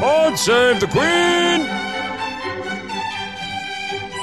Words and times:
God 0.00 0.38
save 0.38 0.78
the 0.80 0.86
Queen! 0.88 1.66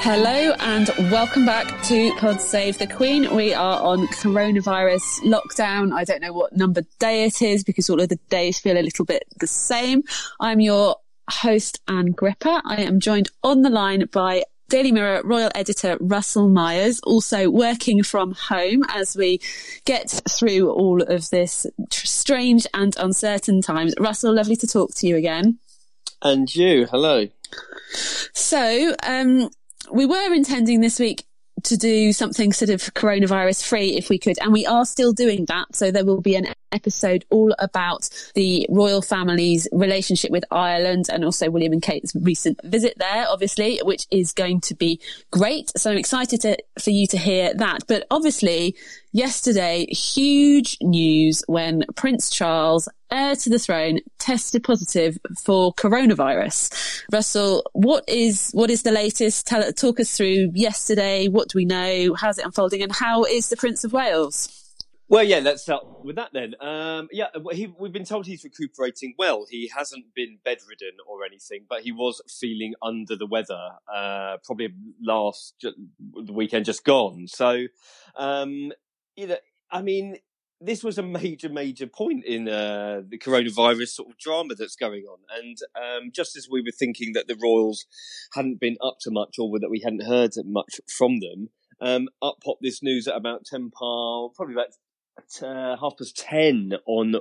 Hello 0.02 0.54
and 0.60 0.88
welcome 1.10 1.44
back 1.44 1.82
to 1.84 2.14
Pod 2.14 2.40
Save 2.40 2.78
the 2.78 2.86
Queen. 2.86 3.34
We 3.34 3.54
are 3.54 3.80
on 3.82 4.06
coronavirus 4.06 5.02
lockdown. 5.22 5.92
I 5.92 6.04
don't 6.04 6.20
know 6.22 6.32
what 6.32 6.56
number 6.56 6.82
day 7.00 7.24
it 7.24 7.42
is 7.42 7.64
because 7.64 7.90
all 7.90 8.00
of 8.00 8.08
the 8.08 8.20
days 8.28 8.60
feel 8.60 8.78
a 8.78 8.82
little 8.82 9.04
bit 9.04 9.24
the 9.40 9.48
same. 9.48 10.04
I'm 10.38 10.60
your 10.60 10.96
host, 11.28 11.80
Ann 11.88 12.12
Gripper. 12.12 12.62
I 12.64 12.82
am 12.82 13.00
joined 13.00 13.30
on 13.42 13.62
the 13.62 13.70
line 13.70 14.04
by 14.12 14.44
Daily 14.68 14.92
Mirror 14.92 15.22
Royal 15.24 15.50
Editor 15.54 15.96
Russell 16.00 16.48
Myers, 16.48 17.00
also 17.00 17.50
working 17.50 18.02
from 18.02 18.32
home 18.32 18.82
as 18.88 19.16
we 19.16 19.40
get 19.84 20.10
through 20.28 20.70
all 20.70 21.02
of 21.02 21.28
this 21.30 21.66
strange 21.90 22.66
and 22.72 22.94
uncertain 22.98 23.60
times. 23.60 23.94
Russell, 23.98 24.34
lovely 24.34 24.56
to 24.56 24.66
talk 24.66 24.94
to 24.96 25.06
you 25.06 25.16
again. 25.16 25.58
And 26.24 26.52
you, 26.54 26.86
hello. 26.86 27.28
So, 28.32 28.96
um, 29.02 29.50
we 29.92 30.06
were 30.06 30.32
intending 30.32 30.80
this 30.80 30.98
week 30.98 31.26
to 31.64 31.76
do 31.76 32.12
something 32.12 32.52
sort 32.52 32.70
of 32.70 32.80
coronavirus 32.94 33.66
free 33.66 33.96
if 33.96 34.08
we 34.08 34.18
could, 34.18 34.38
and 34.40 34.52
we 34.52 34.66
are 34.66 34.86
still 34.86 35.12
doing 35.12 35.44
that. 35.46 35.76
So 35.76 35.90
there 35.90 36.04
will 36.04 36.20
be 36.20 36.34
an 36.34 36.46
episode 36.74 37.24
all 37.30 37.54
about 37.58 38.08
the 38.34 38.66
royal 38.68 39.00
family's 39.00 39.66
relationship 39.72 40.30
with 40.30 40.44
Ireland 40.50 41.06
and 41.10 41.24
also 41.24 41.50
William 41.50 41.72
and 41.72 41.82
Kate's 41.82 42.14
recent 42.14 42.60
visit 42.64 42.94
there, 42.98 43.26
obviously, 43.28 43.80
which 43.82 44.06
is 44.10 44.32
going 44.32 44.60
to 44.62 44.74
be 44.74 45.00
great. 45.30 45.72
So 45.76 45.90
I'm 45.90 45.96
excited 45.96 46.40
to, 46.42 46.58
for 46.80 46.90
you 46.90 47.06
to 47.08 47.16
hear 47.16 47.54
that. 47.54 47.86
But 47.86 48.06
obviously, 48.10 48.76
yesterday, 49.12 49.86
huge 49.86 50.76
news 50.82 51.42
when 51.46 51.84
Prince 51.94 52.28
Charles 52.28 52.88
heir 53.10 53.36
to 53.36 53.48
the 53.48 53.58
throne 53.58 54.00
tested 54.18 54.64
positive 54.64 55.16
for 55.42 55.72
coronavirus. 55.74 57.04
Russell, 57.12 57.62
what 57.72 58.04
is 58.08 58.50
what 58.52 58.70
is 58.70 58.82
the 58.82 58.90
latest? 58.90 59.46
Tell 59.46 59.72
talk 59.72 60.00
us 60.00 60.16
through 60.16 60.50
yesterday. 60.54 61.28
What 61.28 61.48
do 61.48 61.58
we 61.58 61.64
know? 61.64 62.14
How's 62.14 62.38
it 62.38 62.44
unfolding? 62.44 62.82
And 62.82 62.92
how 62.92 63.24
is 63.24 63.48
the 63.48 63.56
Prince 63.56 63.84
of 63.84 63.92
Wales? 63.92 64.63
Well, 65.06 65.22
yeah, 65.22 65.40
let's 65.40 65.62
start 65.62 65.84
with 66.02 66.16
that 66.16 66.30
then. 66.32 66.54
Um, 66.60 67.08
yeah, 67.12 67.26
he, 67.52 67.66
we've 67.78 67.92
been 67.92 68.06
told 68.06 68.26
he's 68.26 68.42
recuperating 68.42 69.14
well. 69.18 69.44
He 69.50 69.70
hasn't 69.74 70.06
been 70.14 70.38
bedridden 70.42 70.96
or 71.06 71.24
anything, 71.26 71.66
but 71.68 71.82
he 71.82 71.92
was 71.92 72.22
feeling 72.40 72.72
under 72.82 73.14
the 73.14 73.26
weather, 73.26 73.72
uh, 73.94 74.38
probably 74.44 74.68
last 75.02 75.56
the 75.62 76.32
weekend 76.32 76.64
just 76.64 76.84
gone. 76.84 77.26
So, 77.28 77.66
um, 78.16 78.72
you 79.14 79.26
know, 79.26 79.36
I 79.70 79.82
mean, 79.82 80.16
this 80.58 80.82
was 80.82 80.96
a 80.96 81.02
major, 81.02 81.50
major 81.50 81.86
point 81.86 82.24
in 82.24 82.48
uh, 82.48 83.02
the 83.06 83.18
coronavirus 83.18 83.88
sort 83.88 84.08
of 84.10 84.16
drama 84.16 84.54
that's 84.54 84.76
going 84.76 85.04
on. 85.04 85.18
And 85.38 85.58
um, 85.76 86.12
just 86.14 86.34
as 86.34 86.48
we 86.50 86.62
were 86.62 86.72
thinking 86.76 87.12
that 87.12 87.28
the 87.28 87.36
Royals 87.42 87.84
hadn't 88.32 88.58
been 88.58 88.78
up 88.82 88.96
to 89.02 89.10
much 89.10 89.34
or 89.38 89.58
that 89.60 89.70
we 89.70 89.82
hadn't 89.84 90.06
heard 90.06 90.32
much 90.46 90.80
from 90.88 91.20
them, 91.20 91.50
um, 91.80 92.08
up 92.22 92.36
popped 92.42 92.62
this 92.62 92.82
news 92.82 93.06
at 93.06 93.16
about 93.16 93.44
10 93.44 93.70
past, 93.70 94.36
probably 94.36 94.54
about 94.54 94.68
at 95.16 95.42
uh, 95.42 95.76
half 95.80 95.96
past 95.98 96.16
10 96.16 96.74
on 96.86 97.16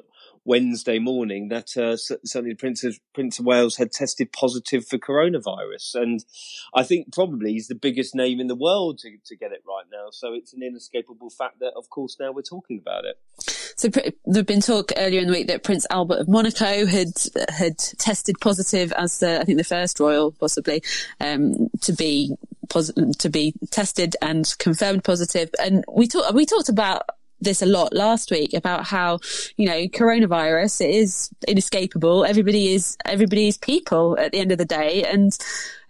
Wednesday 0.45 0.99
morning 0.99 1.49
that 1.49 1.77
uh, 1.77 1.95
certainly 1.95 2.55
Prince 2.55 2.83
of, 2.83 2.99
Prince 3.13 3.39
of 3.39 3.45
Wales 3.45 3.77
had 3.77 3.91
tested 3.91 4.33
positive 4.33 4.85
for 4.85 4.97
coronavirus. 4.97 5.95
And 5.95 6.25
I 6.73 6.83
think 6.83 7.13
probably 7.13 7.53
he's 7.53 7.67
the 7.67 7.75
biggest 7.75 8.13
name 8.13 8.39
in 8.39 8.47
the 8.47 8.55
world 8.55 8.99
to, 8.99 9.17
to 9.25 9.35
get 9.35 9.51
it 9.51 9.63
right 9.67 9.85
now. 9.91 10.07
So 10.11 10.33
it's 10.33 10.53
an 10.53 10.63
inescapable 10.63 11.29
fact 11.29 11.59
that, 11.59 11.73
of 11.77 11.89
course, 11.89 12.17
now 12.19 12.31
we're 12.31 12.41
talking 12.41 12.77
about 12.77 13.05
it. 13.05 13.17
So 13.75 13.89
there'd 14.25 14.45
been 14.45 14.61
talk 14.61 14.91
earlier 14.97 15.21
in 15.21 15.27
the 15.27 15.33
week 15.33 15.47
that 15.47 15.63
Prince 15.63 15.87
Albert 15.89 16.19
of 16.19 16.27
Monaco 16.27 16.85
had 16.85 17.13
had 17.49 17.77
tested 17.77 18.39
positive 18.39 18.91
as 18.93 19.19
the, 19.19 19.39
I 19.39 19.43
think 19.45 19.57
the 19.57 19.63
first 19.63 19.99
royal 19.99 20.31
possibly 20.31 20.83
um, 21.19 21.69
to 21.81 21.93
be 21.93 22.35
to 22.69 23.29
be 23.29 23.53
tested 23.71 24.15
and 24.21 24.53
confirmed 24.59 25.03
positive. 25.03 25.49
And 25.59 25.83
we 25.91 26.07
talked 26.07 26.33
we 26.33 26.45
talked 26.45 26.69
about 26.69 27.03
this 27.43 27.61
a 27.61 27.65
lot 27.65 27.93
last 27.93 28.31
week 28.31 28.53
about 28.53 28.85
how, 28.85 29.19
you 29.57 29.67
know, 29.67 29.87
coronavirus 29.87 30.89
is 30.89 31.29
inescapable. 31.47 32.25
Everybody 32.25 32.73
is, 32.73 32.97
everybody 33.05 33.47
is 33.47 33.57
people 33.57 34.17
at 34.19 34.31
the 34.31 34.39
end 34.39 34.51
of 34.51 34.57
the 34.57 34.65
day. 34.65 35.03
And, 35.03 35.37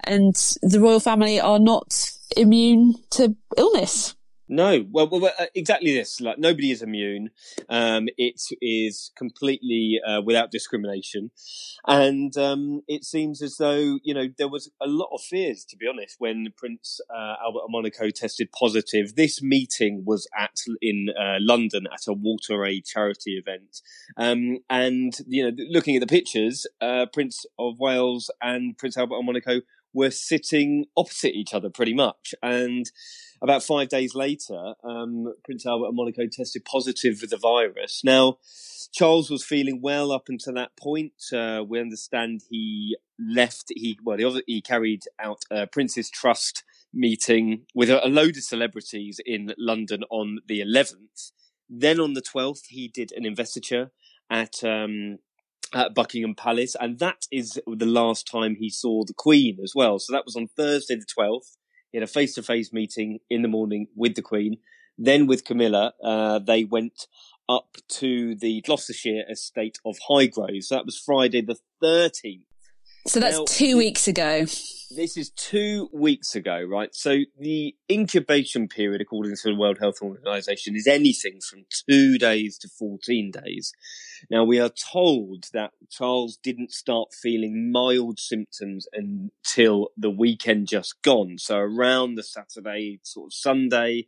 and 0.04 0.36
the 0.62 0.80
royal 0.80 1.00
family 1.00 1.40
are 1.40 1.60
not 1.60 2.12
immune 2.36 2.96
to 3.12 3.36
illness. 3.58 4.16
No, 4.54 4.86
well, 4.92 5.10
well, 5.10 5.32
uh, 5.40 5.46
exactly 5.56 5.96
this. 5.96 6.22
Like 6.22 6.38
nobody 6.38 6.70
is 6.70 6.84
immune. 6.84 7.32
Um, 7.70 8.08
it 8.20 8.40
is 8.62 9.10
completely 9.16 10.00
uh, 10.08 10.22
without 10.22 10.52
discrimination, 10.52 11.32
and 11.88 12.38
um, 12.38 12.82
it 12.88 13.04
seems 13.04 13.42
as 13.42 13.58
though 13.58 13.98
you 14.04 14.14
know 14.14 14.28
there 14.38 14.48
was 14.48 14.70
a 14.80 14.86
lot 14.86 15.10
of 15.12 15.22
fears, 15.22 15.66
to 15.66 15.76
be 15.76 15.88
honest, 15.88 16.18
when 16.20 16.50
Prince 16.56 17.02
uh, 17.10 17.34
Albert 17.44 17.62
of 17.64 17.72
Monaco 17.72 18.12
tested 18.12 18.52
positive. 18.52 19.16
This 19.16 19.42
meeting 19.42 20.04
was 20.06 20.28
at 20.38 20.60
in 20.84 21.08
uh, 21.20 21.38
London 21.40 21.88
at 21.92 22.06
a 22.08 22.14
Water 22.14 22.64
Aid 22.64 22.86
charity 22.86 23.40
event, 23.44 23.82
um, 24.18 24.60
and 24.70 25.18
you 25.26 25.50
know, 25.50 25.64
looking 25.72 25.96
at 25.96 26.00
the 26.00 26.06
pictures, 26.06 26.68
uh, 26.80 27.08
Prince 27.12 27.48
of 27.58 27.80
Wales 27.80 28.30
and 28.40 28.78
Prince 28.78 28.98
Albert 29.00 29.16
of 29.16 29.26
Monaco 29.26 29.62
were 29.94 30.12
sitting 30.12 30.86
opposite 30.98 31.34
each 31.34 31.54
other 31.54 31.70
pretty 31.70 31.94
much, 31.94 32.36
and 32.44 32.92
about 33.44 33.62
five 33.62 33.90
days 33.90 34.16
later, 34.16 34.74
um, 34.84 35.34
Prince 35.44 35.66
Albert 35.66 35.88
of 35.88 35.96
Monaco 35.96 36.24
tested 36.32 36.64
positive 36.64 37.20
for 37.20 37.28
the 37.28 37.38
virus. 37.38 38.02
Now, 38.04 38.38
Charles 38.94 39.30
was 39.30 39.44
feeling 39.44 39.82
well 39.82 40.12
up 40.12 40.30
until 40.30 40.54
that 40.54 40.78
point. 40.78 41.14
Uh, 41.34 41.62
we 41.68 41.82
understand 41.82 42.44
he 42.50 42.96
left. 43.20 43.66
He 43.76 44.00
well, 44.04 44.18
he, 44.18 44.44
he 44.48 44.62
carried 44.62 45.04
out 45.20 45.44
a 45.52 45.68
Prince's 45.68 46.10
Trust 46.10 46.64
meeting 46.94 47.66
with 47.76 47.90
a, 47.90 48.06
a 48.06 48.08
load 48.08 48.38
of 48.38 48.44
celebrities 48.44 49.20
in 49.26 49.54
London 49.58 50.04
on 50.10 50.40
the 50.48 50.62
11th. 50.62 51.32
Then 51.70 52.00
on 52.00 52.14
the 52.14 52.22
12th, 52.22 52.68
he 52.68 52.88
did 52.88 53.12
an 53.12 53.26
investiture 53.26 53.92
at 54.30 54.64
um, 54.64 55.18
at 55.74 55.96
Buckingham 55.96 56.36
Palace, 56.36 56.76
and 56.80 57.00
that 57.00 57.26
is 57.32 57.60
the 57.66 57.86
last 57.86 58.28
time 58.28 58.56
he 58.56 58.70
saw 58.70 59.04
the 59.04 59.14
Queen 59.14 59.58
as 59.62 59.74
well. 59.76 60.00
So 60.00 60.14
that 60.14 60.26
was 60.26 60.36
on 60.36 60.48
Thursday 60.48 60.96
the 60.96 61.06
12th. 61.06 61.58
He 61.94 62.00
had 62.00 62.04
a 62.04 62.12
face 62.12 62.34
to 62.34 62.44
face 62.44 62.74
meeting 62.74 63.20
in 63.30 63.44
the 63.44 63.48
morning 63.48 63.88
with 63.96 64.16
the 64.16 64.24
Queen. 64.24 64.58
Then 64.98 65.28
with 65.28 65.46
Camilla, 65.46 65.94
uh, 66.04 66.40
they 66.40 66.64
went 66.64 67.08
up 67.48 67.78
to 67.88 68.34
the 68.36 68.62
Gloucestershire 68.62 69.24
estate 69.30 69.78
of 69.86 69.98
Highgrove. 70.10 70.64
So 70.64 70.76
that 70.76 70.86
was 70.86 70.98
Friday 70.98 71.42
the 71.42 71.58
13th. 71.84 72.42
So 73.06 73.20
that's 73.20 73.38
now, 73.38 73.46
two 73.46 73.78
weeks 73.78 74.08
ago. 74.08 74.46
This 74.96 75.18
is 75.18 75.30
two 75.32 75.90
weeks 75.94 76.36
ago, 76.36 76.64
right? 76.64 76.96
So 76.96 77.20
the 77.38 77.76
incubation 77.92 78.68
period, 78.68 79.02
according 79.02 79.36
to 79.36 79.50
the 79.50 79.56
World 79.56 79.78
Health 79.80 79.98
Organization, 80.02 80.76
is 80.76 80.88
anything 80.88 81.42
from 81.42 81.66
two 81.88 82.18
days 82.18 82.58
to 82.60 82.70
14 82.70 83.32
days. 83.32 83.74
Now 84.30 84.44
we 84.44 84.60
are 84.60 84.70
told 84.70 85.46
that 85.54 85.72
Charles 85.90 86.38
didn't 86.38 86.72
start 86.72 87.14
feeling 87.14 87.72
mild 87.72 88.20
symptoms 88.20 88.88
until 88.94 89.90
the 89.98 90.10
weekend 90.10 90.68
just 90.68 91.02
gone. 91.02 91.38
So 91.38 91.58
around 91.58 92.16
the 92.16 92.24
Saturday, 92.24 93.00
sort 93.04 93.28
of 93.28 93.34
Sunday, 93.34 94.08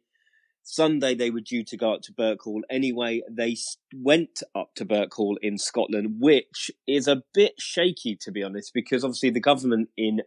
Sunday 0.64 1.14
they 1.14 1.30
were 1.30 1.42
due 1.42 1.64
to 1.64 1.78
go 1.78 1.94
up 1.94 2.02
to 2.04 2.14
Birkhall. 2.14 2.62
Anyway, 2.70 3.22
they 3.30 3.56
went 3.94 4.42
up 4.56 4.74
to 4.76 4.86
Birkhall 4.86 5.38
in 5.42 5.58
Scotland, 5.58 6.16
which 6.20 6.72
is 6.88 7.08
a 7.08 7.24
bit 7.34 7.54
shaky 7.60 8.16
to 8.22 8.32
be 8.32 8.44
honest, 8.44 8.72
because 8.74 9.04
obviously 9.04 9.30
the 9.30 9.40
government 9.40 9.90
in 9.96 10.22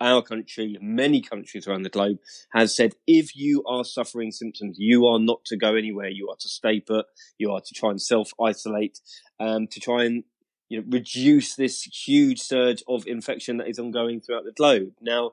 our 0.00 0.22
country, 0.22 0.76
many 0.80 1.20
countries 1.20 1.66
around 1.66 1.82
the 1.82 1.88
globe, 1.88 2.18
has 2.52 2.74
said 2.74 2.94
if 3.06 3.36
you 3.36 3.62
are 3.66 3.84
suffering 3.84 4.32
symptoms, 4.32 4.76
you 4.78 5.06
are 5.06 5.18
not 5.20 5.44
to 5.46 5.56
go 5.56 5.74
anywhere. 5.76 6.08
You 6.08 6.28
are 6.30 6.36
to 6.36 6.48
stay 6.48 6.80
put. 6.80 7.06
You 7.38 7.52
are 7.52 7.60
to 7.60 7.74
try 7.74 7.90
and 7.90 8.00
self 8.00 8.32
isolate, 8.42 9.00
um, 9.40 9.66
to 9.68 9.80
try 9.80 10.04
and 10.04 10.24
you 10.68 10.80
know 10.80 10.86
reduce 10.88 11.54
this 11.54 11.82
huge 11.82 12.40
surge 12.40 12.82
of 12.88 13.06
infection 13.06 13.58
that 13.58 13.68
is 13.68 13.78
ongoing 13.78 14.20
throughout 14.20 14.44
the 14.44 14.52
globe. 14.52 14.92
Now, 15.00 15.32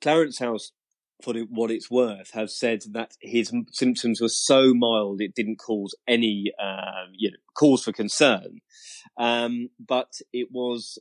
Clarence 0.00 0.38
House 0.38 0.72
for 1.22 1.34
what 1.48 1.70
it's 1.70 1.90
worth, 1.90 2.32
have 2.32 2.50
said 2.50 2.82
that 2.92 3.16
his 3.20 3.52
symptoms 3.72 4.20
were 4.20 4.28
so 4.28 4.74
mild 4.74 5.20
it 5.20 5.34
didn't 5.34 5.56
cause 5.56 5.94
any 6.06 6.52
uh, 6.62 7.06
you 7.12 7.30
know, 7.30 7.36
cause 7.54 7.84
for 7.84 7.92
concern. 7.92 8.60
Um, 9.16 9.70
but 9.78 10.20
it 10.32 10.48
was 10.52 10.98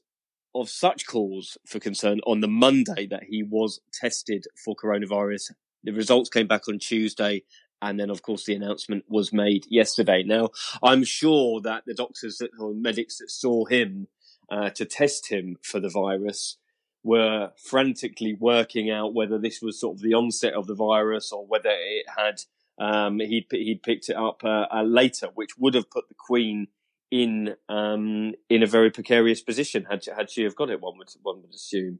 of 0.55 0.69
such 0.69 1.07
cause 1.07 1.57
for 1.67 1.79
concern 1.79 2.21
on 2.25 2.39
the 2.39 2.47
Monday 2.47 3.07
that 3.07 3.23
he 3.27 3.43
was 3.43 3.81
tested 3.91 4.45
for 4.63 4.75
coronavirus. 4.75 5.51
The 5.83 5.91
results 5.91 6.29
came 6.29 6.47
back 6.47 6.67
on 6.69 6.79
Tuesday. 6.79 7.43
And 7.83 7.99
then, 7.99 8.09
of 8.09 8.21
course, 8.21 8.45
the 8.45 8.55
announcement 8.55 9.03
was 9.09 9.33
made 9.33 9.65
yesterday. 9.69 10.23
Now, 10.23 10.49
I'm 10.81 11.03
sure 11.03 11.59
that 11.61 11.83
the 11.85 11.93
doctors 11.93 12.37
that, 12.37 12.51
or 12.57 12.73
medics 12.73 13.17
that 13.17 13.29
saw 13.29 13.65
him 13.65 14.07
uh, 14.49 14.69
to 14.71 14.85
test 14.85 15.29
him 15.29 15.57
for 15.61 15.81
the 15.81 15.89
virus 15.89 16.57
were 17.03 17.51
frantically 17.57 18.33
working 18.33 18.89
out 18.89 19.13
whether 19.13 19.37
this 19.37 19.61
was 19.61 19.77
sort 19.77 19.97
of 19.97 20.01
the 20.01 20.13
onset 20.13 20.53
of 20.53 20.67
the 20.67 20.75
virus 20.75 21.33
or 21.33 21.45
whether 21.45 21.69
it 21.69 22.05
had 22.17 22.41
um, 22.79 23.19
he'd 23.19 23.47
he'd 23.51 23.83
picked 23.83 24.09
it 24.09 24.15
up 24.15 24.43
uh, 24.43 24.65
uh, 24.71 24.83
later, 24.83 25.27
which 25.35 25.57
would 25.57 25.73
have 25.73 25.91
put 25.91 26.07
the 26.07 26.15
Queen 26.15 26.67
in 27.13 27.55
um, 27.69 28.33
in 28.49 28.63
a 28.63 28.65
very 28.65 28.89
precarious 28.89 29.39
position 29.39 29.85
had 29.87 30.03
had 30.17 30.31
she 30.31 30.43
have 30.43 30.55
got 30.55 30.71
it. 30.71 30.81
One 30.81 30.97
would 30.97 31.09
one 31.21 31.43
would 31.43 31.53
assume. 31.53 31.99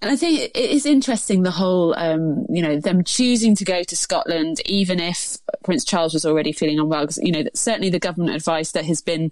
And 0.00 0.10
I 0.10 0.16
think 0.16 0.50
it 0.54 0.56
is 0.56 0.86
interesting 0.86 1.42
the 1.42 1.50
whole, 1.50 1.94
um, 1.98 2.46
you 2.48 2.62
know, 2.62 2.80
them 2.80 3.04
choosing 3.04 3.54
to 3.56 3.66
go 3.66 3.82
to 3.82 3.96
Scotland, 3.96 4.62
even 4.64 4.98
if 4.98 5.36
Prince 5.62 5.84
Charles 5.84 6.14
was 6.14 6.24
already 6.24 6.52
feeling 6.52 6.78
unwell. 6.78 7.02
Because, 7.02 7.18
you 7.18 7.32
know, 7.32 7.44
certainly 7.54 7.90
the 7.90 7.98
government 7.98 8.34
advice 8.34 8.72
that 8.72 8.86
has 8.86 9.02
been 9.02 9.30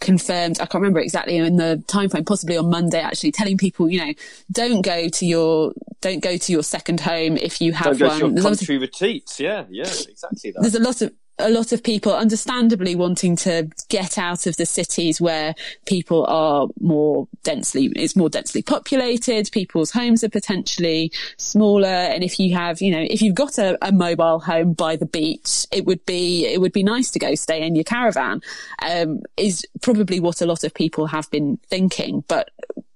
confirmed. 0.00 0.60
I 0.60 0.66
can't 0.66 0.82
remember 0.82 1.00
exactly 1.00 1.36
in 1.36 1.56
the 1.56 1.82
time 1.86 2.10
frame, 2.10 2.26
possibly 2.26 2.58
on 2.58 2.68
Monday, 2.68 3.00
actually 3.00 3.32
telling 3.32 3.56
people, 3.56 3.88
you 3.88 4.04
know, 4.04 4.12
don't 4.52 4.82
go 4.82 5.08
to 5.08 5.26
your 5.26 5.72
don't 6.02 6.22
go 6.22 6.36
to 6.36 6.52
your 6.52 6.62
second 6.62 7.00
home 7.00 7.38
if 7.38 7.62
you 7.62 7.72
have 7.72 7.98
don't 7.98 8.08
one. 8.08 8.20
Go 8.20 8.28
to 8.28 8.34
your 8.34 8.42
country 8.42 8.76
retreats, 8.76 9.40
yeah, 9.40 9.64
yeah, 9.70 9.84
exactly. 9.84 10.52
That. 10.52 10.60
There's 10.60 10.74
a 10.74 10.80
lot 10.80 11.00
of 11.00 11.12
a 11.38 11.50
lot 11.50 11.72
of 11.72 11.82
people 11.82 12.12
understandably 12.12 12.94
wanting 12.94 13.36
to 13.36 13.68
get 13.88 14.18
out 14.18 14.46
of 14.46 14.56
the 14.56 14.66
cities 14.66 15.20
where 15.20 15.54
people 15.86 16.26
are 16.26 16.68
more 16.80 17.28
densely 17.44 17.90
it's 17.96 18.16
more 18.16 18.28
densely 18.28 18.62
populated 18.62 19.48
people's 19.52 19.90
homes 19.90 20.24
are 20.24 20.28
potentially 20.28 21.12
smaller 21.36 21.86
and 21.86 22.24
if 22.24 22.40
you 22.40 22.54
have 22.54 22.80
you 22.80 22.90
know 22.90 23.06
if 23.08 23.22
you've 23.22 23.34
got 23.34 23.58
a, 23.58 23.78
a 23.86 23.92
mobile 23.92 24.40
home 24.40 24.72
by 24.72 24.96
the 24.96 25.06
beach 25.06 25.66
it 25.70 25.84
would 25.84 26.04
be 26.06 26.46
it 26.46 26.60
would 26.60 26.72
be 26.72 26.82
nice 26.82 27.10
to 27.10 27.18
go 27.18 27.34
stay 27.34 27.64
in 27.64 27.74
your 27.74 27.84
caravan 27.84 28.40
um, 28.82 29.20
is 29.36 29.64
probably 29.80 30.20
what 30.20 30.40
a 30.40 30.46
lot 30.46 30.64
of 30.64 30.74
people 30.74 31.06
have 31.06 31.30
been 31.30 31.58
thinking 31.68 32.24
but 32.28 32.50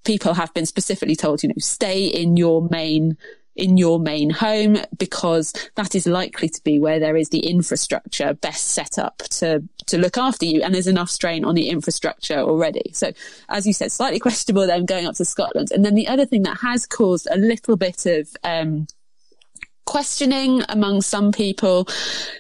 people 0.04 0.34
have 0.34 0.52
been 0.52 0.66
specifically 0.66 1.16
told 1.16 1.42
you 1.42 1.48
know 1.48 1.54
stay 1.58 2.06
in 2.06 2.36
your 2.36 2.68
main 2.70 3.16
in 3.54 3.76
your 3.76 3.98
main 3.98 4.30
home 4.30 4.78
because 4.98 5.52
that 5.74 5.94
is 5.94 6.06
likely 6.06 6.48
to 6.48 6.62
be 6.62 6.78
where 6.78 6.98
there 6.98 7.16
is 7.16 7.28
the 7.28 7.40
infrastructure 7.40 8.34
best 8.34 8.68
set 8.68 8.98
up 8.98 9.18
to 9.18 9.62
to 9.86 9.98
look 9.98 10.16
after 10.16 10.44
you 10.44 10.62
and 10.62 10.74
there's 10.74 10.86
enough 10.86 11.10
strain 11.10 11.44
on 11.44 11.54
the 11.54 11.68
infrastructure 11.68 12.38
already. 12.38 12.90
So 12.94 13.12
as 13.48 13.66
you 13.66 13.72
said 13.72 13.92
slightly 13.92 14.18
questionable 14.26 14.66
then 14.66 14.86
going 14.86 15.06
up 15.06 15.16
to 15.16 15.24
Scotland. 15.24 15.68
And 15.72 15.84
then 15.84 15.94
the 15.94 16.08
other 16.08 16.24
thing 16.24 16.42
that 16.44 16.58
has 16.58 16.86
caused 16.86 17.28
a 17.30 17.36
little 17.36 17.76
bit 17.76 18.06
of 18.06 18.28
um, 18.44 18.86
questioning 19.84 20.62
among 20.68 21.02
some 21.02 21.32
people 21.32 21.86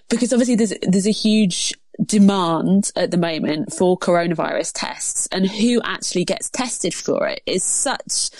because 0.08 0.32
obviously 0.32 0.54
there's 0.54 0.74
there's 0.82 1.06
a 1.06 1.10
huge 1.10 1.74
demand 2.04 2.90
at 2.96 3.10
the 3.10 3.18
moment 3.18 3.72
for 3.72 3.98
coronavirus 3.98 4.72
tests 4.74 5.28
and 5.30 5.50
who 5.50 5.80
actually 5.84 6.24
gets 6.24 6.48
tested 6.48 6.94
for 6.94 7.28
it 7.28 7.42
is 7.44 7.62
such 7.62 8.30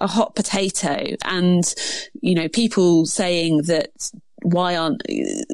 a 0.00 0.06
hot 0.06 0.34
potato 0.34 1.16
and, 1.24 1.74
you 2.20 2.34
know, 2.34 2.48
people 2.48 3.06
saying 3.06 3.62
that 3.62 4.10
why 4.42 4.76
aren't 4.76 5.02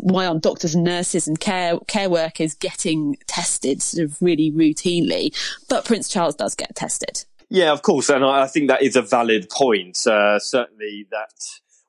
why 0.00 0.26
aren't 0.26 0.42
doctors 0.42 0.74
and 0.74 0.84
nurses 0.84 1.26
and 1.26 1.40
care 1.40 1.78
care 1.88 2.08
workers 2.08 2.54
getting 2.54 3.16
tested 3.26 3.82
sort 3.82 4.04
of 4.04 4.20
really 4.20 4.52
routinely? 4.52 5.34
But 5.68 5.84
Prince 5.84 6.08
Charles 6.08 6.36
does 6.36 6.54
get 6.54 6.74
tested. 6.76 7.24
Yeah, 7.48 7.72
of 7.72 7.82
course, 7.82 8.08
and 8.08 8.24
I 8.24 8.46
think 8.46 8.68
that 8.68 8.82
is 8.82 8.96
a 8.96 9.02
valid 9.02 9.48
point. 9.50 10.04
Uh, 10.06 10.38
certainly, 10.38 11.06
that 11.10 11.32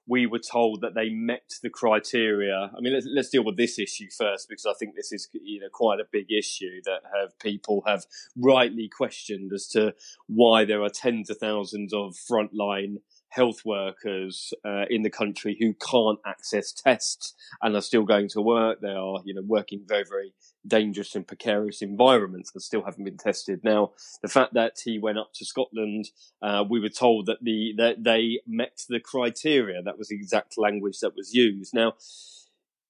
we 0.08 0.26
were 0.26 0.40
told 0.40 0.82
that 0.82 0.96
they 0.96 1.10
met 1.10 1.54
the 1.62 1.70
criteria. 1.70 2.72
I 2.76 2.80
mean, 2.80 2.94
let's, 2.94 3.08
let's 3.14 3.30
deal 3.30 3.44
with 3.44 3.58
this 3.58 3.78
issue 3.78 4.08
first 4.10 4.48
because 4.48 4.66
I 4.66 4.74
think 4.80 4.96
this 4.96 5.12
is 5.12 5.28
you 5.34 5.60
know 5.60 5.70
quite 5.72 6.00
a 6.00 6.06
big 6.12 6.32
issue 6.32 6.82
that 6.86 7.02
have 7.14 7.38
people 7.40 7.84
have 7.86 8.06
rightly 8.36 8.90
questioned 8.90 9.52
as 9.54 9.68
to 9.70 9.94
why 10.28 10.66
there 10.66 10.82
are 10.82 10.90
tens 10.90 11.30
of 11.30 11.38
thousands 11.38 11.94
of 11.94 12.16
frontline 12.16 12.98
health 13.30 13.66
workers 13.66 14.54
uh, 14.66 14.86
in 14.90 15.04
the 15.04 15.10
country 15.10 15.58
who 15.60 15.74
can't 15.74 16.20
access 16.26 16.72
tests 16.72 17.34
and 17.62 17.76
are 17.76 17.82
still 17.82 18.04
going 18.04 18.30
to 18.30 18.42
work. 18.42 18.80
They 18.82 18.94
are 18.94 19.20
you 19.26 19.34
know 19.34 19.44
working 19.46 19.84
very 19.86 20.06
very 20.10 20.34
dangerous 20.66 21.16
and 21.16 21.28
precarious 21.28 21.82
environments 21.82 22.52
that 22.52 22.62
still 22.62 22.84
haven't 22.84 23.04
been 23.04 23.18
tested. 23.18 23.62
Now, 23.64 23.92
the 24.22 24.28
fact 24.28 24.54
that 24.54 24.78
he 24.84 25.00
went 25.00 25.18
up 25.18 25.34
to 25.36 25.46
Scotland, 25.46 26.10
uh, 26.42 26.64
we 26.70 26.80
were 26.80 26.90
told 26.90 27.28
that 27.28 27.44
the 27.44 27.74
that 27.78 28.04
they 28.04 28.42
met 28.48 28.82
the 28.90 29.00
criteria. 29.00 29.82
That 29.82 29.98
was 29.98 30.10
the 30.10 30.16
exact 30.16 30.58
language 30.58 31.00
that 31.00 31.16
was 31.16 31.34
used. 31.34 31.74
Now, 31.74 31.94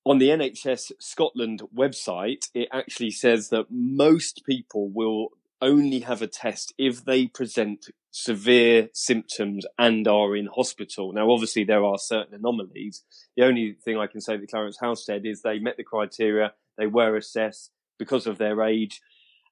on 0.06 0.20
the 0.20 0.30
NHS 0.30 0.94
Scotland 1.00 1.62
website, 1.76 2.50
it 2.54 2.70
actually 2.72 3.12
says 3.12 3.50
that 3.50 3.66
most 3.70 4.44
people 4.46 4.90
will 4.90 5.30
only 5.62 6.00
have 6.02 6.22
a 6.22 6.28
test 6.28 6.74
if 6.78 7.04
they 7.04 7.28
present 7.28 7.88
severe 8.20 8.90
symptoms 8.94 9.64
and 9.78 10.08
are 10.08 10.36
in 10.36 10.48
hospital. 10.48 11.14
Now, 11.14 11.30
obviously, 11.30 11.64
there 11.64 11.84
are 11.84 12.00
certain 12.00 12.34
anomalies. 12.34 13.04
The 13.36 13.44
only 13.44 13.78
thing 13.86 13.98
I 13.98 14.08
can 14.08 14.22
say 14.22 14.38
that 14.38 14.50
Clarence 14.50 14.80
House 14.80 15.06
said 15.06 15.26
is 15.26 15.42
they 15.42 15.60
met 15.60 15.78
the 15.78 15.84
criteria, 15.84 16.54
they 16.80 16.88
were 16.88 17.16
assessed 17.16 17.72
because 18.00 18.26
of 18.26 18.40
their 18.40 18.64
age. 18.64 19.02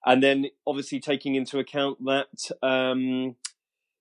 And 0.04 0.24
then 0.24 0.48
obviously 0.66 1.00
taking 1.00 1.36
into 1.36 1.60
account 1.60 2.00
that 2.06 2.68
um, 2.68 3.36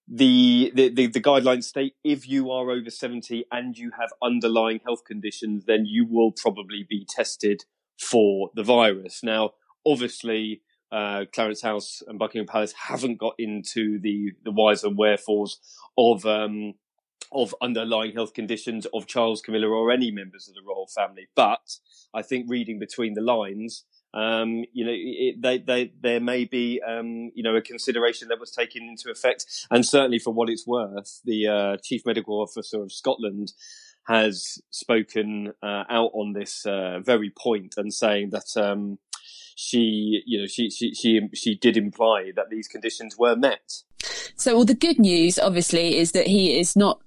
the, 0.09 0.73
the, 0.75 0.89
the, 0.89 1.07
the 1.09 1.21
guidelines 1.21 1.65
state 1.65 1.95
if 2.03 2.27
you 2.27 2.51
are 2.51 2.71
over 2.71 2.89
70 2.89 3.45
and 3.53 3.77
you 3.77 3.91
have 3.99 4.11
underlying 4.23 4.81
health 4.85 5.05
conditions, 5.07 5.65
then 5.67 5.85
you 5.85 6.07
will 6.07 6.33
probably 6.33 6.87
be 6.89 7.07
tested 7.07 7.65
for 8.01 8.51
the 8.55 8.63
virus. 8.63 9.23
Now, 9.23 9.53
obviously, 9.87 10.63
uh, 10.95 11.25
Clarence 11.33 11.63
House 11.63 12.03
and 12.07 12.19
Buckingham 12.19 12.47
Palace 12.47 12.73
haven't 12.89 13.19
got 13.19 13.35
into 13.39 13.99
the, 13.99 14.33
the 14.45 14.53
whys 14.53 14.85
and 14.85 14.97
wherefores 14.97 15.59
of 15.99 16.25
um, 16.25 16.75
of 17.33 17.55
underlying 17.61 18.13
health 18.13 18.33
conditions 18.33 18.87
of 18.95 19.07
Charles, 19.07 19.43
Camilla, 19.43 19.67
or 19.67 19.91
any 19.91 20.11
members 20.13 20.49
of 20.49 20.55
the 20.55 20.63
royal 20.67 20.87
family. 20.87 21.27
But 21.35 21.79
I 22.15 22.23
think 22.23 22.47
reading 22.49 22.79
between 22.79 23.15
the 23.15 23.23
lines, 23.23 23.85
um, 24.13 24.65
you 24.73 24.85
know, 24.85 24.93
it, 24.95 25.43
they, 25.43 25.59
they, 25.59 25.93
there 26.01 26.21
may 26.21 26.45
be, 26.45 26.81
um, 26.87 27.33
you 27.35 27.43
know, 27.43 27.57
a 27.57 27.63
consideration 27.63 28.29
that 28.29 28.39
was 28.39 28.53
taken 28.53 28.85
into 28.85 29.11
effect. 29.11 29.47
And 29.71 29.85
certainly 29.85 30.21
for 30.21 30.33
what 30.33 30.49
it's 30.49 30.67
worth, 30.67 31.21
the 31.25 31.49
uh, 31.49 31.77
chief 31.83 32.03
medical 32.07 32.41
officer 32.41 32.83
of 32.83 32.93
Scotland 32.93 33.53
has 34.07 34.59
spoken 34.71 35.53
uh, 35.63 35.85
out 35.91 36.13
on 36.15 36.35
this 36.35 36.65
uh, 36.67 37.01
very 37.01 37.33
point 37.37 37.75
and 37.77 37.93
saying 37.93 38.31
that 38.31 38.57
um, 38.57 38.99
she, 39.55 40.23
you 40.27 40.41
know, 40.41 40.47
she, 40.47 40.71
she, 40.71 40.95
she, 40.95 41.29
she 41.33 41.55
did 41.55 41.77
imply 41.77 42.33
that 42.37 42.51
these 42.51 42.69
conditions 42.69 43.17
were 43.19 43.37
met. 43.37 43.83
So, 44.37 44.57
well, 44.57 44.65
the 44.65 44.75
good 44.75 44.99
news, 44.99 45.39
obviously, 45.39 45.97
is 45.97 46.13
that 46.13 46.27
he 46.27 46.59
is 46.59 46.77
not 46.77 47.01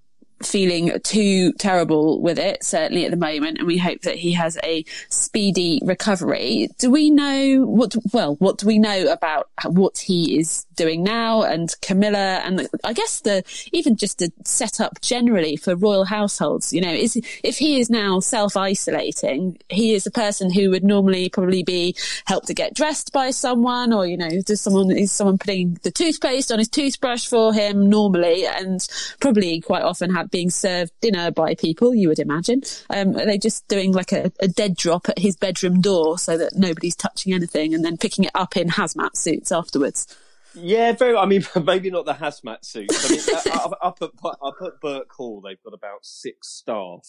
feeling 0.43 0.99
too 1.03 1.53
terrible 1.53 2.21
with 2.21 2.37
it, 2.37 2.63
certainly 2.63 3.05
at 3.05 3.11
the 3.11 3.17
moment, 3.17 3.57
and 3.57 3.67
we 3.67 3.77
hope 3.77 4.01
that 4.01 4.15
he 4.15 4.33
has 4.33 4.57
a 4.63 4.83
speedy 5.09 5.79
recovery. 5.83 6.69
Do 6.77 6.91
we 6.91 7.09
know 7.09 7.65
what, 7.65 7.95
well, 8.13 8.35
what 8.35 8.57
do 8.57 8.67
we 8.67 8.79
know 8.79 9.11
about 9.11 9.49
what 9.65 9.97
he 9.97 10.39
is 10.39 10.65
doing 10.75 11.03
now 11.03 11.41
and 11.41 11.75
Camilla 11.81 12.41
and 12.45 12.67
I 12.83 12.93
guess 12.93 13.21
the, 13.21 13.43
even 13.73 13.95
just 13.95 14.19
the 14.19 14.31
setup 14.45 15.01
generally 15.01 15.55
for 15.55 15.75
royal 15.75 16.05
households, 16.05 16.71
you 16.71 16.81
know, 16.81 16.93
is, 16.93 17.15
if 17.43 17.57
he 17.57 17.79
is 17.79 17.89
now 17.89 18.19
self-isolating, 18.19 19.57
he 19.69 19.93
is 19.93 20.05
a 20.05 20.11
person 20.11 20.51
who 20.51 20.69
would 20.69 20.83
normally 20.83 21.29
probably 21.29 21.63
be 21.63 21.95
helped 22.25 22.47
to 22.47 22.53
get 22.53 22.75
dressed 22.75 23.11
by 23.11 23.31
someone 23.31 23.91
or, 23.91 24.05
you 24.05 24.17
know, 24.17 24.29
does 24.45 24.61
someone, 24.61 24.91
is 24.91 25.11
someone 25.11 25.37
putting 25.37 25.79
the 25.83 25.91
toothpaste 25.91 26.51
on 26.51 26.59
his 26.59 26.69
toothbrush 26.69 27.27
for 27.27 27.53
him 27.53 27.89
normally 27.89 28.45
and 28.45 28.87
probably 29.19 29.59
quite 29.61 29.83
often 29.83 30.13
have 30.13 30.26
about 30.27 30.31
being 30.31 30.49
served 30.49 30.91
dinner 31.01 31.31
by 31.31 31.55
people, 31.55 31.93
you 31.93 32.07
would 32.09 32.19
imagine. 32.19 32.61
Um, 32.89 33.15
are 33.15 33.25
they 33.25 33.37
just 33.37 33.67
doing 33.67 33.93
like 33.93 34.11
a, 34.11 34.31
a, 34.39 34.47
dead 34.47 34.75
drop 34.75 35.09
at 35.09 35.19
his 35.19 35.35
bedroom 35.35 35.81
door 35.81 36.17
so 36.17 36.37
that 36.37 36.55
nobody's 36.55 36.95
touching 36.95 37.33
anything 37.33 37.73
and 37.73 37.83
then 37.83 37.97
picking 37.97 38.25
it 38.25 38.31
up 38.35 38.57
in 38.57 38.69
hazmat 38.69 39.15
suits 39.15 39.51
afterwards? 39.51 40.15
Yeah, 40.55 40.93
very. 40.93 41.15
I 41.15 41.25
mean, 41.25 41.45
maybe 41.63 41.91
not 41.91 42.05
the 42.05 42.13
hazmat 42.13 42.65
suits. 42.65 43.05
I 43.05 43.09
mean, 43.09 43.53
up, 43.53 43.77
up, 43.81 43.97
at 44.01 44.09
up 44.41 44.55
at 44.61 44.81
Birkhall, 44.81 45.41
they've 45.43 45.61
got 45.63 45.73
about 45.73 46.03
six 46.03 46.47
staff. 46.49 47.07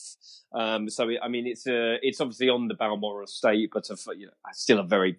Um, 0.52 0.90
so 0.90 1.08
I 1.22 1.28
mean, 1.28 1.46
it's 1.46 1.66
a, 1.66 1.96
it's 2.02 2.20
obviously 2.20 2.50
on 2.50 2.68
the 2.68 2.74
Balmoral 2.74 3.24
estate, 3.24 3.70
but 3.72 3.88
a, 3.88 3.96
you 4.16 4.26
know, 4.26 4.32
still 4.52 4.80
a 4.80 4.84
very 4.84 5.16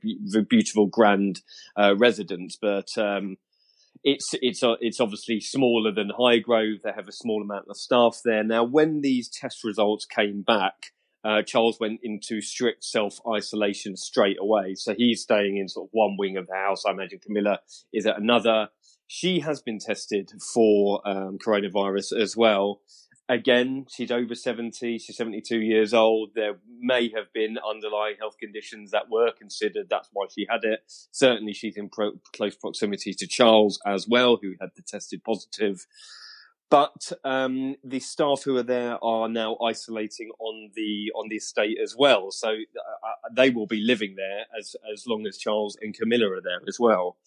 beautiful, 0.49 0.85
grand 0.85 1.41
uh, 1.75 1.95
residence. 1.97 2.55
But 2.61 2.95
um, 2.97 3.37
it's 4.03 4.29
it's 4.41 4.63
uh, 4.63 4.75
it's 4.79 4.99
obviously 4.99 5.39
smaller 5.39 5.91
than 5.91 6.11
Highgrove. 6.17 6.81
They 6.83 6.91
have 6.95 7.07
a 7.07 7.13
small 7.13 7.41
amount 7.41 7.65
of 7.69 7.77
staff 7.77 8.19
there 8.23 8.43
now. 8.43 8.63
When 8.63 9.01
these 9.01 9.29
test 9.29 9.63
results 9.63 10.05
came 10.05 10.41
back, 10.41 10.91
uh, 11.23 11.41
Charles 11.41 11.79
went 11.79 11.99
into 12.03 12.41
strict 12.41 12.83
self 12.83 13.19
isolation 13.27 13.97
straight 13.97 14.37
away. 14.39 14.75
So 14.75 14.93
he's 14.97 15.21
staying 15.21 15.57
in 15.57 15.67
sort 15.67 15.87
of 15.87 15.89
one 15.91 16.15
wing 16.17 16.37
of 16.37 16.47
the 16.47 16.55
house. 16.55 16.83
I 16.87 16.91
imagine 16.91 17.19
Camilla 17.19 17.59
is 17.93 18.05
at 18.05 18.17
another. 18.17 18.69
She 19.07 19.39
has 19.39 19.61
been 19.61 19.79
tested 19.79 20.31
for 20.53 21.01
um, 21.07 21.37
coronavirus 21.43 22.21
as 22.21 22.37
well. 22.37 22.81
Again, 23.29 23.85
she's 23.87 24.09
over 24.09 24.33
70, 24.33 24.97
she's 24.97 25.15
72 25.15 25.59
years 25.59 25.93
old. 25.93 26.31
There 26.33 26.55
may 26.79 27.11
have 27.15 27.31
been 27.31 27.59
underlying 27.59 28.15
health 28.19 28.37
conditions 28.39 28.89
that 28.89 29.09
were 29.11 29.31
considered. 29.31 29.85
That's 29.87 30.09
why 30.11 30.25
she 30.35 30.47
had 30.49 30.63
it. 30.63 30.79
Certainly, 31.11 31.53
she's 31.53 31.77
in 31.77 31.89
pro- 31.89 32.19
close 32.35 32.55
proximity 32.55 33.13
to 33.13 33.27
Charles 33.27 33.79
as 33.85 34.07
well, 34.07 34.39
who 34.41 34.55
had 34.59 34.71
tested 34.87 35.23
positive. 35.23 35.85
But 36.71 37.11
um, 37.23 37.75
the 37.83 37.99
staff 37.99 38.43
who 38.43 38.55
are 38.57 38.63
there 38.63 39.03
are 39.03 39.27
now 39.27 39.57
isolating 39.57 40.29
on 40.39 40.69
the 40.75 41.11
on 41.15 41.27
the 41.27 41.37
estate 41.37 41.79
as 41.81 41.95
well, 41.97 42.29
so 42.29 42.49
uh, 42.49 42.53
uh, 42.53 43.29
they 43.35 43.49
will 43.49 43.65
be 43.65 43.81
living 43.81 44.15
there 44.15 44.45
as 44.57 44.75
as 44.93 45.07
long 45.07 45.25
as 45.25 45.39
Charles 45.39 45.77
and 45.81 45.97
Camilla 45.97 46.31
are 46.31 46.41
there 46.41 46.61
as 46.67 46.79
well. 46.79 47.17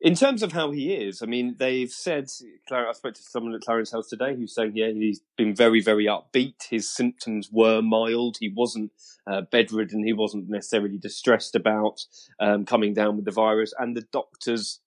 In 0.00 0.14
terms 0.14 0.42
of 0.42 0.52
how 0.52 0.70
he 0.70 0.94
is, 0.94 1.22
I 1.22 1.26
mean, 1.26 1.56
they've 1.58 1.90
said. 1.90 2.30
I 2.72 2.92
spoke 2.92 3.14
to 3.14 3.22
someone 3.22 3.54
at 3.54 3.60
Clarence 3.60 3.92
House 3.92 4.08
today 4.08 4.34
who's 4.34 4.54
saying, 4.54 4.72
yeah, 4.74 4.90
he's 4.90 5.20
been 5.36 5.54
very, 5.54 5.82
very 5.82 6.06
upbeat. 6.06 6.68
His 6.70 6.90
symptoms 6.90 7.50
were 7.52 7.82
mild. 7.82 8.38
He 8.40 8.48
wasn't 8.48 8.92
uh, 9.26 9.42
bedridden. 9.42 10.06
He 10.06 10.14
wasn't 10.14 10.48
necessarily 10.48 10.96
distressed 10.96 11.54
about 11.54 12.06
um, 12.40 12.64
coming 12.64 12.94
down 12.94 13.16
with 13.16 13.26
the 13.26 13.30
virus. 13.30 13.74
And 13.78 13.94
the 13.94 14.06
doctors 14.10 14.80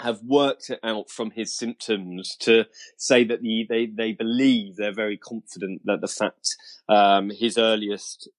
have 0.00 0.22
worked 0.22 0.70
it 0.70 0.80
out 0.82 1.10
from 1.10 1.32
his 1.32 1.54
symptoms 1.54 2.34
to 2.40 2.64
say 2.96 3.24
that 3.24 3.42
the, 3.42 3.66
they, 3.68 3.84
they 3.84 4.12
believe 4.12 4.76
they're 4.76 4.94
very 4.94 5.18
confident 5.18 5.82
that 5.84 6.00
the 6.00 6.08
fact 6.08 6.56
um, 6.88 7.30
his 7.30 7.58
earliest 7.58 8.30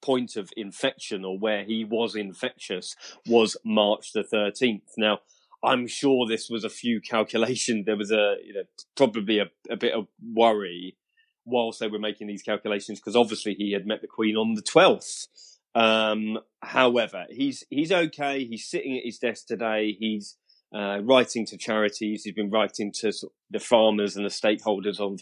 point 0.00 0.36
of 0.36 0.50
infection 0.56 1.24
or 1.24 1.38
where 1.38 1.64
he 1.64 1.84
was 1.84 2.14
infectious 2.14 2.94
was 3.26 3.56
March 3.64 4.12
the 4.12 4.22
13th. 4.22 4.92
Now, 4.96 5.18
I'm 5.62 5.86
sure 5.86 6.26
this 6.26 6.48
was 6.48 6.64
a 6.64 6.70
few 6.70 7.00
calculations. 7.00 7.84
There 7.86 7.96
was 7.96 8.12
a, 8.12 8.36
you 8.44 8.54
know, 8.54 8.62
probably 8.96 9.38
a, 9.38 9.46
a 9.70 9.76
bit 9.76 9.94
of 9.94 10.06
worry 10.22 10.96
whilst 11.44 11.80
they 11.80 11.88
were 11.88 11.98
making 11.98 12.26
these 12.26 12.42
calculations 12.42 13.00
because 13.00 13.16
obviously 13.16 13.54
he 13.54 13.72
had 13.72 13.86
met 13.86 14.02
the 14.02 14.06
Queen 14.06 14.36
on 14.36 14.54
the 14.54 14.62
12th. 14.62 15.28
Um, 15.74 16.38
however, 16.62 17.26
he's, 17.30 17.64
he's 17.70 17.92
okay. 17.92 18.44
He's 18.44 18.68
sitting 18.68 18.96
at 18.96 19.04
his 19.04 19.18
desk 19.18 19.46
today. 19.46 19.96
He's, 19.98 20.36
uh, 20.74 21.00
writing 21.02 21.46
to 21.46 21.56
charities. 21.56 22.24
He's 22.24 22.34
been 22.34 22.50
writing 22.50 22.92
to 23.00 23.12
the 23.50 23.58
farmers 23.58 24.16
and 24.16 24.24
the 24.24 24.30
stakeholders 24.30 25.00
of 25.00 25.20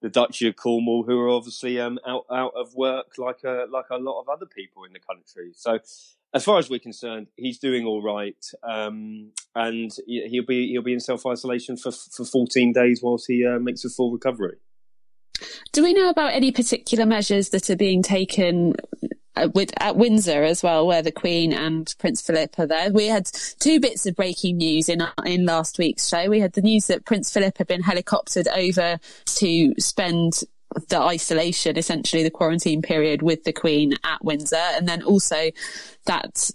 the 0.00 0.08
Duchy 0.08 0.48
of 0.48 0.56
Cornwall, 0.56 1.04
who 1.04 1.18
are 1.20 1.28
obviously 1.28 1.80
um, 1.80 1.98
out 2.06 2.24
out 2.32 2.52
of 2.56 2.74
work, 2.74 3.18
like 3.18 3.42
a 3.44 3.66
like 3.70 3.90
a 3.90 3.96
lot 3.96 4.20
of 4.20 4.28
other 4.28 4.46
people 4.46 4.84
in 4.84 4.92
the 4.92 5.00
country. 5.00 5.52
So, 5.54 5.78
as 6.34 6.44
far 6.44 6.58
as 6.58 6.68
we're 6.68 6.78
concerned, 6.78 7.28
he's 7.36 7.58
doing 7.58 7.86
all 7.86 8.02
right, 8.02 8.44
um, 8.62 9.32
and 9.54 9.90
he'll 10.06 10.44
be 10.44 10.68
he'll 10.68 10.82
be 10.82 10.92
in 10.92 11.00
self 11.00 11.24
isolation 11.26 11.76
for 11.76 11.90
for 11.90 12.24
14 12.24 12.72
days 12.72 13.00
whilst 13.02 13.26
he 13.28 13.46
uh, 13.46 13.58
makes 13.58 13.84
a 13.84 13.90
full 13.90 14.12
recovery. 14.12 14.56
Do 15.72 15.82
we 15.82 15.92
know 15.92 16.08
about 16.08 16.32
any 16.32 16.50
particular 16.50 17.06
measures 17.06 17.50
that 17.50 17.70
are 17.70 17.76
being 17.76 18.02
taken 18.02 18.74
uh, 19.38 19.48
with, 19.54 19.72
at 19.80 19.96
Windsor 19.96 20.42
as 20.42 20.62
well, 20.62 20.86
where 20.86 21.02
the 21.02 21.12
Queen 21.12 21.52
and 21.52 21.94
Prince 21.98 22.20
Philip 22.22 22.58
are 22.58 22.66
there. 22.66 22.90
We 22.90 23.06
had 23.06 23.26
two 23.60 23.78
bits 23.78 24.04
of 24.04 24.16
breaking 24.16 24.56
news 24.56 24.88
in 24.88 25.06
in 25.24 25.46
last 25.46 25.78
week's 25.78 26.08
show. 26.08 26.28
We 26.28 26.40
had 26.40 26.54
the 26.54 26.62
news 26.62 26.88
that 26.88 27.04
Prince 27.04 27.32
Philip 27.32 27.56
had 27.56 27.68
been 27.68 27.82
helicoptered 27.82 28.48
over 28.48 28.98
to 29.26 29.74
spend 29.78 30.40
the 30.88 31.00
isolation, 31.00 31.76
essentially 31.76 32.22
the 32.22 32.30
quarantine 32.30 32.82
period 32.82 33.22
with 33.22 33.44
the 33.44 33.52
Queen 33.52 33.94
at 34.04 34.24
Windsor, 34.24 34.56
and 34.56 34.88
then 34.88 35.02
also 35.02 35.50
that 36.06 36.50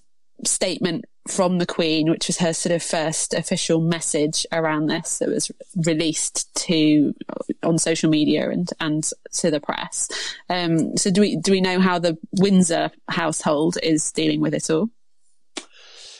statement 0.45 1.05
from 1.27 1.57
the 1.57 1.65
Queen, 1.65 2.09
which 2.09 2.27
was 2.27 2.37
her 2.37 2.53
sort 2.53 2.75
of 2.75 2.83
first 2.83 3.33
official 3.33 3.79
message 3.79 4.45
around 4.51 4.87
this 4.87 5.19
that 5.19 5.29
was 5.29 5.51
released 5.85 6.53
to 6.55 7.15
on 7.63 7.77
social 7.77 8.09
media 8.09 8.49
and 8.49 8.69
and 8.79 9.09
to 9.31 9.49
the 9.49 9.61
press. 9.61 10.09
Um, 10.49 10.97
so 10.97 11.11
do 11.11 11.21
we 11.21 11.37
do 11.37 11.51
we 11.51 11.61
know 11.61 11.79
how 11.79 11.99
the 11.99 12.17
Windsor 12.33 12.91
household 13.07 13.77
is 13.81 14.11
dealing 14.11 14.41
with 14.41 14.53
it 14.53 14.69
all? 14.69 14.89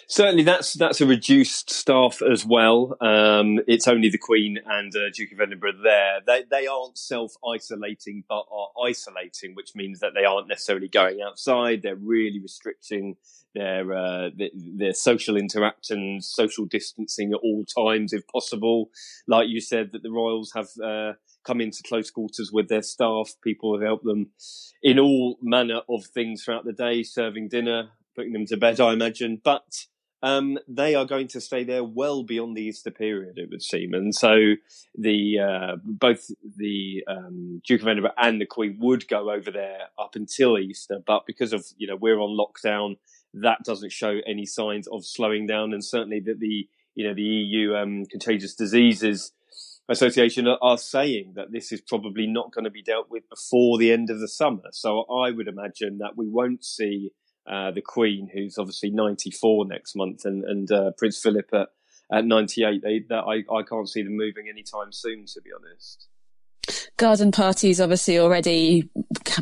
Certainly, 0.08 0.44
that's 0.44 0.74
that's 0.74 1.02
a 1.02 1.06
reduced 1.06 1.72
staff 1.72 2.22
as 2.22 2.46
well. 2.46 2.96
Um, 3.02 3.60
it's 3.68 3.88
only 3.88 4.10
the 4.10 4.18
Queen 4.18 4.60
and 4.66 4.96
uh, 4.96 5.10
Duke 5.14 5.32
of 5.32 5.42
Edinburgh 5.42 5.82
there. 5.84 6.20
They 6.26 6.44
they 6.50 6.68
aren't 6.68 6.98
self 6.98 7.34
isolating, 7.48 8.24
but 8.28 8.46
are 8.52 8.70
isolating, 8.86 9.56
which 9.56 9.76
means 9.76 10.00
that 10.00 10.14
they 10.14 10.26
aren't 10.26 10.48
necessarily 10.48 10.88
going 10.88 11.22
outside. 11.22 11.82
They're 11.82 11.96
really 11.96 12.40
restricting 12.40 13.16
their 13.56 13.94
uh, 13.94 14.30
their, 14.54 14.94
social 14.94 15.38
interactions, 15.38 16.28
social 16.28 16.66
distancing 16.66 17.34
at 17.34 17.40
all 17.44 17.66
times, 17.66 18.14
if 18.14 18.28
possible. 18.28 18.90
Like 19.28 19.50
you 19.50 19.62
said, 19.62 19.92
that 19.94 20.04
the 20.04 20.12
royals 20.12 20.52
have. 20.54 20.70
Uh, 20.84 21.14
come 21.44 21.60
into 21.60 21.84
close 21.84 22.10
quarters 22.10 22.52
with 22.54 22.70
their 22.70 22.82
staff. 22.82 23.34
People 23.44 23.74
have 23.74 23.86
helped 23.86 24.06
them 24.06 24.32
in 24.82 24.98
all 24.98 25.38
manner 25.42 25.82
of 25.90 26.06
things 26.06 26.42
throughout 26.42 26.64
the 26.64 26.72
day, 26.72 27.04
serving 27.04 27.50
dinner, 27.50 27.90
putting 28.16 28.34
them 28.34 28.46
to 28.46 28.58
bed, 28.58 28.80
I 28.80 28.94
imagine. 28.94 29.42
But 29.44 29.86
um, 30.24 30.58
they 30.70 30.96
are 30.96 31.06
going 31.06 31.28
to 31.28 31.42
stay 31.42 31.66
there 31.66 31.84
well 31.84 32.24
beyond 32.24 32.56
the 32.56 32.62
Easter 32.62 32.90
period, 32.90 33.38
it 33.38 33.50
would 33.52 33.62
seem. 33.62 33.94
And 33.94 34.16
so 34.16 34.54
the 34.98 35.40
uh, 35.40 35.76
both 35.84 36.32
the 36.58 37.04
um, 37.10 37.62
Duke 37.68 37.82
of 37.82 37.90
Edinburgh 37.90 38.14
and 38.18 38.40
the 38.40 38.46
Queen 38.46 38.78
would 38.80 39.10
go 39.10 39.30
over 39.30 39.52
there 39.52 39.90
up 40.00 40.16
until 40.16 40.58
Easter, 40.58 41.00
but 41.06 41.26
because 41.28 41.52
of 41.52 41.66
you 41.78 41.88
know 41.88 41.98
we're 41.98 42.20
on 42.20 42.38
lockdown, 42.38 42.96
that 43.34 43.60
doesn't 43.66 43.92
show 43.92 44.20
any 44.26 44.46
signs 44.46 44.88
of 44.88 45.06
slowing 45.06 45.46
down, 45.46 45.74
and 45.74 45.84
certainly 45.84 46.22
that 46.22 46.40
the 46.40 46.70
you 46.96 47.06
know 47.06 47.14
the 47.14 47.22
EU 47.22 47.76
um, 47.76 48.06
contagious 48.06 48.56
diseases 48.56 49.34
association 49.90 50.48
are, 50.48 50.58
are 50.62 50.78
saying 50.78 51.34
that 51.36 51.52
this 51.52 51.74
is 51.74 51.82
probably 51.82 52.28
not 52.28 52.54
going 52.54 52.64
to 52.64 52.72
be 52.72 52.82
dealt 52.82 53.12
with 53.12 53.28
before 53.30 53.78
the 53.78 53.92
end 53.92 54.10
of 54.10 54.22
the 54.22 54.30
summer. 54.30 54.70
So 54.72 55.02
I 55.02 55.32
would 55.32 55.50
imagine 55.50 55.98
that 55.98 56.16
we 56.16 56.30
won't 56.30 56.64
see 56.64 57.12
uh, 57.48 57.72
the 57.72 57.82
Queen, 57.82 58.30
who's 58.34 58.58
obviously 58.58 58.90
94 58.90 59.66
next 59.66 59.96
month, 59.96 60.26
and, 60.26 60.44
and 60.44 60.72
uh, 60.72 60.92
Prince 60.98 61.22
Philip 61.22 61.50
at, 61.54 61.70
at 62.12 62.26
98. 62.26 62.82
They, 62.82 63.00
that 63.10 63.24
I, 63.24 63.54
I 63.54 63.64
can't 63.64 63.90
see 63.90 64.04
them 64.04 64.16
moving 64.16 64.48
anytime 64.50 64.92
soon, 64.92 65.26
to 65.28 65.42
be 65.42 65.52
honest. 65.56 66.08
Garden 66.96 67.32
parties 67.32 67.82
obviously 67.82 68.20
already 68.20 68.88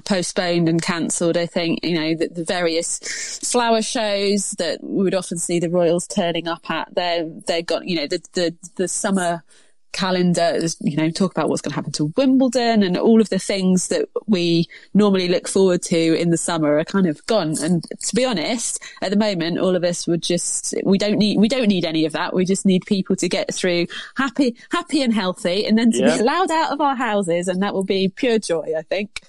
postponed 0.05 0.67
and 0.67 0.81
cancelled. 0.81 1.37
I 1.37 1.45
think, 1.45 1.83
you 1.83 1.93
know, 1.93 2.15
the, 2.15 2.29
the, 2.29 2.43
various 2.43 2.97
flower 3.43 3.81
shows 3.81 4.51
that 4.51 4.83
we 4.83 5.03
would 5.03 5.13
often 5.13 5.37
see 5.37 5.59
the 5.59 5.69
royals 5.69 6.07
turning 6.07 6.47
up 6.47 6.69
at, 6.71 6.95
they're, 6.95 7.29
they're 7.45 7.61
got, 7.61 7.85
you 7.85 7.97
know, 7.97 8.07
the, 8.07 8.21
the, 8.33 8.55
the 8.77 8.87
summer 8.87 9.43
calendar, 9.91 10.59
you 10.79 10.97
know, 10.97 11.09
talk 11.09 11.31
about 11.31 11.49
what's 11.49 11.61
going 11.61 11.71
to 11.71 11.75
happen 11.75 11.91
to 11.93 12.13
Wimbledon 12.17 12.83
and 12.83 12.97
all 12.97 13.21
of 13.21 13.29
the 13.29 13.39
things 13.39 13.87
that 13.89 14.07
we 14.27 14.67
normally 14.93 15.27
look 15.27 15.47
forward 15.47 15.81
to 15.83 15.97
in 15.97 16.29
the 16.29 16.37
summer 16.37 16.77
are 16.77 16.85
kind 16.85 17.07
of 17.07 17.25
gone. 17.27 17.55
And 17.61 17.83
to 17.83 18.15
be 18.15 18.25
honest, 18.25 18.81
at 19.01 19.11
the 19.11 19.17
moment, 19.17 19.59
all 19.59 19.75
of 19.75 19.83
us 19.83 20.07
would 20.07 20.21
just, 20.21 20.73
we 20.83 20.97
don't 20.97 21.17
need, 21.17 21.37
we 21.37 21.47
don't 21.47 21.67
need 21.67 21.85
any 21.85 22.05
of 22.05 22.13
that. 22.13 22.33
We 22.33 22.45
just 22.45 22.65
need 22.65 22.85
people 22.85 23.15
to 23.17 23.29
get 23.29 23.53
through 23.53 23.87
happy, 24.15 24.55
happy 24.71 25.01
and 25.01 25.13
healthy 25.13 25.65
and 25.65 25.77
then 25.77 25.91
to 25.91 25.99
yeah. 25.99 26.15
be 26.15 26.21
allowed 26.21 26.51
out 26.51 26.71
of 26.71 26.81
our 26.81 26.95
houses. 26.95 27.47
And 27.47 27.61
that 27.61 27.73
will 27.73 27.83
be 27.83 28.07
pure 28.09 28.39
joy, 28.39 28.73
I 28.77 28.81
think. 28.83 29.21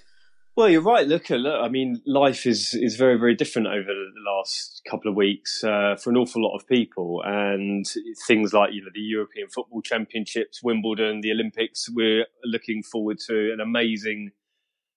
Well, 0.54 0.68
you're 0.68 0.82
right. 0.82 1.06
Look, 1.06 1.30
look. 1.30 1.60
I 1.62 1.68
mean, 1.68 2.02
life 2.06 2.44
is 2.46 2.74
is 2.74 2.96
very, 2.96 3.18
very 3.18 3.34
different 3.34 3.68
over 3.68 3.86
the 3.86 4.20
last 4.20 4.82
couple 4.88 5.10
of 5.10 5.16
weeks 5.16 5.64
uh, 5.64 5.96
for 5.96 6.10
an 6.10 6.18
awful 6.18 6.42
lot 6.42 6.54
of 6.54 6.66
people, 6.68 7.22
and 7.24 7.86
things 8.26 8.52
like 8.52 8.74
you 8.74 8.82
know 8.82 8.90
the 8.92 9.00
European 9.00 9.48
Football 9.48 9.80
Championships, 9.80 10.62
Wimbledon, 10.62 11.22
the 11.22 11.32
Olympics. 11.32 11.88
We're 11.88 12.26
looking 12.44 12.82
forward 12.82 13.18
to 13.28 13.50
an 13.52 13.60
amazing 13.60 14.32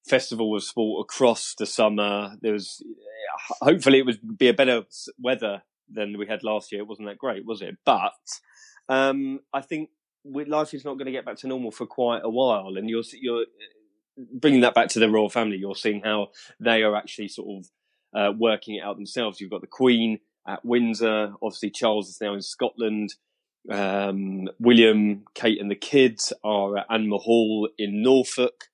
festival 0.05 0.53
of 0.57 0.63
sport 0.63 1.05
across 1.05 1.55
the 1.57 1.65
summer. 1.65 2.35
There 2.41 2.51
was, 2.53 2.83
hopefully, 3.61 3.99
it 3.99 4.05
would 4.05 4.37
be 4.37 4.49
a 4.49 4.53
better 4.53 4.83
weather 5.17 5.63
than 5.89 6.17
we 6.17 6.27
had 6.27 6.43
last 6.43 6.73
year. 6.73 6.81
It 6.81 6.87
wasn't 6.87 7.07
that 7.07 7.17
great, 7.17 7.45
was 7.45 7.61
it? 7.61 7.77
But 7.85 8.11
um, 8.89 9.39
I 9.53 9.61
think 9.61 9.89
life 10.25 10.73
is 10.73 10.83
not 10.83 10.95
going 10.95 11.05
to 11.05 11.13
get 11.13 11.23
back 11.25 11.37
to 11.37 11.47
normal 11.47 11.71
for 11.71 11.85
quite 11.85 12.23
a 12.25 12.29
while, 12.29 12.73
and 12.75 12.89
you're 12.89 13.03
you're 13.13 13.45
bringing 14.17 14.61
that 14.61 14.73
back 14.73 14.89
to 14.89 14.99
the 14.99 15.09
royal 15.09 15.29
family. 15.29 15.57
You're 15.57 15.75
seeing 15.75 16.01
how 16.01 16.29
they 16.59 16.83
are 16.83 16.95
actually 16.95 17.27
sort 17.27 17.63
of 17.63 17.69
uh, 18.15 18.31
working 18.37 18.75
it 18.75 18.83
out 18.83 18.95
themselves. 18.95 19.39
You've 19.39 19.51
got 19.51 19.61
the 19.61 19.67
Queen 19.67 20.19
at 20.47 20.63
Windsor. 20.63 21.33
Obviously, 21.41 21.69
Charles 21.69 22.09
is 22.09 22.21
now 22.21 22.33
in 22.33 22.41
Scotland. 22.41 23.13
Um, 23.69 24.47
William, 24.59 25.25
Kate, 25.33 25.59
and 25.59 25.71
the 25.71 25.75
kids 25.75 26.31
are 26.43 26.77
at 26.77 26.89
Anmer 26.89 27.19
Hall 27.19 27.69
in 27.77 28.01
Norfolk. 28.01 28.65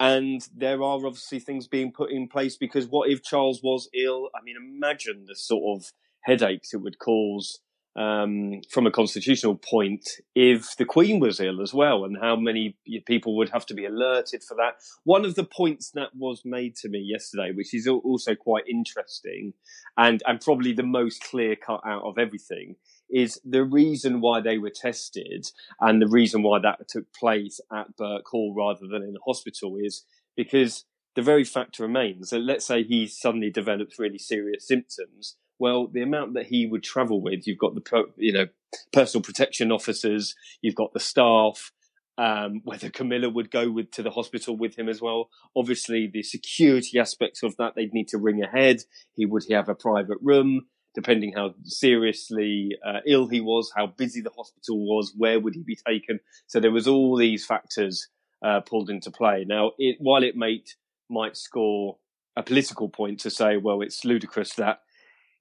And 0.00 0.46
there 0.56 0.82
are 0.82 1.06
obviously 1.06 1.38
things 1.38 1.68
being 1.68 1.92
put 1.92 2.10
in 2.10 2.28
place 2.28 2.56
because 2.56 2.88
what 2.88 3.08
if 3.08 3.22
Charles 3.22 3.62
was 3.62 3.88
ill? 3.94 4.30
I 4.34 4.42
mean, 4.42 4.56
imagine 4.56 5.26
the 5.28 5.36
sort 5.36 5.78
of 5.78 5.92
headaches 6.22 6.74
it 6.74 6.78
would 6.78 6.98
cause 6.98 7.60
um, 7.96 8.62
from 8.70 8.86
a 8.86 8.90
constitutional 8.90 9.56
point 9.56 10.08
if 10.34 10.76
the 10.76 10.84
Queen 10.84 11.20
was 11.20 11.40
ill 11.40 11.60
as 11.60 11.74
well, 11.74 12.04
and 12.04 12.16
how 12.20 12.36
many 12.36 12.76
people 13.06 13.36
would 13.36 13.50
have 13.50 13.66
to 13.66 13.74
be 13.74 13.84
alerted 13.84 14.42
for 14.42 14.54
that. 14.56 14.76
One 15.04 15.24
of 15.24 15.34
the 15.34 15.44
points 15.44 15.90
that 15.92 16.14
was 16.14 16.42
made 16.44 16.76
to 16.76 16.88
me 16.88 17.00
yesterday, 17.00 17.52
which 17.52 17.74
is 17.74 17.86
also 17.86 18.34
quite 18.34 18.64
interesting 18.68 19.52
and, 19.96 20.22
and 20.26 20.40
probably 20.40 20.72
the 20.72 20.82
most 20.82 21.22
clear 21.22 21.56
cut 21.56 21.80
out 21.86 22.04
of 22.04 22.18
everything, 22.18 22.76
is 23.10 23.38
the 23.44 23.62
reason 23.62 24.20
why 24.20 24.40
they 24.40 24.56
were 24.56 24.72
tested 24.74 25.46
and 25.80 26.00
the 26.00 26.08
reason 26.08 26.42
why 26.42 26.58
that 26.58 26.88
took 26.88 27.12
place 27.12 27.60
at 27.72 27.94
Birkhall 27.96 28.54
rather 28.56 28.86
than 28.90 29.02
in 29.02 29.14
a 29.14 29.24
hospital 29.26 29.76
is 29.76 30.04
because 30.34 30.86
the 31.14 31.22
very 31.22 31.44
fact 31.44 31.78
remains 31.78 32.30
that 32.30 32.38
let's 32.38 32.64
say 32.64 32.82
he 32.82 33.06
suddenly 33.06 33.50
develops 33.50 33.98
really 33.98 34.18
serious 34.18 34.66
symptoms 34.66 35.36
well, 35.62 35.86
the 35.86 36.02
amount 36.02 36.34
that 36.34 36.46
he 36.46 36.66
would 36.66 36.82
travel 36.82 37.22
with, 37.22 37.46
you've 37.46 37.56
got 37.56 37.76
the 37.76 38.04
you 38.16 38.32
know 38.32 38.48
personal 38.92 39.22
protection 39.22 39.70
officers, 39.70 40.34
you've 40.60 40.74
got 40.74 40.92
the 40.92 40.98
staff. 40.98 41.70
Um, 42.18 42.60
whether 42.64 42.90
Camilla 42.90 43.30
would 43.30 43.50
go 43.50 43.70
with 43.70 43.90
to 43.92 44.02
the 44.02 44.10
hospital 44.10 44.56
with 44.56 44.76
him 44.76 44.88
as 44.88 45.00
well. 45.00 45.30
Obviously, 45.56 46.10
the 46.12 46.24
security 46.24 46.98
aspects 46.98 47.44
of 47.44 47.56
that 47.56 47.74
they'd 47.74 47.94
need 47.94 48.08
to 48.08 48.18
ring 48.18 48.42
ahead. 48.42 48.82
He 49.14 49.24
would 49.24 49.44
have 49.50 49.68
a 49.68 49.74
private 49.76 50.18
room, 50.20 50.66
depending 50.96 51.32
how 51.34 51.54
seriously 51.62 52.70
uh, 52.84 52.98
ill 53.06 53.28
he 53.28 53.40
was, 53.40 53.72
how 53.76 53.86
busy 53.86 54.20
the 54.20 54.36
hospital 54.36 54.84
was, 54.84 55.14
where 55.16 55.38
would 55.38 55.54
he 55.54 55.62
be 55.62 55.78
taken. 55.88 56.18
So 56.48 56.58
there 56.58 56.72
was 56.72 56.88
all 56.88 57.16
these 57.16 57.46
factors 57.46 58.08
uh, 58.44 58.60
pulled 58.60 58.90
into 58.90 59.12
play. 59.12 59.46
Now, 59.48 59.70
it, 59.78 59.96
while 60.00 60.24
it 60.24 60.34
might 60.34 60.70
might 61.08 61.36
score 61.36 61.98
a 62.36 62.42
political 62.42 62.88
point 62.88 63.20
to 63.20 63.30
say, 63.30 63.56
well, 63.56 63.80
it's 63.80 64.04
ludicrous 64.04 64.54
that 64.54 64.80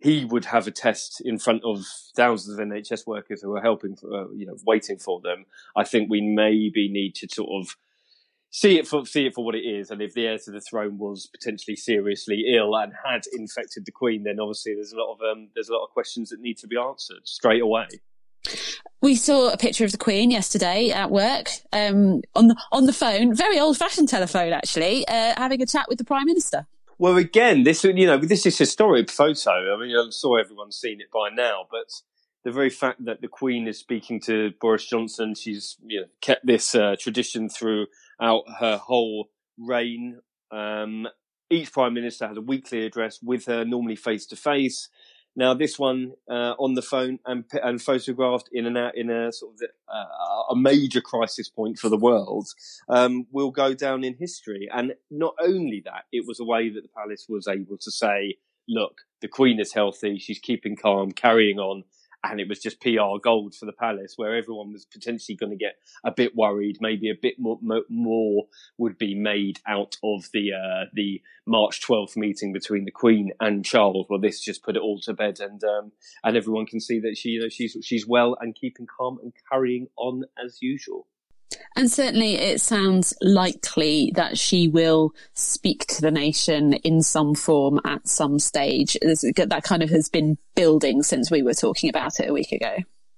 he 0.01 0.25
would 0.25 0.46
have 0.46 0.67
a 0.67 0.72
test 0.72 1.22
in 1.22 1.38
front 1.38 1.63
of 1.63 1.86
thousands 2.15 2.58
of 2.58 2.67
NHS 2.67 3.05
workers 3.05 3.41
who 3.41 3.55
are 3.55 3.62
helping, 3.62 3.96
uh, 4.03 4.29
you 4.31 4.48
know, 4.48 4.58
waiting 4.65 4.98
for 4.98 5.22
them. 5.22 5.46
I 5.75 5.84
think 5.84 6.10
we 6.10 6.22
maybe 6.22 6.89
need 6.89 7.13
to 7.15 7.27
sort 7.29 7.50
of 7.51 7.77
see 8.50 8.79
it 8.79 8.88
for 8.88 9.05
see 9.05 9.27
it 9.27 9.36
for 9.36 9.46
what 9.46 9.53
it 9.53 9.60
is. 9.60 9.91
And 9.91 10.01
if 10.01 10.15
the 10.15 10.25
heir 10.25 10.39
to 10.39 10.51
the 10.51 10.60
throne 10.60 10.98
was 10.98 11.27
potentially 11.27 11.75
seriously 11.75 12.46
ill 12.51 12.75
and 12.75 12.93
had 13.05 13.25
infected 13.31 13.86
the 13.86 13.91
Queen, 13.91 14.24
then 14.24 14.39
obviously 14.39 14.74
there's 14.74 14.91
a 14.91 14.98
lot 14.98 15.13
of 15.13 15.20
um, 15.22 15.50
there's 15.53 15.70
a 15.70 15.74
lot 15.74 15.84
of 15.84 15.91
questions 15.91 16.29
that 16.29 16.41
need 16.41 16.58
to 16.58 16.67
be 16.67 16.77
answered 16.77 17.27
straight 17.27 17.62
away. 17.62 17.88
We 19.01 19.13
saw 19.15 19.51
a 19.51 19.58
picture 19.58 19.86
of 19.86 19.91
the 19.91 20.00
Queen 20.00 20.31
yesterday 20.31 20.89
at 20.89 21.12
work 21.12 21.50
um, 21.74 22.24
on 22.34 22.48
the 22.48 22.55
on 22.72 22.88
the 22.88 22.93
phone, 22.93 23.36
very 23.36 23.60
old 23.60 23.77
fashioned 23.77 24.10
telephone 24.10 24.51
actually, 24.51 25.08
uh, 25.08 25.36
having 25.38 25.62
a 25.62 25.67
chat 25.67 25.86
with 25.88 26.00
the 26.00 26.05
Prime 26.05 26.25
Minister. 26.25 26.65
Well, 27.01 27.17
again, 27.17 27.63
this 27.63 27.84
you 27.84 28.05
know 28.05 28.20
this 28.20 28.46
is 28.46 28.60
historic 28.60 29.10
photo. 29.10 29.74
I 29.74 29.79
mean, 29.79 29.96
I'm 29.98 30.12
sure 30.12 30.39
everyone's 30.39 30.77
seen 30.77 31.01
it 31.01 31.10
by 31.12 31.29
now, 31.34 31.65
but 31.72 31.91
the 32.43 32.51
very 32.51 32.70
fact 32.70 33.05
that 33.05 33.22
the 33.22 33.27
Queen 33.27 33.67
is 33.67 33.79
speaking 33.79 34.20
to 34.25 34.51
Boris 34.62 34.86
Johnson, 34.86 35.34
she's 35.34 35.77
you 35.84 36.01
know, 36.01 36.05
kept 36.22 36.46
this 36.46 36.75
uh, 36.75 36.96
tradition 37.00 37.50
throughout 37.50 38.43
her 38.60 38.77
whole 38.77 39.29
reign. 39.58 40.20
Um, 40.51 41.08
each 41.50 41.74
prime 41.74 41.96
minister 41.96 42.27
has 42.27 42.38
a 42.38 42.41
weekly 42.41 42.86
address 42.86 43.17
with 43.20 43.48
her, 43.48 43.65
normally 43.65 43.96
face 43.96 44.27
to 44.27 44.36
face. 44.36 44.88
Now, 45.36 45.54
this 45.54 45.80
one 45.80 46.14
uh, 46.30 46.56
on 46.60 46.74
the 46.74 46.82
phone 46.82 47.20
and 47.26 47.46
and 47.64 47.82
photographed 47.82 48.50
in 48.52 48.66
and 48.66 48.78
out 48.78 48.98
in 48.98 49.10
a 49.10 49.32
sort 49.32 49.54
of 49.54 49.62
uh, 49.88 50.44
a 50.52 50.56
major 50.56 51.00
crisis 51.02 51.48
point 51.48 51.80
for 51.80 51.88
the 51.88 51.98
world 51.98 52.50
um, 52.90 53.28
will 53.32 53.52
go 53.52 53.74
down 53.74 54.04
in 54.04 54.15
history. 54.15 54.70
And 54.74 54.94
not 55.10 55.36
only 55.39 55.82
that, 55.86 56.06
it 56.12 56.26
was 56.28 56.39
a 56.39 56.46
way 56.46 56.70
that 56.70 56.82
the 56.82 56.89
palace 56.89 57.28
was 57.30 57.48
able 57.48 57.78
to 57.78 57.91
say, 57.91 58.38
"Look, 58.67 59.02
the 59.22 59.30
Queen 59.30 59.60
is 59.60 59.74
healthy; 59.74 60.20
she's 60.20 60.39
keeping 60.39 60.76
calm, 60.76 61.12
carrying 61.12 61.60
on." 61.60 61.86
And 62.23 62.39
it 62.39 62.47
was 62.47 62.60
just 62.60 62.81
PR 62.81 63.17
gold 63.21 63.55
for 63.55 63.65
the 63.65 63.71
Palace, 63.71 64.13
where 64.15 64.36
everyone 64.36 64.71
was 64.71 64.86
potentially 64.86 65.36
going 65.36 65.51
to 65.51 65.55
get 65.55 65.75
a 66.03 66.12
bit 66.12 66.36
worried. 66.36 66.77
Maybe 66.79 67.10
a 67.10 67.19
bit 67.19 67.36
more, 67.39 67.60
more 67.89 68.45
would 68.77 68.97
be 68.97 69.15
made 69.15 69.60
out 69.67 69.97
of 70.03 70.29
the 70.34 70.53
uh, 70.53 70.86
the 70.93 71.21
March 71.47 71.81
12th 71.81 72.15
meeting 72.15 72.53
between 72.53 72.86
the 72.86 72.91
Queen 72.91 73.31
and 73.39 73.65
Charles. 73.65 74.05
Well, 74.10 74.19
this 74.19 74.39
just 74.39 74.63
put 74.63 74.75
it 74.75 74.81
all 74.81 74.99
to 75.01 75.13
bed, 75.13 75.39
and 75.39 75.63
um, 75.63 75.91
and 76.23 76.38
everyone 76.38 76.65
can 76.65 76.79
see 76.79 76.99
that 76.99 77.17
she 77.17 77.29
you 77.29 77.41
know 77.41 77.49
she's 77.49 77.75
she's 77.84 78.07
well 78.07 78.38
and 78.39 78.55
keeping 78.55 78.88
calm 78.88 79.19
and 79.21 79.34
carrying 79.51 79.88
on 79.97 80.23
as 80.43 80.60
usual. 80.62 81.07
And 81.76 81.91
certainly 81.91 82.36
it 82.36 82.62
sounds 82.62 83.13
likely 83.21 84.12
that 84.15 84.38
she 84.38 84.67
will 84.67 85.13
speak 85.34 85.86
to 85.88 86.02
the 86.02 86.12
nation 86.12 86.74
in 86.74 87.02
some 87.02 87.36
form 87.36 87.80
at 87.86 88.08
some 88.08 88.39
stage. 88.39 88.97
That 89.02 89.62
kind 89.63 89.84
of 89.84 89.89
has 89.89 90.10
been 90.10 90.38
building 90.56 91.04
since 91.04 91.32
we 91.32 91.41
were 91.41 91.54
talking 91.54 91.89
about 91.89 92.19
it 92.19 92.30
a 92.30 92.34
week 92.34 92.52
ago. 92.52 92.78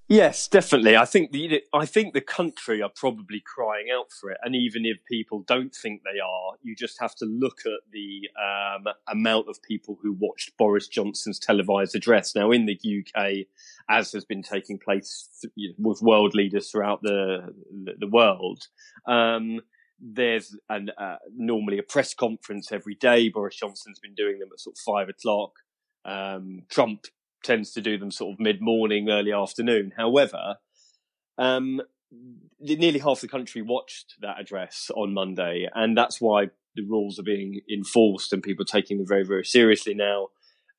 Yes, 0.10 0.50
definitely. 0.50 0.98
I 0.98 1.06
think 1.06 1.32
the 1.32 1.64
I 1.74 1.86
think 1.86 2.14
the 2.14 2.22
country 2.22 2.82
are 2.82 2.92
probably 2.94 3.42
crying 3.44 3.88
out 3.92 4.12
for 4.12 4.30
it, 4.32 4.38
and 4.44 4.54
even 4.54 4.86
if 4.86 4.98
people 5.06 5.44
don't 5.48 5.74
think 5.74 6.02
they 6.04 6.20
are, 6.20 6.54
you 6.62 6.76
just 6.76 7.00
have 7.00 7.16
to 7.16 7.26
look 7.26 7.60
at 7.66 7.80
the 7.92 8.30
um, 8.38 8.94
amount 9.08 9.48
of 9.48 9.64
people 9.64 9.98
who 10.02 10.12
watched 10.12 10.58
Boris 10.58 10.90
Johnson's 10.90 11.40
televised 11.40 11.96
address. 11.96 12.36
Now, 12.36 12.52
in 12.52 12.66
the 12.66 12.78
UK, 12.78 13.48
as 13.90 14.12
has 14.14 14.26
been 14.26 14.44
taking 14.44 14.80
place 14.80 15.30
with 15.78 16.02
world 16.02 16.36
leaders 16.36 16.70
throughout 16.70 17.02
the 17.02 17.54
the 18.00 18.08
world. 18.08 18.64
Um, 19.08 19.62
there's 20.00 20.56
an, 20.70 20.90
uh, 20.98 21.18
normally 21.36 21.78
a 21.78 21.84
press 21.84 22.14
conference 22.14 22.72
every 22.72 22.96
day. 22.96 23.30
Boris 23.30 23.56
Johnson's 23.56 24.00
been 24.00 24.16
doing 24.16 24.40
them 24.40 24.50
at 24.52 24.60
sort 24.60 24.76
of 24.76 24.80
five 24.80 25.10
o'clock. 25.10 25.52
Um, 26.04 26.64
Trump 26.70 27.06
tends 27.44 27.72
to 27.72 27.82
do 27.82 27.98
them 27.98 28.12
sort 28.12 28.34
of 28.34 28.40
mid 28.40 28.62
morning, 28.62 29.10
early 29.10 29.32
afternoon. 29.32 29.94
However, 29.96 30.56
um, 31.38 31.82
nearly 32.60 33.00
half 33.00 33.22
the 33.22 33.28
country 33.28 33.62
watched 33.62 34.16
that 34.22 34.40
address 34.40 34.90
on 34.96 35.14
Monday, 35.14 35.70
and 35.74 35.98
that's 35.98 36.20
why 36.20 36.48
the 36.76 36.84
rules 36.84 37.20
are 37.20 37.24
being 37.24 37.62
enforced 37.72 38.34
and 38.34 38.42
people 38.42 38.64
are 38.64 38.66
taking 38.66 38.98
them 38.98 39.08
very, 39.08 39.24
very 39.24 39.46
seriously 39.46 39.94
now. 39.94 40.30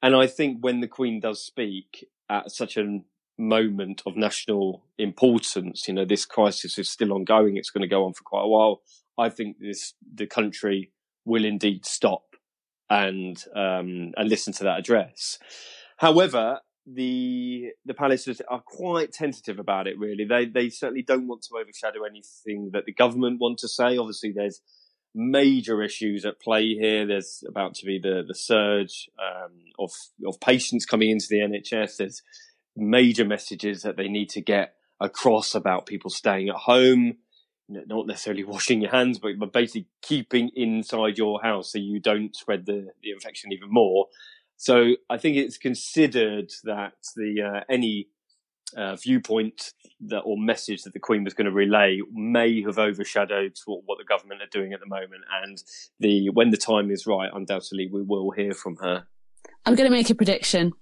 And 0.03 0.15
I 0.15 0.27
think 0.27 0.59
when 0.61 0.81
the 0.81 0.89
Queen 0.89 1.21
does 1.21 1.43
speak, 1.43 2.07
at 2.29 2.51
such 2.51 2.77
a 2.77 3.01
moment 3.39 4.03
of 4.07 4.17
national 4.17 4.85
importance. 4.99 5.89
You 5.89 5.95
know, 5.95 6.05
this 6.05 6.25
crisis 6.25 6.79
is 6.79 6.89
still 6.89 7.13
ongoing. 7.13 7.57
It's 7.57 7.71
going 7.71 7.83
to 7.83 7.89
go 7.89 8.05
on 8.05 8.15
for 8.15 8.23
quite 8.25 8.45
a 8.45 8.49
while. 8.49 8.83
I 9.19 9.29
think 9.29 9.59
this 9.59 9.95
the 10.15 10.27
country 10.27 10.93
will 11.25 11.45
indeed 11.45 11.87
stop 11.87 12.23
and 12.91 13.43
um, 13.55 14.13
and 14.17 14.29
listen 14.29 14.53
to 14.55 14.65
that 14.65 14.79
address. 14.79 15.39
However, 15.99 16.61
the 16.87 17.71
the 17.85 17.95
palaces 17.95 18.43
are 18.49 18.61
quite 18.61 19.13
tentative 19.13 19.59
about 19.59 19.87
it. 19.87 19.99
Really, 19.99 20.25
they 20.25 20.47
they 20.47 20.69
certainly 20.69 21.03
don't 21.03 21.27
want 21.27 21.43
to 21.43 21.57
overshadow 21.57 22.05
anything 22.05 22.71
that 22.73 22.85
the 22.85 22.93
government 22.93 23.41
want 23.41 23.59
to 23.59 23.69
say. 23.69 23.97
Obviously, 23.97 24.33
there's 24.33 24.61
major 25.15 25.83
issues 25.83 26.25
at 26.25 26.41
play 26.41 26.75
here. 26.75 27.07
There's 27.07 27.45
about 27.47 27.75
to 27.77 27.87
be 27.87 27.99
the 27.99 28.25
the 28.27 28.35
surge 28.35 29.09
um, 29.19 29.53
of 29.79 29.93
of 30.27 30.41
patients 30.41 30.87
coming 30.87 31.11
into 31.11 31.27
the 31.29 31.39
NHS. 31.39 31.99
There's 31.99 32.23
major 32.77 33.25
messages 33.25 33.83
that 33.83 33.97
they 33.97 34.09
need 34.09 34.29
to 34.31 34.41
get 34.41 34.75
across 35.01 35.55
about 35.55 35.87
people 35.87 36.11
staying 36.11 36.49
at 36.49 36.57
home, 36.57 37.19
not 37.69 38.07
necessarily 38.07 38.45
washing 38.55 38.81
your 38.81 38.91
hands, 38.91 39.19
but, 39.19 39.39
but 39.39 39.53
basically 39.53 39.87
keeping 40.03 40.51
inside 40.55 41.19
your 41.19 41.41
house 41.43 41.73
so 41.73 41.79
you 41.79 42.01
don't 42.01 42.35
spread 42.35 42.67
the, 42.67 42.89
the 43.03 43.11
infection 43.11 43.53
even 43.53 43.69
more. 43.71 44.07
So 44.57 44.95
I 45.11 45.19
think 45.19 45.37
it's 45.37 45.59
considered 45.59 46.53
that 46.65 46.95
the 47.17 47.43
uh, 47.43 47.61
any 47.69 48.09
uh, 48.77 48.97
viewpoint 48.97 49.73
that 50.01 50.21
or 50.21 50.37
message 50.37 50.83
that 50.83 50.93
the 50.93 50.99
Queen 50.99 51.25
was 51.25 51.35
going 51.35 51.47
to 51.47 51.53
relay 51.53 52.01
may 52.13 52.63
have 52.63 52.79
overshadowed 52.79 53.57
what, 53.67 53.99
the 53.99 54.05
government 54.05 54.43
are 54.43 54.49
doing 54.51 54.73
at 54.73 54.81
the 54.81 54.87
moment. 54.87 55.23
And 55.43 55.63
the 56.01 56.31
when 56.31 56.51
the 56.51 56.57
time 56.57 56.91
is 56.91 57.07
right, 57.07 57.31
undoubtedly 57.33 57.89
we 57.91 58.03
will 58.03 58.31
hear 58.31 58.53
from 58.53 58.77
her. 58.77 59.07
I'm 59.67 59.75
going 59.75 59.89
to 59.89 59.97
make 59.97 60.11
a 60.11 60.15
prediction. 60.15 60.73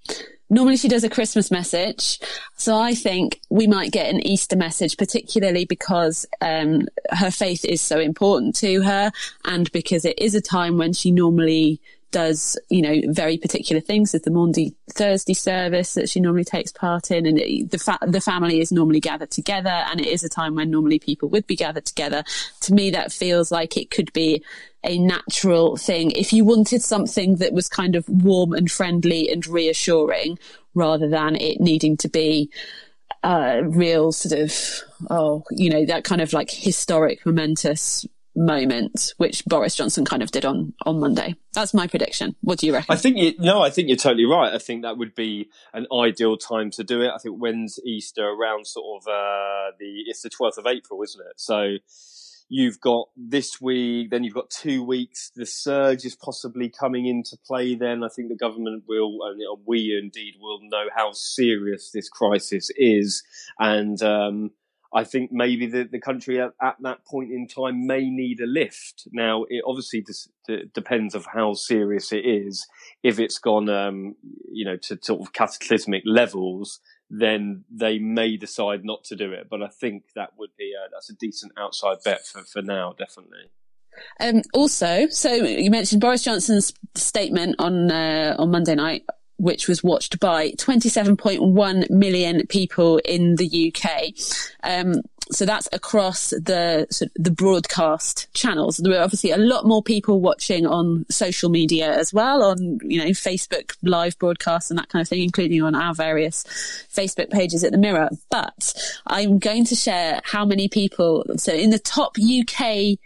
Normally 0.50 0.76
she 0.76 0.88
does 0.88 1.04
a 1.04 1.08
Christmas 1.08 1.50
message. 1.50 2.18
So 2.56 2.76
I 2.76 2.94
think 2.94 3.40
we 3.48 3.66
might 3.66 3.92
get 3.92 4.12
an 4.12 4.26
Easter 4.26 4.56
message, 4.56 4.96
particularly 4.96 5.64
because 5.64 6.26
um, 6.40 6.88
her 7.10 7.30
faith 7.30 7.64
is 7.64 7.80
so 7.80 7.98
important 7.98 8.56
to 8.56 8.82
her 8.82 9.12
and 9.44 9.70
because 9.72 10.04
it 10.04 10.18
is 10.18 10.34
a 10.34 10.40
time 10.40 10.78
when 10.78 10.92
she 10.92 11.10
normally 11.10 11.80
does, 12.12 12.58
you 12.68 12.82
know, 12.82 13.00
very 13.12 13.36
particular 13.36 13.80
things. 13.80 14.12
There's 14.12 14.22
the 14.22 14.30
Maundy 14.30 14.74
Thursday 14.90 15.34
service 15.34 15.94
that 15.94 16.08
she 16.08 16.20
normally 16.20 16.44
takes 16.44 16.70
part 16.70 17.10
in, 17.10 17.26
and 17.26 17.38
it, 17.38 17.70
the 17.70 17.78
fa- 17.78 17.98
the 18.06 18.20
family 18.20 18.60
is 18.60 18.70
normally 18.70 19.00
gathered 19.00 19.30
together, 19.30 19.70
and 19.70 20.00
it 20.00 20.06
is 20.06 20.22
a 20.22 20.28
time 20.28 20.54
when 20.54 20.70
normally 20.70 20.98
people 20.98 21.28
would 21.30 21.46
be 21.46 21.56
gathered 21.56 21.86
together. 21.86 22.22
To 22.60 22.74
me, 22.74 22.90
that 22.90 23.12
feels 23.12 23.50
like 23.50 23.76
it 23.76 23.90
could 23.90 24.12
be 24.12 24.44
a 24.84 24.98
natural 24.98 25.76
thing. 25.76 26.12
If 26.12 26.32
you 26.32 26.44
wanted 26.44 26.82
something 26.82 27.36
that 27.36 27.52
was 27.52 27.68
kind 27.68 27.96
of 27.96 28.08
warm 28.08 28.52
and 28.52 28.70
friendly 28.70 29.30
and 29.30 29.46
reassuring, 29.46 30.38
rather 30.74 31.08
than 31.08 31.36
it 31.36 31.60
needing 31.60 31.96
to 31.98 32.08
be 32.08 32.50
a 33.22 33.62
real 33.64 34.12
sort 34.12 34.38
of, 34.40 34.52
oh, 35.10 35.44
you 35.50 35.70
know, 35.70 35.84
that 35.86 36.04
kind 36.04 36.20
of 36.20 36.32
like 36.32 36.50
historic, 36.50 37.24
momentous 37.24 38.06
moment, 38.34 39.12
which 39.18 39.44
Boris 39.44 39.74
Johnson 39.74 40.04
kind 40.04 40.22
of 40.22 40.30
did 40.30 40.44
on 40.44 40.74
on 40.86 41.00
Monday. 41.00 41.36
That's 41.52 41.74
my 41.74 41.86
prediction. 41.86 42.34
What 42.40 42.58
do 42.58 42.66
you 42.66 42.72
reckon? 42.72 42.92
I 42.92 42.96
think 42.96 43.16
you 43.16 43.34
no, 43.38 43.62
I 43.62 43.70
think 43.70 43.88
you're 43.88 43.96
totally 43.96 44.24
right. 44.24 44.52
I 44.52 44.58
think 44.58 44.82
that 44.82 44.98
would 44.98 45.14
be 45.14 45.50
an 45.72 45.86
ideal 45.92 46.36
time 46.36 46.70
to 46.72 46.84
do 46.84 47.02
it. 47.02 47.10
I 47.14 47.18
think 47.18 47.36
when's 47.36 47.78
Easter 47.84 48.24
around 48.24 48.66
sort 48.66 49.02
of 49.02 49.08
uh, 49.08 49.76
the 49.78 50.04
it's 50.06 50.22
the 50.22 50.30
12th 50.30 50.58
of 50.58 50.66
April, 50.66 51.02
isn't 51.02 51.20
it? 51.20 51.34
So 51.36 51.76
you've 52.48 52.80
got 52.80 53.08
this 53.16 53.60
week, 53.60 54.10
then 54.10 54.24
you've 54.24 54.34
got 54.34 54.50
two 54.50 54.84
weeks. 54.84 55.30
The 55.34 55.46
surge 55.46 56.04
is 56.04 56.14
possibly 56.14 56.68
coming 56.68 57.06
into 57.06 57.36
play. 57.46 57.74
Then 57.74 58.04
I 58.04 58.08
think 58.14 58.28
the 58.28 58.36
government 58.36 58.84
will, 58.86 59.18
and 59.22 59.40
we 59.66 59.98
indeed 60.00 60.34
will 60.40 60.60
know 60.62 60.86
how 60.94 61.12
serious 61.12 61.90
this 61.92 62.08
crisis 62.08 62.70
is, 62.76 63.22
and. 63.58 64.02
Um, 64.02 64.50
I 64.94 65.04
think 65.04 65.32
maybe 65.32 65.66
the, 65.66 65.84
the 65.84 66.00
country 66.00 66.40
at, 66.40 66.52
at, 66.60 66.76
that 66.80 67.04
point 67.06 67.30
in 67.30 67.48
time 67.48 67.86
may 67.86 68.10
need 68.10 68.40
a 68.40 68.46
lift. 68.46 69.08
Now, 69.10 69.44
it 69.48 69.62
obviously 69.66 70.04
d- 70.46 70.64
depends 70.74 71.14
of 71.14 71.26
how 71.32 71.54
serious 71.54 72.12
it 72.12 72.26
is. 72.26 72.66
If 73.02 73.18
it's 73.18 73.38
gone, 73.38 73.70
um, 73.70 74.16
you 74.50 74.64
know, 74.64 74.76
to 74.76 74.98
sort 75.00 75.22
of 75.22 75.32
cataclysmic 75.32 76.02
levels, 76.04 76.80
then 77.08 77.64
they 77.70 77.98
may 77.98 78.36
decide 78.36 78.84
not 78.84 79.04
to 79.04 79.16
do 79.16 79.32
it. 79.32 79.48
But 79.48 79.62
I 79.62 79.68
think 79.68 80.04
that 80.14 80.30
would 80.38 80.50
be 80.58 80.72
a, 80.72 80.90
that's 80.92 81.10
a 81.10 81.14
decent 81.14 81.52
outside 81.58 81.98
bet 82.04 82.26
for, 82.26 82.42
for 82.42 82.60
now, 82.62 82.94
definitely. 82.98 83.50
Um, 84.20 84.42
also, 84.54 85.06
so 85.08 85.32
you 85.32 85.70
mentioned 85.70 86.00
Boris 86.00 86.24
Johnson's 86.24 86.72
statement 86.94 87.56
on 87.58 87.90
uh, 87.90 88.36
on 88.38 88.50
Monday 88.50 88.74
night 88.74 89.04
which 89.36 89.68
was 89.68 89.82
watched 89.82 90.20
by 90.20 90.50
27.1 90.52 91.90
million 91.90 92.46
people 92.46 92.98
in 92.98 93.36
the 93.36 93.72
UK. 93.74 94.12
Um, 94.62 95.02
so 95.30 95.46
that's 95.46 95.68
across 95.72 96.30
the 96.30 96.86
sort 96.90 97.10
of 97.16 97.24
the 97.24 97.30
broadcast 97.30 98.32
channels. 98.34 98.78
There 98.78 98.92
were 98.92 99.02
obviously 99.02 99.30
a 99.30 99.38
lot 99.38 99.64
more 99.64 99.82
people 99.82 100.20
watching 100.20 100.66
on 100.66 101.06
social 101.10 101.48
media 101.48 101.96
as 101.96 102.12
well, 102.12 102.42
on 102.42 102.78
you 102.82 102.98
know 102.98 103.10
Facebook 103.10 103.76
live 103.82 104.18
broadcasts 104.18 104.70
and 104.70 104.78
that 104.78 104.88
kind 104.88 105.00
of 105.00 105.08
thing, 105.08 105.22
including 105.22 105.62
on 105.62 105.74
our 105.74 105.94
various 105.94 106.44
Facebook 106.92 107.30
pages 107.30 107.64
at 107.64 107.72
the 107.72 107.78
Mirror. 107.78 108.10
But 108.30 108.74
I'm 109.06 109.38
going 109.38 109.64
to 109.66 109.74
share 109.74 110.20
how 110.24 110.44
many 110.44 110.68
people. 110.68 111.24
So 111.36 111.52
in 111.52 111.70
the 111.70 111.78
top 111.78 112.16
UK 112.18 112.98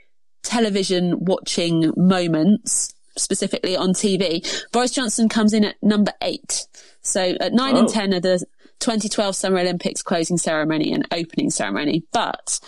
television 0.43 1.25
watching 1.25 1.93
moments 1.97 2.95
specifically 3.19 3.77
on 3.77 3.91
TV. 3.91 4.47
Boris 4.73 4.91
Johnson 4.91 5.29
comes 5.29 5.53
in 5.53 5.65
at 5.65 5.77
number 5.83 6.13
eight. 6.23 6.67
So 7.03 7.37
at 7.41 7.53
nine 7.53 7.77
oh. 7.77 7.81
and 7.81 7.89
10 7.89 8.15
are 8.15 8.21
the 8.21 8.45
2012 8.81 9.35
Summer 9.35 9.59
Olympics 9.59 10.03
closing 10.03 10.39
ceremony 10.39 10.93
and 10.93 11.07
opening 11.13 11.51
ceremony. 11.51 12.05
But 12.13 12.61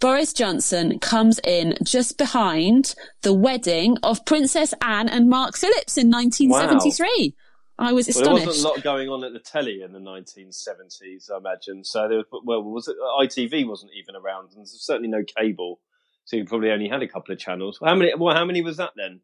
Boris 0.00 0.32
Johnson 0.32 0.98
comes 0.98 1.38
in 1.44 1.74
just 1.82 2.16
behind 2.16 2.94
the 3.22 3.34
wedding 3.34 3.98
of 4.02 4.24
Princess 4.24 4.72
Anne 4.80 5.08
and 5.08 5.28
Mark 5.28 5.56
Phillips 5.56 5.98
in 5.98 6.10
1973. 6.10 7.34
Wow. 7.36 7.86
I 7.86 7.92
was 7.92 8.08
astonished. 8.08 8.26
Well, 8.26 8.36
there 8.36 8.46
wasn't 8.46 8.64
a 8.64 8.68
lot 8.68 8.82
going 8.82 9.08
on 9.08 9.24
at 9.24 9.32
the 9.32 9.38
telly 9.38 9.82
in 9.82 9.92
the 9.92 9.98
1970s, 9.98 11.30
I 11.32 11.38
imagine. 11.38 11.82
So 11.82 12.08
there 12.08 12.18
was, 12.18 12.26
well, 12.44 12.62
was 12.62 12.88
it 12.88 12.96
uh, 13.02 13.22
ITV 13.22 13.66
wasn't 13.66 13.92
even 13.98 14.16
around, 14.16 14.50
and 14.50 14.58
there's 14.58 14.78
certainly 14.82 15.08
no 15.08 15.22
cable, 15.24 15.80
so 16.24 16.36
you 16.36 16.44
probably 16.44 16.70
only 16.70 16.88
had 16.88 17.02
a 17.02 17.08
couple 17.08 17.32
of 17.32 17.38
channels. 17.38 17.78
How 17.82 17.94
many? 17.94 18.12
Well, 18.14 18.34
how 18.34 18.44
many 18.44 18.60
was 18.60 18.76
that 18.76 18.90
then? 18.96 19.20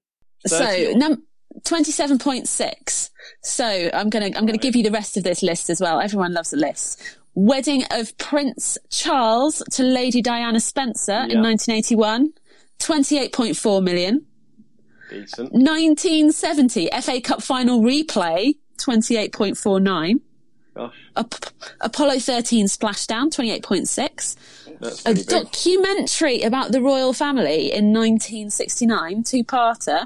So, 0.47 0.93
num- 0.97 1.23
27.6. 1.63 3.11
So 3.43 3.91
I'm 3.93 4.11
going 4.11 4.33
to, 4.33 4.39
I'm 4.39 4.47
going 4.47 4.59
to 4.59 4.63
give 4.63 4.77
you 4.77 4.83
the 4.83 4.91
rest 4.91 5.17
of 5.17 5.25
this 5.25 5.43
list 5.43 5.71
as 5.71 5.81
well. 5.81 6.01
Everyone 6.01 6.33
loves 6.33 6.53
a 6.53 6.57
list. 6.57 7.03
Wedding 7.35 7.85
of 7.91 8.17
Prince 8.19 8.79
Charles 8.91 9.63
to 9.73 9.83
Lady 9.83 10.23
Diana 10.23 10.61
Spencer 10.61 11.13
yeah. 11.13 11.35
in 11.35 11.43
1981. 11.43 12.33
28.4 12.79 13.83
million. 13.83 14.27
Decent. 15.11 15.53
1970 15.53 16.91
FA 17.01 17.21
Cup 17.21 17.43
final 17.43 17.81
replay. 17.81 18.55
28.49. 18.79 20.21
Gosh. 20.75 20.95
Apollo 21.81 22.19
13 22.19 22.67
splashdown, 22.67 23.35
28.6. 23.35 24.37
a 24.81 25.15
big. 25.15 25.27
documentary 25.27 26.43
about 26.43 26.73
the 26.73 26.81
royal 26.81 27.13
family 27.13 27.73
in 27.73 27.93
1969, 27.93 29.23
two-parter, 29.25 30.03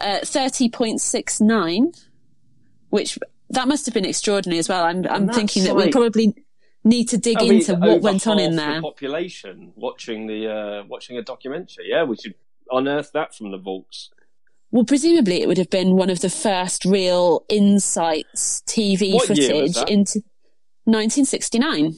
uh, 0.00 0.20
30.69, 0.22 2.06
which 2.90 3.18
that 3.50 3.68
must 3.68 3.86
have 3.86 3.94
been 3.94 4.04
extraordinary 4.04 4.58
as 4.58 4.68
well. 4.68 4.84
I'm, 4.84 5.06
I'm 5.06 5.28
thinking 5.28 5.64
that 5.64 5.74
like, 5.74 5.86
we 5.86 5.92
probably 5.92 6.34
need 6.84 7.08
to 7.08 7.18
dig 7.18 7.42
into 7.42 7.74
what 7.74 8.00
went 8.00 8.26
on 8.26 8.38
in 8.38 8.56
there. 8.56 8.76
The 8.76 8.82
population 8.82 9.72
watching 9.76 10.26
the 10.26 10.48
uh, 10.48 10.84
watching 10.86 11.16
a 11.18 11.22
documentary. 11.22 11.86
Yeah, 11.88 12.04
we 12.04 12.16
should 12.16 12.34
unearth 12.70 13.12
that 13.12 13.34
from 13.34 13.50
the 13.50 13.58
vaults. 13.58 14.10
Well, 14.70 14.84
presumably 14.84 15.42
it 15.42 15.48
would 15.48 15.58
have 15.58 15.70
been 15.70 15.96
one 15.96 16.10
of 16.10 16.20
the 16.20 16.30
first 16.30 16.84
real 16.84 17.44
insights 17.48 18.62
TV 18.66 19.14
what 19.14 19.26
footage 19.26 19.76
into 19.88 20.22
1969. 20.84 21.94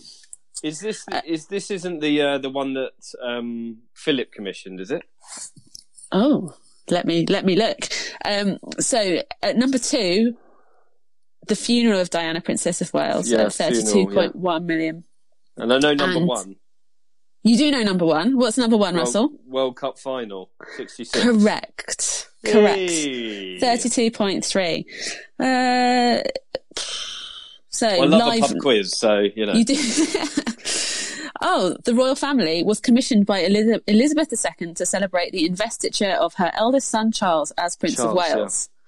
Is 0.62 0.78
this 0.78 1.04
uh, 1.10 1.20
is 1.26 1.46
this 1.46 1.70
isn't 1.70 2.00
the 2.00 2.22
uh, 2.22 2.38
the 2.38 2.50
one 2.50 2.74
that 2.74 2.92
um, 3.20 3.78
Philip 3.94 4.30
commissioned? 4.32 4.80
Is 4.80 4.90
it? 4.92 5.02
Oh, 6.12 6.54
let 6.88 7.04
me 7.04 7.26
let 7.28 7.44
me 7.44 7.56
look. 7.56 7.88
Um, 8.24 8.58
so 8.78 9.22
at 9.42 9.56
number 9.56 9.78
two, 9.78 10.36
the 11.48 11.56
funeral 11.56 12.00
of 12.00 12.10
Diana, 12.10 12.40
Princess 12.40 12.80
of 12.80 12.94
Wales, 12.94 13.30
yeah, 13.30 13.42
at 13.42 13.52
thirty-two 13.52 14.06
point 14.06 14.34
yeah. 14.34 14.40
one 14.40 14.66
million. 14.66 15.04
And 15.56 15.72
I 15.72 15.78
know 15.78 15.94
number 15.94 16.18
and 16.18 16.28
one. 16.28 16.56
You 17.42 17.58
do 17.58 17.72
know 17.72 17.82
number 17.82 18.04
one. 18.04 18.38
What's 18.38 18.56
number 18.56 18.76
one, 18.76 18.94
World, 18.94 19.06
Russell? 19.06 19.32
World 19.48 19.76
Cup 19.76 19.98
final, 19.98 20.52
sixty-six. 20.76 21.24
Correct. 21.24 22.28
Correct. 22.46 22.92
Thirty-two 23.60 24.12
point 24.12 24.44
three. 24.44 24.86
Uh, 25.40 26.18
so 27.82 27.98
well, 27.98 28.14
I 28.14 28.18
love 28.18 28.28
live, 28.28 28.44
a 28.44 28.46
pub 28.54 28.58
quiz, 28.60 28.96
so 28.96 29.18
you 29.34 29.44
know. 29.44 29.54
You 29.54 29.64
do. 29.64 29.74
oh, 31.40 31.76
the 31.84 31.94
royal 31.94 32.14
family 32.14 32.62
was 32.62 32.78
commissioned 32.78 33.26
by 33.26 33.40
Elizabeth 33.40 34.32
II 34.32 34.74
to 34.74 34.86
celebrate 34.86 35.32
the 35.32 35.46
investiture 35.46 36.12
of 36.12 36.34
her 36.34 36.52
eldest 36.54 36.88
son 36.88 37.10
Charles 37.10 37.50
as 37.58 37.74
Prince 37.74 37.96
Charles, 37.96 38.10
of 38.10 38.16
Wales. 38.16 38.68
Yeah. 38.70 38.78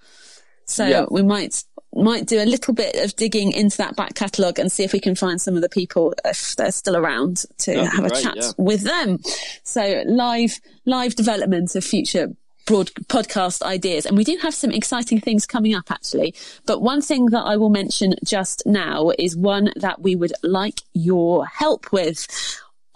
So 0.67 0.87
yeah. 0.87 1.05
we 1.11 1.23
might 1.23 1.65
might 1.93 2.27
do 2.27 2.41
a 2.43 2.47
little 2.47 2.73
bit 2.73 2.97
of 3.05 3.15
digging 3.17 3.53
into 3.53 3.77
that 3.79 3.97
back 3.97 4.15
catalogue 4.15 4.59
and 4.59 4.71
see 4.71 4.85
if 4.85 4.93
we 4.93 5.01
can 5.01 5.15
find 5.15 5.41
some 5.41 5.57
of 5.57 5.63
the 5.63 5.69
people 5.69 6.15
if 6.25 6.55
they're 6.57 6.73
still 6.73 6.97
around 6.97 7.45
to 7.59 7.75
That'd 7.75 7.91
have 7.91 8.05
a 8.05 8.11
chat 8.11 8.37
yeah. 8.37 8.51
with 8.59 8.83
them. 8.83 9.19
So 9.65 10.05
live 10.07 10.61
live 10.87 11.17
development 11.17 11.75
of 11.75 11.85
future 11.85 12.29
broad 12.67 12.89
podcast 13.09 13.63
ideas. 13.63 14.07
And 14.07 14.17
we 14.17 14.25
do 14.25 14.37
have 14.43 14.55
some 14.55 14.71
exciting 14.71 15.21
things 15.21 15.47
coming 15.47 15.75
up 15.75 15.91
actually. 15.91 16.35
But 16.67 16.83
one 16.83 17.03
thing 17.03 17.27
that 17.27 17.43
I 17.43 17.57
will 17.57 17.71
mention 17.71 18.15
just 18.25 18.63
now 18.67 19.11
is 19.19 19.37
one 19.37 19.73
that 19.77 20.01
we 20.03 20.17
would 20.17 20.33
like 20.43 20.81
your 20.93 21.47
help 21.47 21.93
with. 21.93 22.27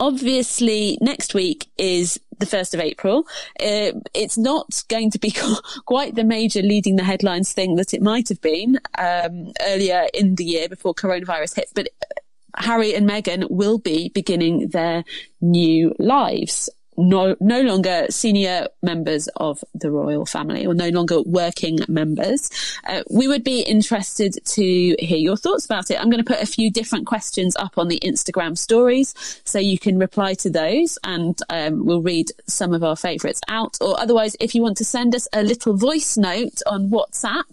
Obviously, 0.01 0.97
next 1.01 1.35
week 1.35 1.67
is 1.77 2.21
the 2.39 2.47
1st 2.47 2.75
of 2.75 2.81
April. 2.81 3.27
Uh, 3.61 3.99
it's 4.15 4.39
not 4.39 4.85
going 4.89 5.11
to 5.11 5.19
be 5.19 5.35
quite 5.87 6.15
the 6.15 6.23
major 6.23 6.63
leading 6.63 6.97
the 6.97 7.05
headlines 7.05 7.53
thing 7.53 7.75
that 7.77 7.93
it 7.93 8.01
might 8.01 8.29
have 8.29 8.41
been 8.41 8.79
um, 8.97 9.53
earlier 9.63 10.07
in 10.15 10.37
the 10.37 10.45
year 10.45 10.69
before 10.69 10.95
coronavirus 10.95 11.57
hit, 11.57 11.71
but 11.75 11.89
Harry 12.57 12.95
and 12.95 13.09
Meghan 13.09 13.51
will 13.51 13.79
be 13.79 14.09
beginning 14.09 14.69
their 14.69 15.05
new 15.41 15.95
lives 15.99 16.71
no, 16.99 17.37
no 17.41 17.63
longer 17.63 18.07
senior 18.11 18.67
members 18.83 19.29
of 19.37 19.63
the 19.73 19.91
royal 19.91 20.27
family 20.27 20.67
or 20.67 20.75
no 20.75 20.89
longer 20.89 21.23
working 21.23 21.79
members. 21.89 22.51
Uh, 22.87 23.03
we 23.09 23.29
would 23.29 23.45
be 23.45 23.61
interested 23.61 24.37
to 24.45 24.97
hear 24.99 25.17
your 25.17 25.37
thoughts 25.37 25.65
about 25.65 25.91
it. 25.91 26.01
I'm 26.01 26.11
going 26.11 26.23
to 26.23 26.31
put 26.31 26.43
a 26.43 26.47
few 26.47 26.71
different 26.71 27.07
questions 27.07 27.55
up 27.57 27.79
on 27.79 27.89
the 27.89 28.01
Instagram 28.01 28.59
stories 28.59 29.15
so 29.45 29.59
you 29.59 29.79
can 29.79 29.99
reply 29.99 30.35
to 30.35 30.51
those 30.51 30.99
and 31.05 31.39
um, 31.49 31.87
we'll 31.87 32.03
read 32.03 32.33
some 32.47 32.75
of 32.75 32.83
our 32.83 32.97
favourites 32.97 33.41
out. 33.49 33.79
Or 33.81 33.99
otherwise, 33.99 34.37
if 34.41 34.55
you 34.55 34.63
want 34.63 34.77
to 34.79 34.85
send 34.85 35.15
us 35.15 35.29
a 35.33 35.43
little 35.43 35.77
voice 35.77 36.17
note 36.17 36.61
on 36.67 36.91
WhatsApp, 36.91 37.45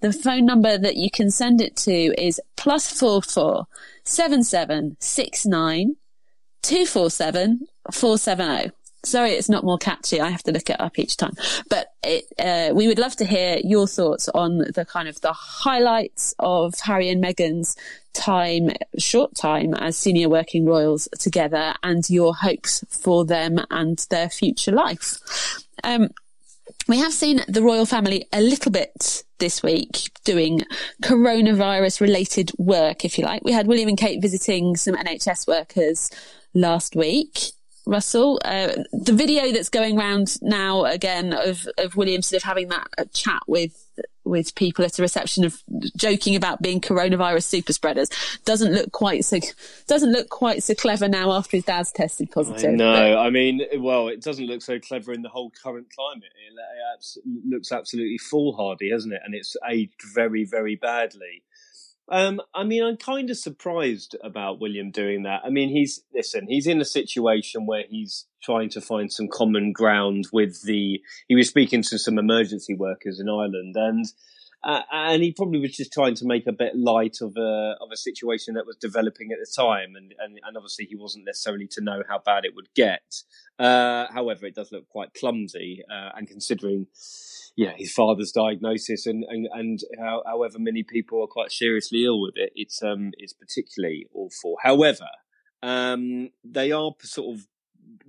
the 0.00 0.12
phone 0.12 0.44
number 0.44 0.76
that 0.76 0.96
you 0.96 1.10
can 1.10 1.30
send 1.30 1.60
it 1.60 1.74
to 1.76 1.90
is 1.90 2.40
plus 2.56 2.92
four 2.92 3.22
four 3.22 3.66
seven 4.04 4.44
seven 4.44 4.96
six 5.00 5.46
nine 5.46 5.96
two 6.62 6.84
four 6.84 7.10
seven 7.10 7.66
four 7.90 8.18
seven 8.18 8.46
zero. 8.46 8.70
Sorry, 9.02 9.30
it's 9.30 9.48
not 9.48 9.64
more 9.64 9.78
catchy. 9.78 10.20
I 10.20 10.28
have 10.28 10.42
to 10.42 10.52
look 10.52 10.68
it 10.68 10.80
up 10.80 10.98
each 10.98 11.16
time. 11.16 11.32
But 11.68 11.92
it, 12.02 12.24
uh, 12.38 12.74
we 12.74 12.86
would 12.86 12.98
love 12.98 13.16
to 13.16 13.24
hear 13.24 13.58
your 13.64 13.86
thoughts 13.86 14.28
on 14.28 14.58
the 14.58 14.84
kind 14.84 15.08
of 15.08 15.20
the 15.22 15.32
highlights 15.32 16.34
of 16.38 16.74
Harry 16.80 17.08
and 17.08 17.22
Meghan's 17.22 17.76
time, 18.12 18.70
short 18.98 19.34
time 19.34 19.74
as 19.74 19.96
senior 19.96 20.28
working 20.28 20.66
royals 20.66 21.08
together 21.18 21.74
and 21.82 22.08
your 22.10 22.34
hopes 22.34 22.84
for 22.88 23.24
them 23.24 23.58
and 23.70 24.06
their 24.10 24.28
future 24.28 24.72
life. 24.72 25.18
Um, 25.82 26.10
we 26.86 26.98
have 26.98 27.12
seen 27.12 27.42
the 27.48 27.62
royal 27.62 27.86
family 27.86 28.26
a 28.32 28.40
little 28.40 28.72
bit 28.72 29.24
this 29.38 29.62
week 29.62 30.10
doing 30.24 30.62
coronavirus 31.02 32.00
related 32.00 32.52
work, 32.58 33.04
if 33.04 33.18
you 33.18 33.24
like. 33.24 33.42
We 33.44 33.52
had 33.52 33.66
William 33.66 33.88
and 33.88 33.98
Kate 33.98 34.20
visiting 34.20 34.76
some 34.76 34.94
NHS 34.94 35.46
workers 35.46 36.10
last 36.52 36.96
week. 36.96 37.52
Russell, 37.90 38.40
uh, 38.44 38.84
the 38.92 39.12
video 39.12 39.50
that's 39.50 39.68
going 39.68 39.98
around 39.98 40.40
now 40.40 40.84
again 40.84 41.32
of, 41.32 41.66
of 41.76 41.96
William 41.96 42.22
sort 42.22 42.40
of 42.40 42.44
having 42.44 42.68
that 42.68 42.86
uh, 42.96 43.04
chat 43.12 43.42
with 43.48 43.84
with 44.22 44.54
people 44.54 44.84
at 44.84 44.96
a 44.98 45.02
reception 45.02 45.44
of 45.44 45.60
joking 45.96 46.36
about 46.36 46.62
being 46.62 46.80
coronavirus 46.80 47.42
super 47.42 47.72
spreaders 47.72 48.08
doesn't 48.44 48.72
look 48.72 48.92
quite 48.92 49.24
so 49.24 49.40
doesn't 49.88 50.12
look 50.12 50.28
quite 50.28 50.62
so 50.62 50.72
clever 50.74 51.08
now 51.08 51.32
after 51.32 51.56
his 51.56 51.64
dad's 51.64 51.90
tested 51.90 52.30
positive. 52.30 52.74
No, 52.74 53.18
I 53.18 53.30
mean, 53.30 53.62
well, 53.78 54.06
it 54.06 54.22
doesn't 54.22 54.46
look 54.46 54.62
so 54.62 54.78
clever 54.78 55.12
in 55.12 55.22
the 55.22 55.28
whole 55.28 55.50
current 55.60 55.88
climate. 55.92 56.30
It 56.46 57.24
looks 57.48 57.72
absolutely 57.72 58.18
foolhardy, 58.18 58.90
hasn't 58.90 59.14
it? 59.14 59.20
And 59.24 59.34
it's 59.34 59.56
aged 59.68 60.00
very, 60.14 60.44
very 60.44 60.76
badly. 60.76 61.42
Um, 62.10 62.40
I 62.52 62.64
mean, 62.64 62.82
I'm 62.82 62.96
kind 62.96 63.30
of 63.30 63.38
surprised 63.38 64.16
about 64.22 64.60
William 64.60 64.90
doing 64.90 65.22
that. 65.22 65.42
I 65.44 65.50
mean, 65.50 65.68
he's 65.68 66.02
listen, 66.12 66.48
he's 66.48 66.66
in 66.66 66.80
a 66.80 66.84
situation 66.84 67.66
where 67.66 67.84
he's 67.88 68.26
trying 68.42 68.68
to 68.70 68.80
find 68.80 69.12
some 69.12 69.28
common 69.28 69.72
ground 69.72 70.26
with 70.32 70.62
the. 70.62 71.00
He 71.28 71.36
was 71.36 71.48
speaking 71.48 71.82
to 71.82 71.98
some 71.98 72.18
emergency 72.18 72.74
workers 72.74 73.20
in 73.20 73.28
Ireland, 73.28 73.76
and 73.76 74.06
uh, 74.62 74.82
and 74.92 75.22
he 75.22 75.32
probably 75.32 75.60
was 75.60 75.76
just 75.76 75.92
trying 75.92 76.14
to 76.14 76.26
make 76.26 76.46
a 76.46 76.52
bit 76.52 76.76
light 76.76 77.18
of 77.20 77.36
a 77.36 77.76
of 77.80 77.88
a 77.92 77.96
situation 77.96 78.54
that 78.54 78.66
was 78.66 78.76
developing 78.76 79.32
at 79.32 79.38
the 79.38 79.50
time, 79.54 79.94
and 79.96 80.14
and, 80.18 80.40
and 80.44 80.56
obviously 80.56 80.86
he 80.86 80.96
wasn't 80.96 81.24
necessarily 81.24 81.66
to 81.68 81.80
know 81.80 82.02
how 82.08 82.18
bad 82.18 82.44
it 82.44 82.54
would 82.54 82.68
get. 82.74 83.22
Uh, 83.58 84.06
however, 84.12 84.46
it 84.46 84.54
does 84.54 84.72
look 84.72 84.88
quite 84.88 85.14
clumsy, 85.14 85.82
uh, 85.90 86.10
and 86.16 86.28
considering 86.28 86.86
yeah, 87.56 87.72
his 87.76 87.92
father's 87.92 88.32
diagnosis 88.32 89.06
and, 89.06 89.24
and, 89.28 89.48
and 89.52 89.80
how, 89.98 90.22
however 90.26 90.58
many 90.58 90.82
people 90.82 91.22
are 91.22 91.26
quite 91.26 91.52
seriously 91.52 92.04
ill 92.04 92.20
with 92.20 92.34
it, 92.36 92.52
it's, 92.54 92.82
um, 92.82 93.12
it's 93.18 93.32
particularly 93.32 94.06
awful. 94.14 94.56
However, 94.62 95.08
um, 95.62 96.30
they 96.44 96.72
are 96.72 96.92
sort 97.02 97.36
of 97.36 97.46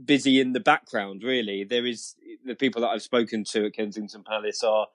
busy 0.04 0.40
in 0.40 0.54
the 0.54 0.60
background, 0.60 1.24
really. 1.24 1.64
There 1.64 1.86
is 1.86 2.16
the 2.46 2.56
people 2.56 2.82
that 2.82 2.90
I've 2.90 3.02
spoken 3.02 3.44
to 3.52 3.66
at 3.66 3.74
Kensington 3.74 4.24
Palace 4.24 4.64
are, 4.64 4.88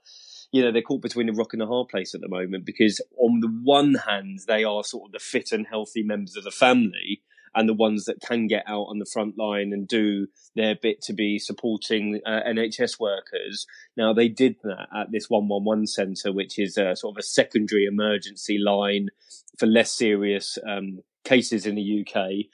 you 0.52 0.62
know, 0.62 0.72
they're 0.72 0.82
caught 0.82 1.02
between 1.02 1.28
a 1.28 1.32
rock 1.32 1.52
and 1.52 1.62
a 1.62 1.66
hard 1.66 1.88
place 1.88 2.14
at 2.14 2.20
the 2.20 2.28
moment 2.28 2.64
because 2.64 3.00
on 3.18 3.40
the 3.40 3.48
one 3.62 3.94
hand, 3.94 4.40
they 4.46 4.64
are 4.64 4.85
sort 4.85 5.09
of 5.09 5.12
the 5.12 5.18
fit 5.18 5.52
and 5.52 5.66
healthy 5.66 6.02
members 6.02 6.37
of 6.37 6.44
the 6.44 6.50
family 6.50 7.22
and 7.54 7.68
the 7.68 7.74
ones 7.74 8.04
that 8.04 8.20
can 8.20 8.46
get 8.46 8.62
out 8.66 8.85
on 8.85 8.98
the 8.98 9.11
front 9.11 9.38
line 9.38 9.72
and 9.72 9.88
do 9.88 10.26
their 10.54 10.74
bit 10.74 11.00
to 11.00 11.14
be 11.14 11.38
supporting 11.38 12.20
uh, 12.26 12.40
NHS 12.46 13.00
workers. 13.00 13.66
Now 13.96 14.12
they 14.12 14.28
did 14.28 14.56
that 14.62 14.88
at 14.94 15.11
this 15.11 15.30
111 15.30 15.87
centre, 15.87 16.32
which 16.32 16.59
is 16.59 16.76
a 16.76 16.94
sort 16.94 17.16
of 17.16 17.18
a 17.18 17.22
secondary 17.22 17.87
emergency 17.87 18.59
line 18.59 19.09
for 19.59 19.66
less 19.66 19.90
serious 19.90 20.59
um, 20.68 21.02
cases 21.24 21.64
in 21.64 21.76
the 21.76 22.06
UK 22.06 22.46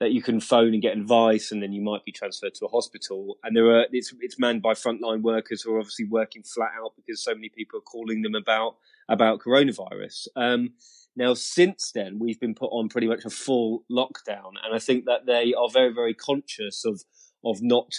that 0.00 0.12
you 0.12 0.22
can 0.22 0.40
phone 0.40 0.72
and 0.72 0.82
get 0.82 0.96
advice, 0.96 1.52
and 1.52 1.62
then 1.62 1.72
you 1.72 1.82
might 1.82 2.04
be 2.04 2.12
transferred 2.12 2.54
to 2.54 2.64
a 2.64 2.68
hospital. 2.68 3.36
And 3.44 3.54
there 3.54 3.70
are 3.70 3.86
it's 3.92 4.12
it's 4.20 4.38
manned 4.38 4.62
by 4.62 4.72
frontline 4.72 5.22
workers 5.22 5.62
who 5.62 5.74
are 5.74 5.78
obviously 5.78 6.06
working 6.06 6.42
flat 6.42 6.72
out 6.82 6.92
because 6.96 7.22
so 7.22 7.34
many 7.34 7.50
people 7.50 7.78
are 7.78 7.82
calling 7.82 8.22
them 8.22 8.34
about 8.34 8.76
about 9.08 9.40
coronavirus. 9.40 10.28
Um, 10.34 10.70
now, 11.16 11.34
since 11.34 11.92
then, 11.92 12.18
we've 12.18 12.40
been 12.40 12.54
put 12.54 12.70
on 12.72 12.88
pretty 12.88 13.08
much 13.08 13.24
a 13.24 13.30
full 13.30 13.84
lockdown, 13.90 14.52
and 14.64 14.74
I 14.74 14.78
think 14.78 15.04
that 15.04 15.26
they 15.26 15.52
are 15.52 15.68
very, 15.68 15.92
very 15.92 16.14
conscious 16.14 16.84
of 16.84 17.02
of 17.44 17.62
not 17.62 17.94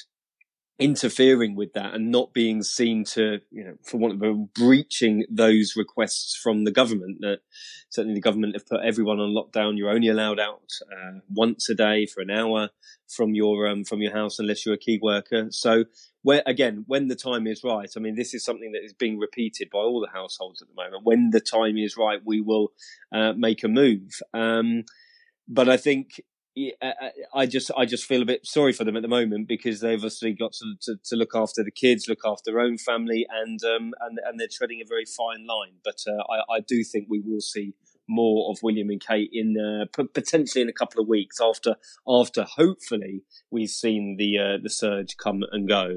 interfering 0.82 1.56
with 1.56 1.74
that 1.74 1.94
and 1.94 2.12
not 2.12 2.34
being 2.34 2.63
seen 2.63 3.04
to, 3.04 3.39
you 3.52 3.63
know, 3.63 3.76
for 3.84 3.98
want 3.98 4.15
of 4.15 4.22
a 4.24 4.34
breaching 4.34 5.24
those 5.30 5.76
requests 5.76 6.36
from 6.36 6.63
the 6.63 6.72
government. 6.72 7.20
That 7.22 7.39
certainly 7.89 8.15
the 8.15 8.22
government 8.22 8.56
have 8.56 8.67
put 8.67 8.82
everyone 8.84 9.20
on 9.20 9.30
lockdown. 9.30 9.78
You're 9.78 9.91
only 9.91 10.08
allowed 10.08 10.39
out 10.39 10.74
uh, 10.91 11.20
once 11.30 11.70
a 11.70 11.76
day 11.76 12.08
for 12.08 12.22
an 12.22 12.32
hour 12.32 12.70
from 13.08 13.36
your 13.36 13.67
um, 13.67 13.84
from 13.84 14.02
your 14.02 14.12
house 14.12 14.39
unless 14.39 14.65
you're 14.65 14.76
a 14.76 14.80
key 14.80 15.00
worker. 15.02 15.48
So 15.52 15.86
where 16.24 16.41
again, 16.46 16.84
when 16.88 17.08
the 17.08 17.15
time 17.15 17.46
is 17.46 17.63
right, 17.63 17.89
I 17.96 18.00
mean, 18.00 18.15
this 18.15 18.34
is 18.34 18.44
something 18.44 18.72
that 18.72 18.84
is 18.84 18.94
being 18.94 19.20
repeated 19.20 19.70
by 19.72 19.80
all 19.80 20.02
the 20.02 20.12
households 20.12 20.62
at 20.62 20.67
the 20.67 20.76
moment. 20.76 21.06
When 21.06 21.30
the 21.30 21.41
time 21.41 21.78
is 21.78 21.96
right, 21.96 22.22
we 22.26 22.41
will 22.41 22.72
uh, 23.12 23.34
make 23.34 23.63
a 23.63 23.67
move. 23.67 24.20
Um, 24.34 24.84
but 25.48 25.70
I 25.70 25.78
think 25.78 26.22
I 27.33 27.45
just 27.45 27.71
I 27.77 27.85
just 27.85 28.05
feel 28.05 28.21
a 28.21 28.25
bit 28.25 28.45
sorry 28.45 28.73
for 28.73 28.83
them 28.83 28.97
at 28.97 29.01
the 29.01 29.07
moment 29.07 29.47
because 29.47 29.79
they've 29.79 29.97
obviously 29.97 30.33
got 30.33 30.51
to, 30.53 30.75
to, 30.81 30.95
to 31.05 31.15
look 31.15 31.31
after 31.33 31.63
the 31.63 31.71
kids, 31.71 32.09
look 32.09 32.25
after 32.25 32.51
their 32.51 32.59
own 32.59 32.77
family, 32.77 33.25
and 33.29 33.59
um, 33.63 33.93
and 34.01 34.19
and 34.25 34.39
they're 34.39 34.49
treading 34.51 34.81
a 34.81 34.87
very 34.87 35.05
fine 35.05 35.47
line. 35.47 35.75
But 35.83 36.03
uh, 36.07 36.23
I, 36.29 36.57
I 36.57 36.59
do 36.59 36.83
think 36.83 37.07
we 37.09 37.21
will 37.25 37.39
see 37.39 37.73
more 38.09 38.51
of 38.51 38.57
William 38.61 38.89
and 38.89 38.99
Kate 38.99 39.29
in 39.31 39.55
uh, 39.57 39.85
potentially 40.13 40.61
in 40.61 40.69
a 40.69 40.73
couple 40.73 41.01
of 41.01 41.07
weeks 41.07 41.37
after 41.41 41.77
after 42.07 42.43
hopefully 42.43 43.23
we've 43.49 43.69
seen 43.69 44.17
the 44.17 44.37
uh, 44.37 44.57
the 44.61 44.69
surge 44.69 45.15
come 45.17 45.43
and 45.51 45.69
go. 45.69 45.95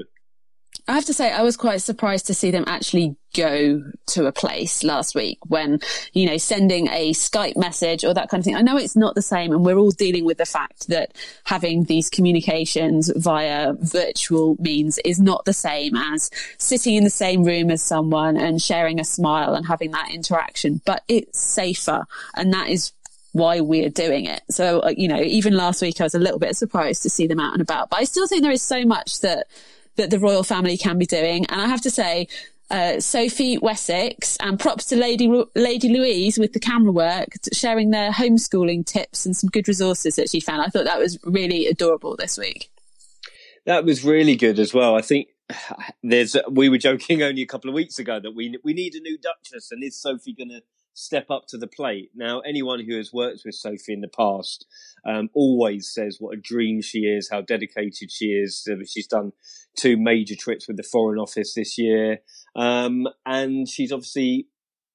I 0.87 0.93
have 0.93 1.05
to 1.05 1.13
say, 1.13 1.31
I 1.31 1.41
was 1.41 1.57
quite 1.57 1.81
surprised 1.81 2.27
to 2.27 2.33
see 2.33 2.51
them 2.51 2.63
actually 2.67 3.15
go 3.35 3.83
to 4.07 4.25
a 4.27 4.31
place 4.31 4.83
last 4.83 5.15
week 5.15 5.39
when, 5.47 5.79
you 6.13 6.25
know, 6.25 6.37
sending 6.37 6.87
a 6.87 7.11
Skype 7.11 7.57
message 7.57 8.05
or 8.05 8.13
that 8.13 8.29
kind 8.29 8.39
of 8.39 8.45
thing. 8.45 8.55
I 8.55 8.61
know 8.61 8.77
it's 8.77 8.95
not 8.95 9.15
the 9.15 9.21
same 9.21 9.51
and 9.51 9.65
we're 9.65 9.77
all 9.77 9.91
dealing 9.91 10.25
with 10.25 10.37
the 10.37 10.45
fact 10.45 10.87
that 10.87 11.13
having 11.43 11.83
these 11.83 12.09
communications 12.09 13.11
via 13.15 13.73
virtual 13.73 14.55
means 14.59 14.97
is 14.99 15.19
not 15.19 15.45
the 15.45 15.53
same 15.53 15.95
as 15.95 16.31
sitting 16.57 16.95
in 16.95 17.03
the 17.03 17.09
same 17.09 17.43
room 17.43 17.71
as 17.71 17.81
someone 17.81 18.37
and 18.37 18.61
sharing 18.61 18.99
a 18.99 19.05
smile 19.05 19.53
and 19.53 19.65
having 19.65 19.91
that 19.91 20.11
interaction, 20.13 20.81
but 20.85 21.03
it's 21.07 21.39
safer. 21.39 22.05
And 22.35 22.53
that 22.53 22.69
is 22.69 22.93
why 23.33 23.59
we're 23.59 23.89
doing 23.89 24.25
it. 24.27 24.41
So, 24.49 24.79
uh, 24.79 24.93
you 24.95 25.09
know, 25.09 25.21
even 25.21 25.57
last 25.57 25.81
week 25.81 25.99
I 25.99 26.03
was 26.05 26.15
a 26.15 26.19
little 26.19 26.39
bit 26.39 26.55
surprised 26.55 27.03
to 27.03 27.09
see 27.09 27.27
them 27.27 27.39
out 27.39 27.51
and 27.51 27.61
about, 27.61 27.89
but 27.89 27.99
I 27.99 28.05
still 28.05 28.27
think 28.27 28.43
there 28.43 28.51
is 28.51 28.61
so 28.61 28.85
much 28.85 29.19
that 29.19 29.47
that 29.95 30.09
the 30.09 30.19
royal 30.19 30.43
family 30.43 30.77
can 30.77 30.97
be 30.97 31.05
doing. 31.05 31.45
And 31.47 31.61
I 31.61 31.67
have 31.67 31.81
to 31.81 31.89
say, 31.89 32.27
uh, 32.71 32.99
Sophie 32.99 33.57
Wessex 33.57 34.37
and 34.37 34.59
props 34.59 34.85
to 34.85 34.95
Lady 34.95 35.27
Lady 35.55 35.89
Louise 35.89 36.39
with 36.39 36.53
the 36.53 36.59
camera 36.59 36.91
work, 36.91 37.29
sharing 37.53 37.91
their 37.91 38.11
homeschooling 38.11 38.85
tips 38.85 39.25
and 39.25 39.35
some 39.35 39.49
good 39.49 39.67
resources 39.67 40.15
that 40.15 40.29
she 40.29 40.39
found. 40.39 40.61
I 40.61 40.67
thought 40.67 40.85
that 40.85 40.99
was 40.99 41.19
really 41.23 41.67
adorable 41.67 42.15
this 42.15 42.37
week. 42.37 42.71
That 43.65 43.85
was 43.85 44.03
really 44.03 44.35
good 44.35 44.59
as 44.59 44.73
well. 44.73 44.95
I 44.95 45.01
think 45.01 45.27
there's 46.03 46.35
we 46.49 46.69
were 46.69 46.77
joking 46.77 47.21
only 47.21 47.41
a 47.41 47.47
couple 47.47 47.69
of 47.69 47.75
weeks 47.75 47.99
ago 47.99 48.19
that 48.19 48.31
we 48.31 48.57
we 48.63 48.73
need 48.73 48.95
a 48.95 48.99
new 48.99 49.17
Duchess, 49.17 49.71
and 49.71 49.83
is 49.83 49.99
Sophie 49.99 50.33
going 50.33 50.49
to 50.49 50.61
step 50.95 51.29
up 51.29 51.43
to 51.49 51.57
the 51.57 51.67
plate. 51.67 52.09
Now, 52.15 52.39
anyone 52.39 52.79
who 52.83 52.97
has 52.97 53.13
worked 53.13 53.41
with 53.45 53.53
Sophie 53.53 53.93
in 53.93 54.01
the 54.01 54.07
past 54.07 54.65
um, 55.05 55.29
always 55.33 55.91
says 55.93 56.17
what 56.19 56.35
a 56.35 56.41
dream 56.41 56.81
she 56.81 56.99
is, 56.99 57.29
how 57.29 57.41
dedicated 57.41 58.09
she 58.11 58.27
is. 58.27 58.67
She's 58.87 59.07
done 59.07 59.33
two 59.77 59.97
major 59.97 60.35
trips 60.35 60.67
with 60.67 60.77
the 60.77 60.83
Foreign 60.83 61.19
Office 61.19 61.53
this 61.53 61.77
year, 61.77 62.19
um, 62.55 63.07
and 63.25 63.67
she's 63.67 63.91
obviously 63.91 64.47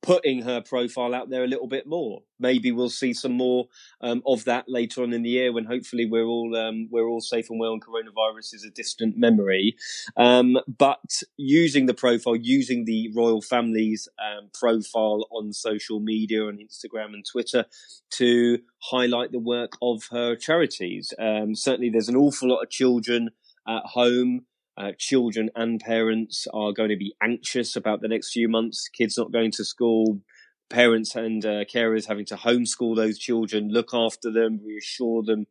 putting 0.02 0.42
her 0.42 0.60
profile 0.60 1.14
out 1.14 1.28
there 1.28 1.44
a 1.44 1.46
little 1.48 1.66
bit 1.66 1.86
more. 1.86 2.22
Maybe 2.38 2.72
we'll 2.72 2.88
see 2.88 3.12
some 3.12 3.32
more 3.32 3.66
um, 4.00 4.22
of 4.26 4.44
that 4.44 4.64
later 4.66 5.02
on 5.02 5.12
in 5.12 5.22
the 5.22 5.30
year 5.30 5.52
when 5.52 5.66
hopefully 5.66 6.06
we're 6.06 6.24
all 6.24 6.56
um, 6.56 6.88
we're 6.90 7.06
all 7.06 7.20
safe 7.20 7.50
and 7.50 7.60
well 7.60 7.72
and 7.72 7.84
coronavirus 7.84 8.54
is 8.54 8.64
a 8.64 8.70
distant 8.70 9.18
memory. 9.18 9.76
Um, 10.16 10.56
but 10.66 11.22
using 11.36 11.86
the 11.86 11.94
profile, 11.94 12.36
using 12.36 12.86
the 12.86 13.10
royal 13.14 13.42
family's 13.42 14.08
um, 14.18 14.50
profile 14.58 15.26
on 15.30 15.52
social 15.52 16.00
media, 16.00 16.44
on 16.44 16.58
Instagram 16.58 17.12
and 17.12 17.24
Twitter, 17.30 17.66
to 18.12 18.58
highlight 18.78 19.32
the 19.32 19.38
work 19.38 19.72
of 19.82 20.04
her 20.10 20.34
charities. 20.34 21.12
Um, 21.18 21.54
certainly, 21.54 21.90
there's 21.90 22.08
an 22.08 22.16
awful 22.16 22.48
lot 22.48 22.62
of 22.62 22.70
children 22.70 23.30
at 23.68 23.82
home 23.84 24.46
uh, 24.76 24.92
children 24.98 25.50
and 25.54 25.80
parents 25.80 26.46
are 26.52 26.72
going 26.72 26.88
to 26.88 26.96
be 26.96 27.14
anxious 27.22 27.76
about 27.76 28.00
the 28.00 28.08
next 28.08 28.32
few 28.32 28.48
months. 28.48 28.88
Kids 28.88 29.18
not 29.18 29.32
going 29.32 29.50
to 29.52 29.64
school, 29.64 30.20
parents 30.68 31.14
and 31.14 31.44
uh, 31.44 31.64
carers 31.64 32.06
having 32.06 32.24
to 32.26 32.36
homeschool 32.36 32.96
those 32.96 33.18
children, 33.18 33.68
look 33.70 33.92
after 33.92 34.30
them, 34.32 34.60
reassure 34.64 35.22
them 35.22 35.46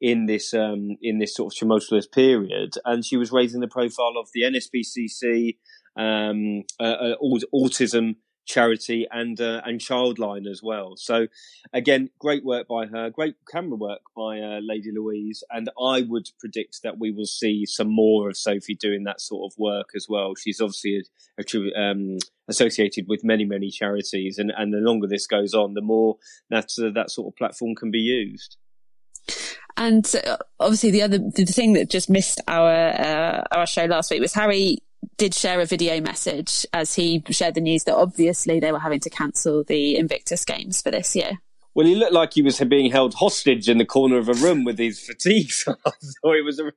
in 0.00 0.26
this 0.26 0.54
um, 0.54 0.96
in 1.02 1.18
this 1.18 1.34
sort 1.34 1.52
of 1.52 1.58
tumultuous 1.58 2.06
period. 2.06 2.74
And 2.84 3.04
she 3.04 3.16
was 3.16 3.32
raising 3.32 3.60
the 3.60 3.68
profile 3.68 4.14
of 4.18 4.28
the 4.32 4.42
NSPCC, 4.42 5.56
um, 5.96 6.62
uh, 6.78 7.14
uh 7.14 7.14
autism 7.52 8.16
charity 8.46 9.06
and 9.10 9.40
uh, 9.40 9.60
and 9.64 9.80
Childline 9.80 10.48
as 10.50 10.62
well. 10.62 10.96
So 10.96 11.26
again, 11.72 12.10
great 12.18 12.44
work 12.44 12.68
by 12.68 12.86
her, 12.86 13.10
great 13.10 13.36
camera 13.50 13.76
work 13.76 14.00
by 14.16 14.40
uh, 14.40 14.60
Lady 14.62 14.90
Louise, 14.92 15.44
and 15.50 15.70
I 15.80 16.02
would 16.02 16.28
predict 16.38 16.82
that 16.82 16.98
we 16.98 17.10
will 17.10 17.26
see 17.26 17.64
some 17.66 17.88
more 17.88 18.28
of 18.28 18.36
Sophie 18.36 18.74
doing 18.74 19.04
that 19.04 19.20
sort 19.20 19.50
of 19.50 19.58
work 19.58 19.90
as 19.94 20.06
well. 20.08 20.34
She's 20.34 20.60
obviously 20.60 21.04
a, 21.38 21.42
a, 21.42 21.80
um, 21.80 22.18
associated 22.48 23.06
with 23.08 23.24
many 23.24 23.44
many 23.44 23.70
charities, 23.70 24.38
and 24.38 24.52
and 24.56 24.72
the 24.72 24.78
longer 24.78 25.06
this 25.06 25.26
goes 25.26 25.54
on, 25.54 25.74
the 25.74 25.80
more 25.80 26.16
that 26.50 26.70
uh, 26.78 26.90
that 26.94 27.10
sort 27.10 27.32
of 27.32 27.36
platform 27.36 27.74
can 27.74 27.90
be 27.90 27.98
used. 27.98 28.56
And 29.76 30.10
uh, 30.26 30.36
obviously, 30.58 30.90
the 30.90 31.02
other 31.02 31.18
the 31.18 31.44
thing 31.44 31.74
that 31.74 31.88
just 31.88 32.10
missed 32.10 32.40
our 32.48 32.70
uh, 32.70 33.44
our 33.52 33.66
show 33.66 33.84
last 33.84 34.10
week 34.10 34.20
was 34.20 34.34
Harry 34.34 34.78
did 35.16 35.34
share 35.34 35.60
a 35.60 35.66
video 35.66 36.00
message 36.00 36.66
as 36.72 36.94
he 36.94 37.22
shared 37.30 37.54
the 37.54 37.60
news 37.60 37.84
that 37.84 37.94
obviously 37.94 38.60
they 38.60 38.72
were 38.72 38.78
having 38.78 39.00
to 39.00 39.10
cancel 39.10 39.64
the 39.64 39.96
Invictus 39.96 40.44
Games 40.44 40.80
for 40.80 40.90
this 40.90 41.14
year. 41.14 41.38
Well, 41.74 41.86
he 41.86 41.94
looked 41.94 42.12
like 42.12 42.34
he 42.34 42.42
was 42.42 42.58
being 42.60 42.90
held 42.90 43.14
hostage 43.14 43.68
in 43.68 43.78
the 43.78 43.84
corner 43.84 44.18
of 44.18 44.28
a 44.28 44.34
room 44.34 44.64
with 44.64 44.78
his 44.78 45.00
fatigues. 45.00 45.62
so 45.64 46.32
it 46.32 46.44
was 46.44 46.58
a, 46.58 46.72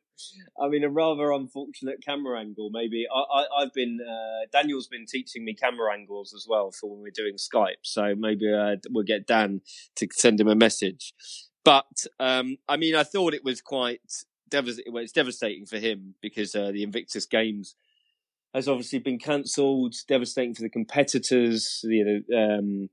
I 0.61 0.69
mean, 0.69 0.83
a 0.83 0.89
rather 0.89 1.31
unfortunate 1.31 2.03
camera 2.05 2.39
angle. 2.39 2.69
Maybe 2.71 3.05
I, 3.13 3.45
have 3.61 3.73
been 3.73 3.99
uh, 3.99 4.45
Daniel's 4.51 4.87
been 4.87 5.05
teaching 5.07 5.43
me 5.43 5.55
camera 5.55 5.91
angles 5.93 6.33
as 6.35 6.45
well 6.47 6.71
for 6.71 6.91
when 6.91 7.01
we're 7.01 7.11
doing 7.11 7.35
Skype. 7.35 7.81
So 7.81 8.13
maybe 8.15 8.53
uh, 8.53 8.75
we'll 8.91 9.03
get 9.03 9.25
Dan 9.25 9.61
to 9.95 10.07
send 10.11 10.39
him 10.39 10.47
a 10.47 10.55
message. 10.55 11.13
But 11.65 12.05
um, 12.19 12.57
I 12.69 12.77
mean, 12.77 12.95
I 12.95 13.03
thought 13.03 13.33
it 13.33 13.43
was 13.43 13.61
quite 13.61 14.01
devastating. 14.49 14.93
Well, 14.93 15.03
it's 15.03 15.11
devastating 15.11 15.65
for 15.65 15.79
him 15.79 16.15
because 16.21 16.53
uh, 16.55 16.71
the 16.71 16.83
Invictus 16.83 17.25
Games 17.25 17.75
has 18.53 18.67
obviously 18.67 18.99
been 18.99 19.19
cancelled. 19.19 19.95
Devastating 20.07 20.53
for 20.53 20.61
the 20.61 20.69
competitors, 20.69 21.79
the 21.83 22.23
um, 22.35 22.89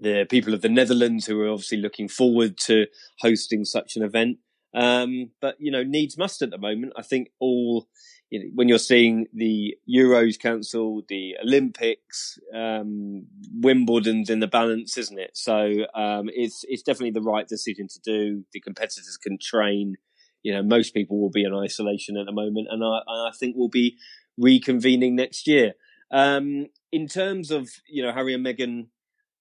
the 0.00 0.26
people 0.28 0.54
of 0.54 0.62
the 0.62 0.68
Netherlands 0.68 1.26
who 1.26 1.40
are 1.40 1.50
obviously 1.50 1.78
looking 1.78 2.08
forward 2.08 2.56
to 2.58 2.86
hosting 3.20 3.64
such 3.64 3.96
an 3.96 4.02
event. 4.02 4.38
Um, 4.74 5.30
but 5.40 5.56
you 5.58 5.70
know, 5.70 5.82
needs 5.82 6.18
must 6.18 6.42
at 6.42 6.50
the 6.50 6.58
moment. 6.58 6.92
I 6.96 7.02
think 7.02 7.30
all 7.40 7.88
you 8.30 8.40
know, 8.40 8.50
when 8.54 8.68
you're 8.68 8.78
seeing 8.78 9.26
the 9.32 9.74
Euros 9.88 10.38
cancelled, 10.38 11.04
the 11.08 11.36
Olympics, 11.42 12.38
um, 12.54 13.26
Wimbledon's 13.54 14.28
in 14.28 14.40
the 14.40 14.46
balance, 14.46 14.98
isn't 14.98 15.18
it? 15.18 15.30
So 15.34 15.86
um, 15.94 16.28
it's 16.34 16.64
it's 16.68 16.82
definitely 16.82 17.12
the 17.12 17.22
right 17.22 17.48
decision 17.48 17.88
to 17.88 18.00
do. 18.00 18.44
The 18.52 18.60
competitors 18.60 19.18
can 19.20 19.38
train. 19.40 19.96
You 20.42 20.54
know, 20.54 20.62
most 20.62 20.94
people 20.94 21.20
will 21.20 21.30
be 21.30 21.44
in 21.44 21.54
isolation 21.54 22.16
at 22.16 22.26
the 22.26 22.32
moment, 22.32 22.68
and 22.70 22.84
I, 22.84 23.00
I 23.08 23.30
think 23.38 23.56
we'll 23.56 23.68
be 23.68 23.96
reconvening 24.38 25.12
next 25.12 25.46
year. 25.46 25.74
Um, 26.10 26.66
in 26.92 27.06
terms 27.06 27.50
of 27.50 27.68
you 27.86 28.02
know 28.02 28.12
Harry 28.12 28.34
and 28.34 28.44
Meghan, 28.44 28.86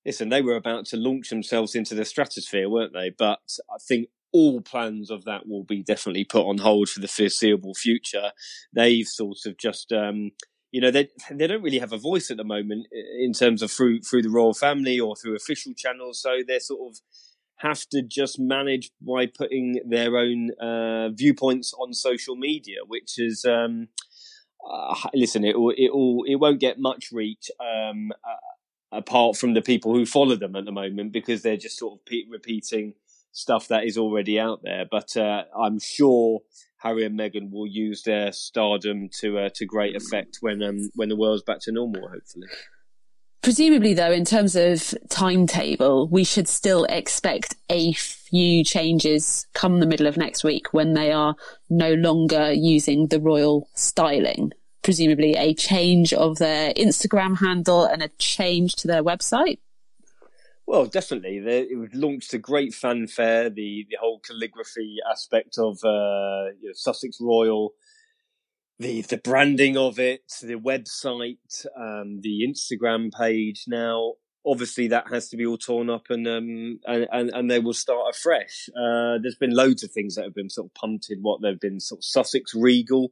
listen, 0.05 0.29
they 0.29 0.41
were 0.41 0.55
about 0.55 0.85
to 0.87 0.97
launch 0.97 1.29
themselves 1.29 1.75
into 1.75 1.95
the 1.95 2.05
stratosphere, 2.05 2.69
weren't 2.69 2.93
they? 2.93 3.11
But 3.17 3.39
I 3.69 3.77
think 3.87 4.09
all 4.33 4.61
plans 4.61 5.09
of 5.09 5.23
that 5.25 5.47
will 5.47 5.63
be 5.63 5.83
definitely 5.83 6.25
put 6.25 6.45
on 6.45 6.57
hold 6.57 6.89
for 6.89 6.99
the 6.99 7.07
foreseeable 7.07 7.73
future. 7.73 8.31
They've 8.73 9.07
sort 9.07 9.45
of 9.45 9.57
just. 9.57 9.91
Um, 9.91 10.31
you 10.71 10.81
know 10.81 10.91
they 10.91 11.07
they 11.31 11.47
don't 11.47 11.63
really 11.63 11.79
have 11.79 11.93
a 11.93 11.97
voice 11.97 12.29
at 12.29 12.37
the 12.37 12.43
moment 12.43 12.87
in 12.91 13.33
terms 13.33 13.61
of 13.61 13.71
through 13.71 14.01
through 14.01 14.21
the 14.21 14.29
royal 14.29 14.53
family 14.53 14.99
or 14.99 15.15
through 15.15 15.35
official 15.35 15.73
channels 15.73 16.21
so 16.21 16.39
they're 16.45 16.59
sort 16.59 16.91
of 16.91 16.99
have 17.57 17.87
to 17.89 18.03
just 18.03 18.37
manage 18.39 18.91
by 19.01 19.25
putting 19.25 19.79
their 19.87 20.17
own 20.17 20.51
uh, 20.61 21.09
viewpoints 21.09 21.73
on 21.79 21.93
social 21.93 22.35
media 22.35 22.79
which 22.85 23.17
is 23.17 23.45
um, 23.45 23.87
uh, 24.69 24.95
listen, 25.13 25.43
it 25.43 25.59
will, 25.59 25.73
it 25.77 25.93
will, 25.93 26.23
it 26.27 26.35
won't 26.35 26.59
get 26.59 26.79
much 26.79 27.11
reach 27.11 27.49
um, 27.59 28.11
uh, 28.23 28.97
apart 28.97 29.37
from 29.37 29.53
the 29.53 29.61
people 29.61 29.93
who 29.93 30.05
follow 30.05 30.35
them 30.35 30.55
at 30.55 30.65
the 30.65 30.71
moment 30.71 31.11
because 31.11 31.41
they're 31.41 31.57
just 31.57 31.77
sort 31.77 31.99
of 31.99 32.05
pe- 32.05 32.23
repeating 32.29 32.93
stuff 33.31 33.67
that 33.67 33.85
is 33.85 33.97
already 33.97 34.39
out 34.39 34.61
there. 34.63 34.85
But 34.89 35.15
uh, 35.15 35.43
I'm 35.57 35.79
sure 35.79 36.41
Harry 36.77 37.05
and 37.05 37.19
Meghan 37.19 37.51
will 37.51 37.67
use 37.67 38.03
their 38.03 38.31
stardom 38.31 39.09
to 39.19 39.39
uh, 39.39 39.49
to 39.55 39.65
great 39.65 39.95
effect 39.95 40.37
when 40.41 40.61
um, 40.63 40.89
when 40.95 41.09
the 41.09 41.15
world's 41.15 41.43
back 41.43 41.59
to 41.61 41.71
normal, 41.71 42.07
hopefully. 42.09 42.47
Presumably, 43.47 43.93
though, 43.93 44.11
in 44.11 44.25
terms 44.25 44.57
of 44.57 44.93
timetable, 45.07 46.09
we 46.09 46.25
should 46.25 46.49
still 46.49 46.83
expect 46.83 47.55
a 47.69 47.93
few 47.93 48.61
changes 48.61 49.47
come 49.53 49.79
the 49.79 49.85
middle 49.85 50.05
of 50.05 50.17
next 50.17 50.43
week 50.43 50.73
when 50.73 50.95
they 50.95 51.13
are 51.13 51.33
no 51.69 51.93
longer 51.93 52.51
using 52.51 53.07
the 53.07 53.21
royal 53.21 53.69
styling. 53.73 54.51
Presumably, 54.81 55.35
a 55.35 55.53
change 55.53 56.11
of 56.11 56.39
their 56.39 56.73
Instagram 56.73 57.39
handle 57.39 57.85
and 57.85 58.03
a 58.03 58.09
change 58.19 58.75
to 58.75 58.87
their 58.89 59.01
website. 59.01 59.59
Well, 60.65 60.85
definitely. 60.85 61.37
It 61.37 61.79
was 61.79 61.93
launched 61.93 62.33
a 62.33 62.39
great 62.39 62.73
fanfare. 62.73 63.49
The 63.49 63.87
the 63.89 63.95
whole 63.97 64.19
calligraphy 64.19 64.97
aspect 65.09 65.57
of 65.57 65.77
uh, 65.85 66.51
you 66.59 66.67
know, 66.67 66.73
Sussex 66.73 67.19
Royal 67.21 67.71
the 68.79 69.01
the 69.01 69.17
branding 69.17 69.77
of 69.77 69.99
it, 69.99 70.21
the 70.41 70.55
website, 70.55 71.65
um, 71.75 72.21
the 72.21 72.47
Instagram 72.47 73.11
page. 73.11 73.65
Now, 73.67 74.13
obviously, 74.45 74.87
that 74.89 75.09
has 75.09 75.29
to 75.29 75.37
be 75.37 75.45
all 75.45 75.57
torn 75.57 75.89
up, 75.89 76.05
and 76.09 76.27
um, 76.27 76.79
and, 76.85 77.07
and, 77.11 77.29
and 77.31 77.51
they 77.51 77.59
will 77.59 77.73
start 77.73 78.15
afresh. 78.15 78.69
Uh, 78.69 79.17
there's 79.21 79.37
been 79.39 79.55
loads 79.55 79.83
of 79.83 79.91
things 79.91 80.15
that 80.15 80.25
have 80.25 80.35
been 80.35 80.49
sort 80.49 80.67
of 80.67 80.73
punted. 80.75 81.19
What 81.21 81.41
they've 81.41 81.59
been 81.59 81.79
sort 81.79 81.99
of 81.99 82.05
Sussex 82.05 82.53
Regal, 82.53 83.11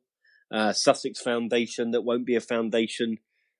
uh, 0.51 0.73
Sussex 0.73 1.19
Foundation 1.21 1.91
that 1.91 2.03
won't 2.03 2.25
be 2.25 2.35
a 2.35 2.41
foundation. 2.41 3.17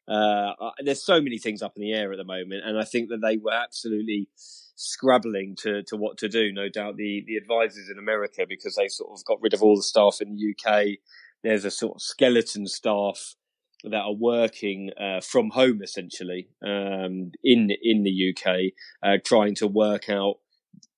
Uh, 0.08 0.52
there's 0.84 1.04
so 1.04 1.20
many 1.20 1.40
things 1.40 1.64
up 1.64 1.74
in 1.76 1.82
the 1.82 1.94
air 1.94 2.12
at 2.12 2.18
the 2.18 2.24
moment, 2.24 2.64
and 2.64 2.80
I 2.80 2.84
think 2.84 3.10
that 3.10 3.22
they 3.22 3.38
were 3.38 3.54
absolutely 3.54 4.30
scrabbling 4.76 5.56
to 5.56 5.82
to 5.84 5.98
what 5.98 6.20
to 6.20 6.30
do. 6.30 6.52
No 6.54 6.70
doubt 6.70 6.98
the 6.98 7.24
the 7.26 7.38
advisors 7.38 7.90
in 7.90 7.98
America 7.98 8.46
because 8.48 8.76
they 8.76 8.90
sort 8.90 9.18
of 9.18 9.26
got 9.26 9.42
rid 9.42 9.56
of 9.56 9.64
all 9.64 9.76
the 9.76 9.82
staff 9.82 10.18
in 10.22 10.36
the 10.36 10.54
UK 10.54 11.00
there's 11.46 11.64
a 11.64 11.72
sort 11.72 11.96
of 11.96 12.02
skeleton 12.02 12.66
staff 12.66 13.36
that 13.84 14.02
are 14.02 14.14
working 14.14 14.90
uh, 15.00 15.22
from 15.22 15.52
home 15.52 15.82
essentially 15.84 16.50
um, 16.66 17.32
in 17.44 17.70
in 17.82 18.04
the 18.04 18.34
UK, 18.34 18.74
uh, 19.04 19.18
trying 19.24 19.54
to 19.56 19.68
work 19.68 20.10
out 20.10 20.40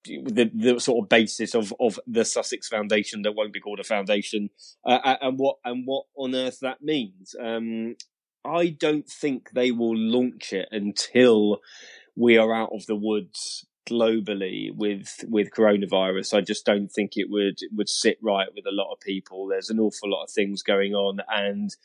the, 0.05 0.49
the 0.53 0.79
sort 0.79 1.03
of 1.03 1.09
basis 1.09 1.53
of, 1.53 1.73
of 1.81 1.99
the 2.07 2.23
Sussex 2.23 2.69
Foundation 2.69 3.23
that 3.23 3.35
won't 3.35 3.51
be 3.51 3.59
called 3.59 3.81
a 3.81 3.83
foundation, 3.83 4.49
uh, 4.85 5.15
and 5.21 5.37
what 5.37 5.57
and 5.65 5.83
what 5.85 6.05
on 6.15 6.33
earth 6.33 6.59
that 6.61 6.81
means. 6.81 7.35
Um, 7.39 7.97
I 8.45 8.69
don't 8.69 9.07
think 9.07 9.49
they 9.51 9.71
will 9.71 9.97
launch 9.97 10.53
it 10.53 10.69
until 10.71 11.59
we 12.15 12.37
are 12.37 12.55
out 12.55 12.69
of 12.73 12.85
the 12.85 12.95
woods 12.95 13.65
globally 13.87 14.75
with 14.75 15.23
with 15.27 15.51
coronavirus. 15.51 16.37
I 16.37 16.41
just 16.41 16.65
don't 16.65 16.89
think 16.91 17.11
it 17.15 17.29
would 17.29 17.59
would 17.71 17.89
sit 17.89 18.17
right 18.21 18.47
with 18.53 18.65
a 18.65 18.75
lot 18.75 18.91
of 18.91 18.99
people. 18.99 19.47
There's 19.47 19.69
an 19.69 19.79
awful 19.79 20.09
lot 20.09 20.23
of 20.23 20.31
things 20.31 20.61
going 20.63 20.93
on, 20.93 21.19
and 21.29 21.75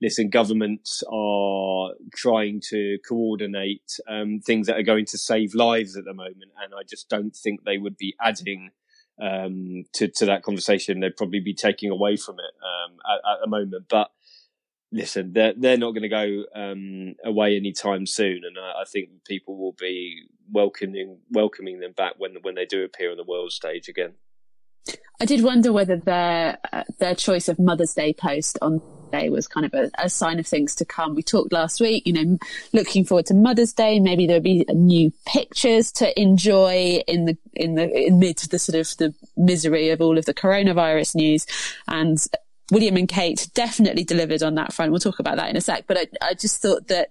listen, 0.00 0.30
governments 0.30 1.02
are 1.10 1.90
trying 2.14 2.60
to 2.70 2.98
coordinate 3.08 3.98
um, 4.08 4.40
things 4.40 4.66
that 4.66 4.78
are 4.78 4.82
going 4.82 5.06
to 5.06 5.18
save 5.18 5.54
lives 5.54 5.96
at 5.96 6.04
the 6.04 6.14
moment, 6.14 6.50
and 6.62 6.74
I 6.74 6.82
just 6.88 7.08
don't 7.08 7.34
think 7.34 7.64
they 7.64 7.78
would 7.78 7.96
be 7.96 8.14
adding 8.20 8.70
um, 9.20 9.84
to 9.94 10.08
to 10.08 10.26
that 10.26 10.42
conversation. 10.42 11.00
They'd 11.00 11.16
probably 11.16 11.40
be 11.40 11.54
taking 11.54 11.90
away 11.90 12.16
from 12.16 12.36
it 12.36 12.54
um, 12.62 12.98
at, 13.10 13.34
at 13.34 13.38
the 13.42 13.48
moment, 13.48 13.86
but 13.88 14.10
listen, 14.92 15.32
they're 15.32 15.54
they're 15.56 15.78
not 15.78 15.92
going 15.92 16.02
to 16.02 16.08
go 16.08 16.44
um, 16.54 17.14
away 17.24 17.56
anytime 17.56 18.06
soon, 18.06 18.42
and 18.44 18.56
I, 18.58 18.82
I, 18.82 18.84
think 18.84 19.08
people 19.26 19.56
will 19.56 19.74
be 19.78 20.24
welcoming 20.50 21.18
welcoming 21.30 21.80
them 21.80 21.92
back 21.92 22.14
when 22.18 22.36
when 22.42 22.54
they 22.54 22.66
do 22.66 22.84
appear 22.84 23.10
on 23.10 23.16
the 23.16 23.24
world 23.24 23.52
stage 23.52 23.88
again. 23.88 24.14
I 25.20 25.24
did 25.24 25.42
wonder 25.42 25.72
whether 25.72 25.96
their 25.96 26.58
uh, 26.72 26.84
their 26.98 27.14
choice 27.14 27.48
of 27.48 27.58
Mother's 27.58 27.94
Day 27.94 28.12
post 28.12 28.58
on 28.60 28.82
Day 29.12 29.28
was 29.28 29.46
kind 29.46 29.66
of 29.66 29.74
a, 29.74 29.90
a, 29.98 30.08
sign 30.08 30.38
of 30.38 30.46
things 30.46 30.74
to 30.76 30.86
come. 30.86 31.14
We 31.14 31.22
talked 31.22 31.52
last 31.52 31.80
week, 31.80 32.06
you 32.06 32.12
know, 32.12 32.38
looking 32.72 33.04
forward 33.04 33.26
to 33.26 33.34
Mother's 33.34 33.72
Day. 33.72 34.00
Maybe 34.00 34.26
there'll 34.26 34.42
be 34.42 34.64
new 34.70 35.12
pictures 35.26 35.92
to 35.92 36.18
enjoy 36.20 37.02
in 37.06 37.26
the 37.26 37.36
in 37.54 37.74
the 37.74 38.06
in 38.06 38.18
mid 38.18 38.38
the 38.38 38.58
sort 38.58 38.76
of 38.76 38.96
the 38.96 39.14
misery 39.36 39.90
of 39.90 40.00
all 40.00 40.18
of 40.18 40.24
the 40.24 40.34
coronavirus 40.34 41.14
news, 41.14 41.46
and 41.86 42.26
William 42.72 42.96
and 42.96 43.06
Kate 43.06 43.48
definitely 43.52 44.02
delivered 44.02 44.42
on 44.42 44.54
that 44.54 44.72
front. 44.72 44.92
We'll 44.92 44.98
talk 44.98 45.18
about 45.18 45.36
that 45.36 45.50
in 45.50 45.56
a 45.56 45.60
sec. 45.60 45.84
But 45.86 45.98
I, 45.98 46.06
I 46.22 46.32
just 46.32 46.62
thought 46.62 46.88
that 46.88 47.10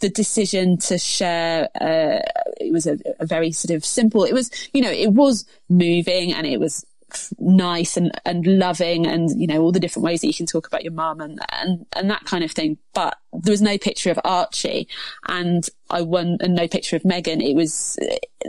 the 0.00 0.08
decision 0.08 0.78
to 0.78 0.96
share 0.96 1.68
uh, 1.78 2.20
it 2.58 2.72
was 2.72 2.86
a, 2.86 2.98
a, 3.20 3.26
very 3.26 3.52
sort 3.52 3.76
of 3.76 3.84
simple. 3.84 4.24
It 4.24 4.32
was, 4.32 4.50
you 4.72 4.80
know, 4.80 4.90
it 4.90 5.12
was 5.12 5.44
moving 5.68 6.32
and 6.32 6.46
it 6.46 6.58
was 6.58 6.86
nice 7.38 7.96
and, 7.96 8.12
and 8.24 8.46
loving 8.46 9.06
and, 9.06 9.30
you 9.40 9.46
know, 9.46 9.60
all 9.60 9.72
the 9.72 9.80
different 9.80 10.04
ways 10.04 10.20
that 10.20 10.26
you 10.26 10.34
can 10.34 10.46
talk 10.46 10.66
about 10.66 10.84
your 10.84 10.92
mum 10.92 11.20
and, 11.20 11.40
and, 11.52 11.86
and 11.94 12.10
that 12.10 12.24
kind 12.24 12.44
of 12.44 12.50
thing. 12.50 12.78
But 12.94 13.16
there 13.32 13.52
was 13.52 13.62
no 13.62 13.78
picture 13.78 14.10
of 14.10 14.20
Archie 14.24 14.88
and 15.28 15.68
I 15.90 16.02
won 16.02 16.38
and 16.40 16.54
no 16.54 16.68
picture 16.68 16.96
of 16.96 17.02
Meghan. 17.02 17.42
It 17.42 17.54
was, 17.54 17.98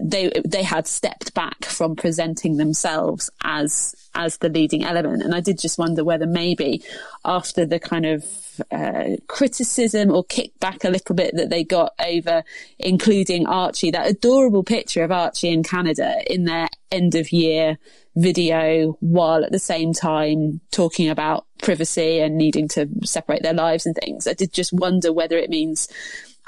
they, 0.01 0.31
they 0.45 0.63
had 0.63 0.87
stepped 0.87 1.33
back 1.33 1.65
from 1.65 1.95
presenting 1.95 2.57
themselves 2.57 3.29
as, 3.43 3.95
as 4.15 4.37
the 4.37 4.49
leading 4.49 4.83
element. 4.83 5.23
And 5.23 5.33
I 5.33 5.39
did 5.39 5.59
just 5.59 5.77
wonder 5.77 6.03
whether 6.03 6.25
maybe 6.27 6.83
after 7.25 7.65
the 7.65 7.79
kind 7.79 8.05
of 8.05 8.25
uh, 8.71 9.17
criticism 9.27 10.11
or 10.11 10.23
kickback 10.23 10.85
a 10.85 10.89
little 10.89 11.15
bit 11.15 11.35
that 11.35 11.49
they 11.49 11.63
got 11.63 11.93
over 12.05 12.43
including 12.77 13.47
Archie, 13.47 13.91
that 13.91 14.07
adorable 14.07 14.63
picture 14.63 15.03
of 15.03 15.11
Archie 15.11 15.49
in 15.49 15.63
Canada 15.63 16.21
in 16.27 16.45
their 16.45 16.67
end 16.91 17.15
of 17.15 17.31
year 17.31 17.77
video 18.15 18.97
while 18.99 19.43
at 19.43 19.51
the 19.51 19.59
same 19.59 19.93
time 19.93 20.61
talking 20.71 21.09
about 21.09 21.45
privacy 21.61 22.19
and 22.19 22.37
needing 22.37 22.67
to 22.69 22.87
separate 23.03 23.41
their 23.41 23.53
lives 23.53 23.85
and 23.85 23.95
things. 23.95 24.27
I 24.27 24.33
did 24.33 24.53
just 24.53 24.73
wonder 24.73 25.11
whether 25.11 25.37
it 25.37 25.49
means 25.49 25.87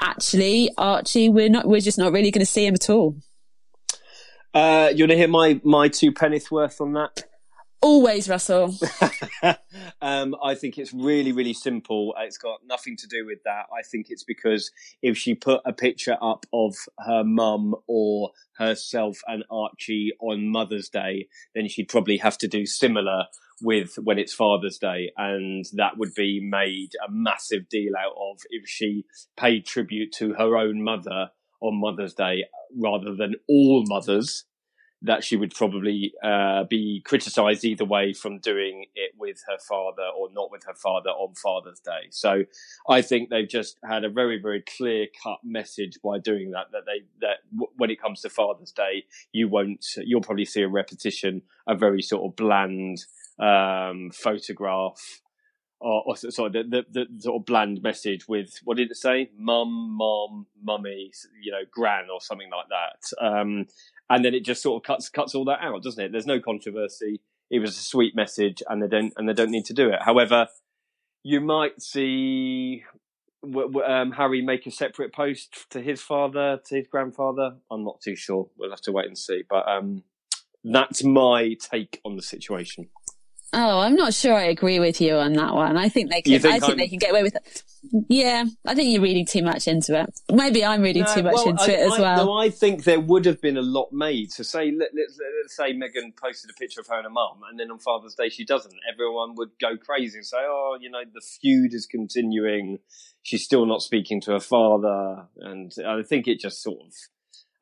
actually 0.00 0.70
Archie, 0.78 1.28
we're 1.28 1.48
not, 1.48 1.66
we're 1.66 1.80
just 1.80 1.98
not 1.98 2.12
really 2.12 2.30
going 2.30 2.44
to 2.44 2.50
see 2.50 2.66
him 2.66 2.74
at 2.74 2.90
all. 2.90 3.16
Uh, 4.54 4.90
you 4.94 5.04
want 5.04 5.10
to 5.10 5.16
hear 5.16 5.28
my, 5.28 5.60
my 5.64 5.88
two 5.88 6.12
penny's 6.12 6.50
worth 6.50 6.80
on 6.80 6.92
that? 6.94 7.24
Always, 7.86 8.28
Russell. 8.28 8.74
um, 10.02 10.34
I 10.42 10.56
think 10.56 10.76
it's 10.76 10.92
really, 10.92 11.30
really 11.30 11.52
simple. 11.52 12.16
It's 12.18 12.36
got 12.36 12.58
nothing 12.66 12.96
to 12.96 13.06
do 13.06 13.24
with 13.24 13.44
that. 13.44 13.66
I 13.72 13.82
think 13.82 14.06
it's 14.08 14.24
because 14.24 14.72
if 15.02 15.16
she 15.16 15.36
put 15.36 15.60
a 15.64 15.72
picture 15.72 16.16
up 16.20 16.46
of 16.52 16.74
her 16.98 17.22
mum 17.22 17.76
or 17.86 18.32
herself 18.58 19.20
and 19.28 19.44
Archie 19.52 20.10
on 20.18 20.48
Mother's 20.48 20.88
Day, 20.88 21.28
then 21.54 21.68
she'd 21.68 21.88
probably 21.88 22.16
have 22.16 22.36
to 22.38 22.48
do 22.48 22.66
similar 22.66 23.26
with 23.62 23.94
when 24.02 24.18
it's 24.18 24.34
Father's 24.34 24.78
Day. 24.78 25.12
And 25.16 25.64
that 25.74 25.96
would 25.96 26.12
be 26.12 26.40
made 26.42 26.90
a 27.06 27.08
massive 27.08 27.68
deal 27.68 27.92
out 27.96 28.16
of 28.18 28.40
if 28.50 28.68
she 28.68 29.04
paid 29.36 29.64
tribute 29.64 30.10
to 30.14 30.32
her 30.32 30.56
own 30.56 30.82
mother 30.82 31.30
on 31.60 31.80
Mother's 31.80 32.14
Day 32.14 32.46
rather 32.76 33.14
than 33.14 33.36
all 33.48 33.84
mothers 33.86 34.44
that 35.02 35.22
she 35.22 35.36
would 35.36 35.54
probably 35.54 36.12
uh, 36.24 36.64
be 36.64 37.02
criticised 37.04 37.64
either 37.64 37.84
way 37.84 38.12
from 38.12 38.38
doing 38.38 38.86
it 38.94 39.12
with 39.18 39.42
her 39.46 39.58
father 39.58 40.08
or 40.16 40.28
not 40.32 40.50
with 40.50 40.64
her 40.64 40.74
father 40.74 41.10
on 41.10 41.34
Father's 41.34 41.80
Day. 41.80 42.08
So 42.10 42.44
I 42.88 43.02
think 43.02 43.28
they've 43.28 43.48
just 43.48 43.78
had 43.84 44.04
a 44.04 44.08
very 44.08 44.40
very 44.40 44.62
clear 44.62 45.06
cut 45.22 45.38
message 45.44 45.98
by 46.02 46.18
doing 46.18 46.52
that. 46.52 46.72
That 46.72 46.86
they 46.86 47.04
that 47.20 47.38
w- 47.52 47.72
when 47.76 47.90
it 47.90 48.00
comes 48.00 48.22
to 48.22 48.30
Father's 48.30 48.72
Day, 48.72 49.04
you 49.32 49.48
won't 49.48 49.84
you'll 49.98 50.22
probably 50.22 50.46
see 50.46 50.62
a 50.62 50.68
repetition, 50.68 51.42
a 51.66 51.76
very 51.76 52.02
sort 52.02 52.24
of 52.24 52.36
bland 52.36 53.04
um, 53.38 54.10
photograph. 54.12 55.20
Or, 55.78 56.04
or 56.06 56.16
sorry, 56.16 56.50
the, 56.52 56.62
the, 56.62 56.84
the 56.90 57.20
sort 57.20 57.42
of 57.42 57.44
bland 57.44 57.82
message 57.82 58.26
with 58.26 58.60
what 58.64 58.78
did 58.78 58.90
it 58.90 58.96
say? 58.96 59.30
Mum, 59.38 59.94
mom, 59.94 60.46
mummy, 60.64 61.12
you 61.42 61.52
know, 61.52 61.64
gran 61.70 62.04
or 62.10 62.18
something 62.18 62.48
like 62.50 62.68
that. 62.70 63.22
Um, 63.22 63.66
and 64.08 64.24
then 64.24 64.34
it 64.34 64.44
just 64.44 64.62
sort 64.62 64.82
of 64.82 64.86
cuts 64.86 65.08
cuts 65.08 65.34
all 65.34 65.44
that 65.46 65.60
out, 65.60 65.82
doesn't 65.82 66.02
it? 66.02 66.12
There's 66.12 66.26
no 66.26 66.40
controversy. 66.40 67.20
It 67.50 67.60
was 67.60 67.76
a 67.76 67.80
sweet 67.80 68.14
message, 68.16 68.62
and 68.68 68.82
they 68.82 68.88
don't 68.88 69.12
and 69.16 69.28
they 69.28 69.32
don't 69.32 69.50
need 69.50 69.66
to 69.66 69.74
do 69.74 69.88
it. 69.90 70.00
However, 70.02 70.48
you 71.22 71.40
might 71.40 71.80
see 71.80 72.84
um, 73.86 74.12
Harry 74.12 74.42
make 74.42 74.66
a 74.66 74.70
separate 74.70 75.12
post 75.12 75.66
to 75.70 75.80
his 75.80 76.00
father, 76.00 76.60
to 76.66 76.76
his 76.76 76.86
grandfather. 76.88 77.56
I'm 77.70 77.84
not 77.84 78.00
too 78.00 78.16
sure. 78.16 78.48
We'll 78.56 78.70
have 78.70 78.80
to 78.82 78.92
wait 78.92 79.06
and 79.06 79.18
see. 79.18 79.42
But 79.48 79.68
um, 79.68 80.04
that's 80.64 81.04
my 81.04 81.54
take 81.54 82.00
on 82.04 82.16
the 82.16 82.22
situation. 82.22 82.88
Oh, 83.52 83.80
I'm 83.80 83.94
not 83.94 84.12
sure 84.12 84.34
I 84.34 84.44
agree 84.44 84.80
with 84.80 85.00
you 85.00 85.14
on 85.14 85.32
that 85.34 85.54
one. 85.54 85.76
I 85.76 85.88
think 85.88 86.10
they 86.10 86.20
can. 86.20 86.40
Think 86.40 86.54
I 86.54 86.58
think 86.58 86.72
I'm... 86.72 86.78
they 86.78 86.88
can 86.88 86.98
get 86.98 87.10
away 87.10 87.22
with 87.22 87.36
it. 87.36 87.62
Yeah, 88.08 88.44
I 88.66 88.74
think 88.74 88.92
you're 88.92 89.02
reading 89.02 89.24
too 89.24 89.42
much 89.42 89.68
into 89.68 89.98
it. 90.00 90.20
Maybe 90.30 90.64
I'm 90.64 90.82
reading 90.82 91.04
no, 91.04 91.14
too 91.14 91.22
much 91.22 91.34
well, 91.34 91.50
into 91.50 91.62
I, 91.62 91.74
it 91.74 91.92
as 91.92 91.98
well. 91.98 92.26
no, 92.26 92.32
I 92.32 92.50
think 92.50 92.84
there 92.84 92.98
would 92.98 93.24
have 93.24 93.40
been 93.40 93.56
a 93.56 93.62
lot 93.62 93.92
made. 93.92 94.32
So 94.32 94.42
say 94.42 94.72
let, 94.72 94.88
us 94.88 95.18
let, 95.18 95.50
say 95.50 95.72
Meghan 95.72 96.16
posted 96.20 96.50
a 96.50 96.54
picture 96.54 96.80
of 96.80 96.88
her 96.88 96.96
and 96.96 97.04
her 97.04 97.10
mum, 97.10 97.40
and 97.48 97.58
then 97.58 97.70
on 97.70 97.78
Father's 97.78 98.14
Day 98.14 98.28
she 98.28 98.44
doesn't. 98.44 98.74
Everyone 98.92 99.34
would 99.36 99.50
go 99.60 99.76
crazy 99.76 100.18
and 100.18 100.26
say, 100.26 100.38
"Oh, 100.40 100.76
you 100.80 100.90
know, 100.90 101.02
the 101.12 101.22
feud 101.40 101.72
is 101.72 101.86
continuing. 101.86 102.80
She's 103.22 103.44
still 103.44 103.66
not 103.66 103.80
speaking 103.82 104.20
to 104.22 104.32
her 104.32 104.40
father," 104.40 105.28
and 105.38 105.72
I 105.86 106.02
think 106.02 106.26
it 106.26 106.40
just 106.40 106.62
sort 106.62 106.80
of 106.80 106.92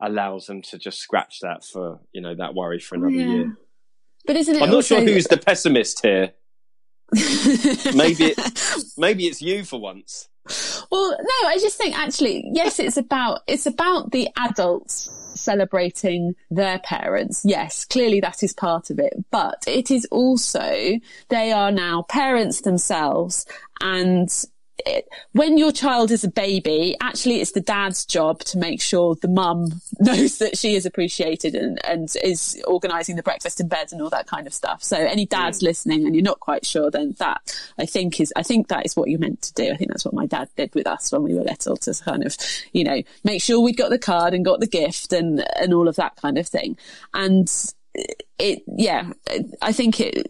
allows 0.00 0.46
them 0.46 0.60
to 0.60 0.78
just 0.78 0.98
scratch 0.98 1.40
that 1.40 1.64
for 1.64 2.00
you 2.12 2.20
know 2.20 2.34
that 2.34 2.54
worry 2.54 2.78
for 2.78 2.96
another 2.96 3.12
yeah. 3.12 3.26
year. 3.26 3.56
But 4.26 4.36
isn't 4.36 4.56
it? 4.56 4.62
I'm 4.62 4.70
not 4.70 4.84
sure 4.84 5.00
who's 5.00 5.26
the 5.26 5.36
pessimist 5.36 6.02
here. 6.02 6.32
maybe 7.94 8.32
it, 8.32 8.38
maybe 8.96 9.26
it's 9.26 9.42
you 9.42 9.64
for 9.64 9.80
once. 9.80 10.28
Well, 10.90 11.10
no, 11.10 11.48
I 11.48 11.58
just 11.60 11.78
think 11.78 11.96
actually, 11.96 12.50
yes, 12.52 12.78
it's 12.78 12.96
about 12.96 13.40
it's 13.46 13.66
about 13.66 14.10
the 14.10 14.28
adults 14.36 15.10
celebrating 15.34 16.34
their 16.50 16.78
parents. 16.80 17.42
Yes, 17.44 17.84
clearly 17.84 18.20
that 18.20 18.42
is 18.42 18.52
part 18.52 18.90
of 18.90 18.98
it, 18.98 19.12
but 19.30 19.64
it 19.66 19.90
is 19.90 20.06
also 20.10 20.98
they 21.28 21.52
are 21.52 21.70
now 21.70 22.02
parents 22.02 22.62
themselves 22.62 23.46
and 23.80 24.28
it, 24.86 25.08
when 25.32 25.58
your 25.58 25.72
child 25.72 26.10
is 26.10 26.24
a 26.24 26.28
baby, 26.28 26.96
actually 27.00 27.40
it's 27.40 27.52
the 27.52 27.60
dad's 27.60 28.04
job 28.04 28.40
to 28.40 28.58
make 28.58 28.80
sure 28.80 29.14
the 29.16 29.28
mum 29.28 29.80
knows 29.98 30.38
that 30.38 30.56
she 30.58 30.74
is 30.74 30.86
appreciated 30.86 31.54
and, 31.54 31.84
and 31.84 32.14
is 32.22 32.62
organising 32.66 33.16
the 33.16 33.22
breakfast 33.22 33.60
in 33.60 33.68
bed 33.68 33.92
and 33.92 34.02
all 34.02 34.10
that 34.10 34.26
kind 34.26 34.46
of 34.46 34.54
stuff. 34.54 34.82
So 34.82 34.96
any 34.96 35.26
dads 35.26 35.60
mm. 35.60 35.64
listening 35.64 36.06
and 36.06 36.14
you're 36.14 36.24
not 36.24 36.40
quite 36.40 36.64
sure, 36.66 36.90
then 36.90 37.14
that 37.18 37.58
I 37.78 37.86
think 37.86 38.20
is, 38.20 38.32
I 38.36 38.42
think 38.42 38.68
that 38.68 38.86
is 38.86 38.96
what 38.96 39.08
you're 39.08 39.18
meant 39.18 39.42
to 39.42 39.54
do. 39.54 39.70
I 39.70 39.76
think 39.76 39.90
that's 39.90 40.04
what 40.04 40.14
my 40.14 40.26
dad 40.26 40.48
did 40.56 40.74
with 40.74 40.86
us 40.86 41.12
when 41.12 41.22
we 41.22 41.34
were 41.34 41.42
little 41.42 41.76
to 41.78 41.94
kind 42.04 42.24
of, 42.24 42.36
you 42.72 42.84
know, 42.84 43.02
make 43.24 43.42
sure 43.42 43.60
we 43.60 43.72
got 43.72 43.90
the 43.90 43.98
card 43.98 44.34
and 44.34 44.44
got 44.44 44.60
the 44.60 44.66
gift 44.66 45.12
and, 45.12 45.44
and 45.56 45.72
all 45.74 45.88
of 45.88 45.96
that 45.96 46.16
kind 46.16 46.38
of 46.38 46.46
thing. 46.46 46.76
And 47.12 47.50
it, 48.38 48.62
yeah, 48.66 49.12
I 49.62 49.72
think 49.72 50.00
it, 50.00 50.26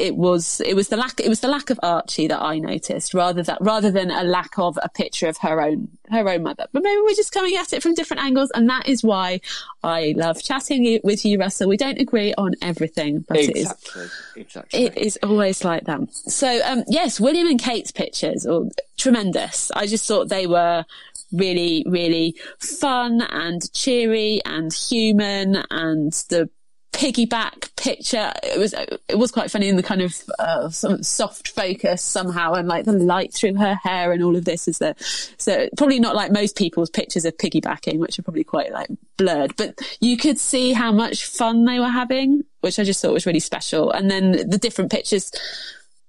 it 0.00 0.16
was 0.16 0.60
it 0.62 0.74
was 0.74 0.88
the 0.88 0.96
lack 0.96 1.20
it 1.20 1.28
was 1.28 1.40
the 1.40 1.48
lack 1.48 1.70
of 1.70 1.78
Archie 1.82 2.26
that 2.26 2.40
I 2.40 2.58
noticed 2.58 3.14
rather 3.14 3.42
that 3.42 3.58
rather 3.60 3.90
than 3.90 4.10
a 4.10 4.24
lack 4.24 4.58
of 4.58 4.78
a 4.82 4.88
picture 4.88 5.28
of 5.28 5.36
her 5.38 5.60
own 5.60 5.88
her 6.10 6.28
own 6.28 6.42
mother. 6.42 6.66
But 6.72 6.82
maybe 6.82 7.00
we're 7.02 7.14
just 7.14 7.32
coming 7.32 7.56
at 7.56 7.72
it 7.72 7.82
from 7.82 7.94
different 7.94 8.22
angles, 8.22 8.50
and 8.54 8.68
that 8.68 8.88
is 8.88 9.04
why 9.04 9.40
I 9.84 10.14
love 10.16 10.42
chatting 10.42 11.00
with 11.04 11.24
you, 11.24 11.38
Russell. 11.38 11.68
We 11.68 11.76
don't 11.76 12.00
agree 12.00 12.34
on 12.34 12.54
everything, 12.62 13.24
but 13.28 13.38
exactly. 13.38 14.02
it 14.02 14.04
is 14.04 14.12
exactly 14.36 14.84
it 14.84 14.98
is 14.98 15.18
always 15.22 15.64
like 15.64 15.84
that. 15.84 16.12
So 16.12 16.60
um, 16.64 16.84
yes, 16.88 17.20
William 17.20 17.46
and 17.46 17.60
Kate's 17.60 17.92
pictures 17.92 18.46
are 18.46 18.62
tremendous. 18.96 19.70
I 19.76 19.86
just 19.86 20.06
thought 20.06 20.28
they 20.28 20.46
were 20.46 20.84
really, 21.32 21.84
really 21.86 22.36
fun 22.58 23.22
and 23.22 23.72
cheery 23.72 24.40
and 24.44 24.72
human 24.72 25.62
and 25.70 26.12
the 26.28 26.50
piggyback 26.92 27.74
picture. 27.76 28.32
It 28.42 28.58
was 28.58 28.74
it 29.08 29.18
was 29.18 29.30
quite 29.30 29.50
funny 29.50 29.68
in 29.68 29.76
the 29.76 29.82
kind 29.82 30.02
of 30.02 30.22
uh, 30.38 30.68
soft 30.68 31.48
focus 31.48 32.02
somehow, 32.02 32.54
and 32.54 32.68
like 32.68 32.84
the 32.84 32.92
light 32.92 33.32
through 33.32 33.54
her 33.54 33.74
hair 33.74 34.12
and 34.12 34.22
all 34.22 34.36
of 34.36 34.44
this 34.44 34.68
is 34.68 34.78
there. 34.78 34.94
So 34.98 35.68
probably 35.76 36.00
not 36.00 36.14
like 36.14 36.32
most 36.32 36.56
people's 36.56 36.90
pictures 36.90 37.24
of 37.24 37.36
piggybacking, 37.36 37.98
which 37.98 38.18
are 38.18 38.22
probably 38.22 38.44
quite 38.44 38.72
like 38.72 38.88
blurred, 39.16 39.56
but 39.56 39.78
you 40.00 40.16
could 40.16 40.38
see 40.38 40.72
how 40.72 40.92
much 40.92 41.24
fun 41.24 41.64
they 41.64 41.78
were 41.78 41.88
having, 41.88 42.44
which 42.60 42.78
I 42.78 42.84
just 42.84 43.00
thought 43.02 43.12
was 43.12 43.26
really 43.26 43.40
special. 43.40 43.90
And 43.90 44.10
then 44.10 44.48
the 44.48 44.58
different 44.58 44.90
pictures. 44.90 45.32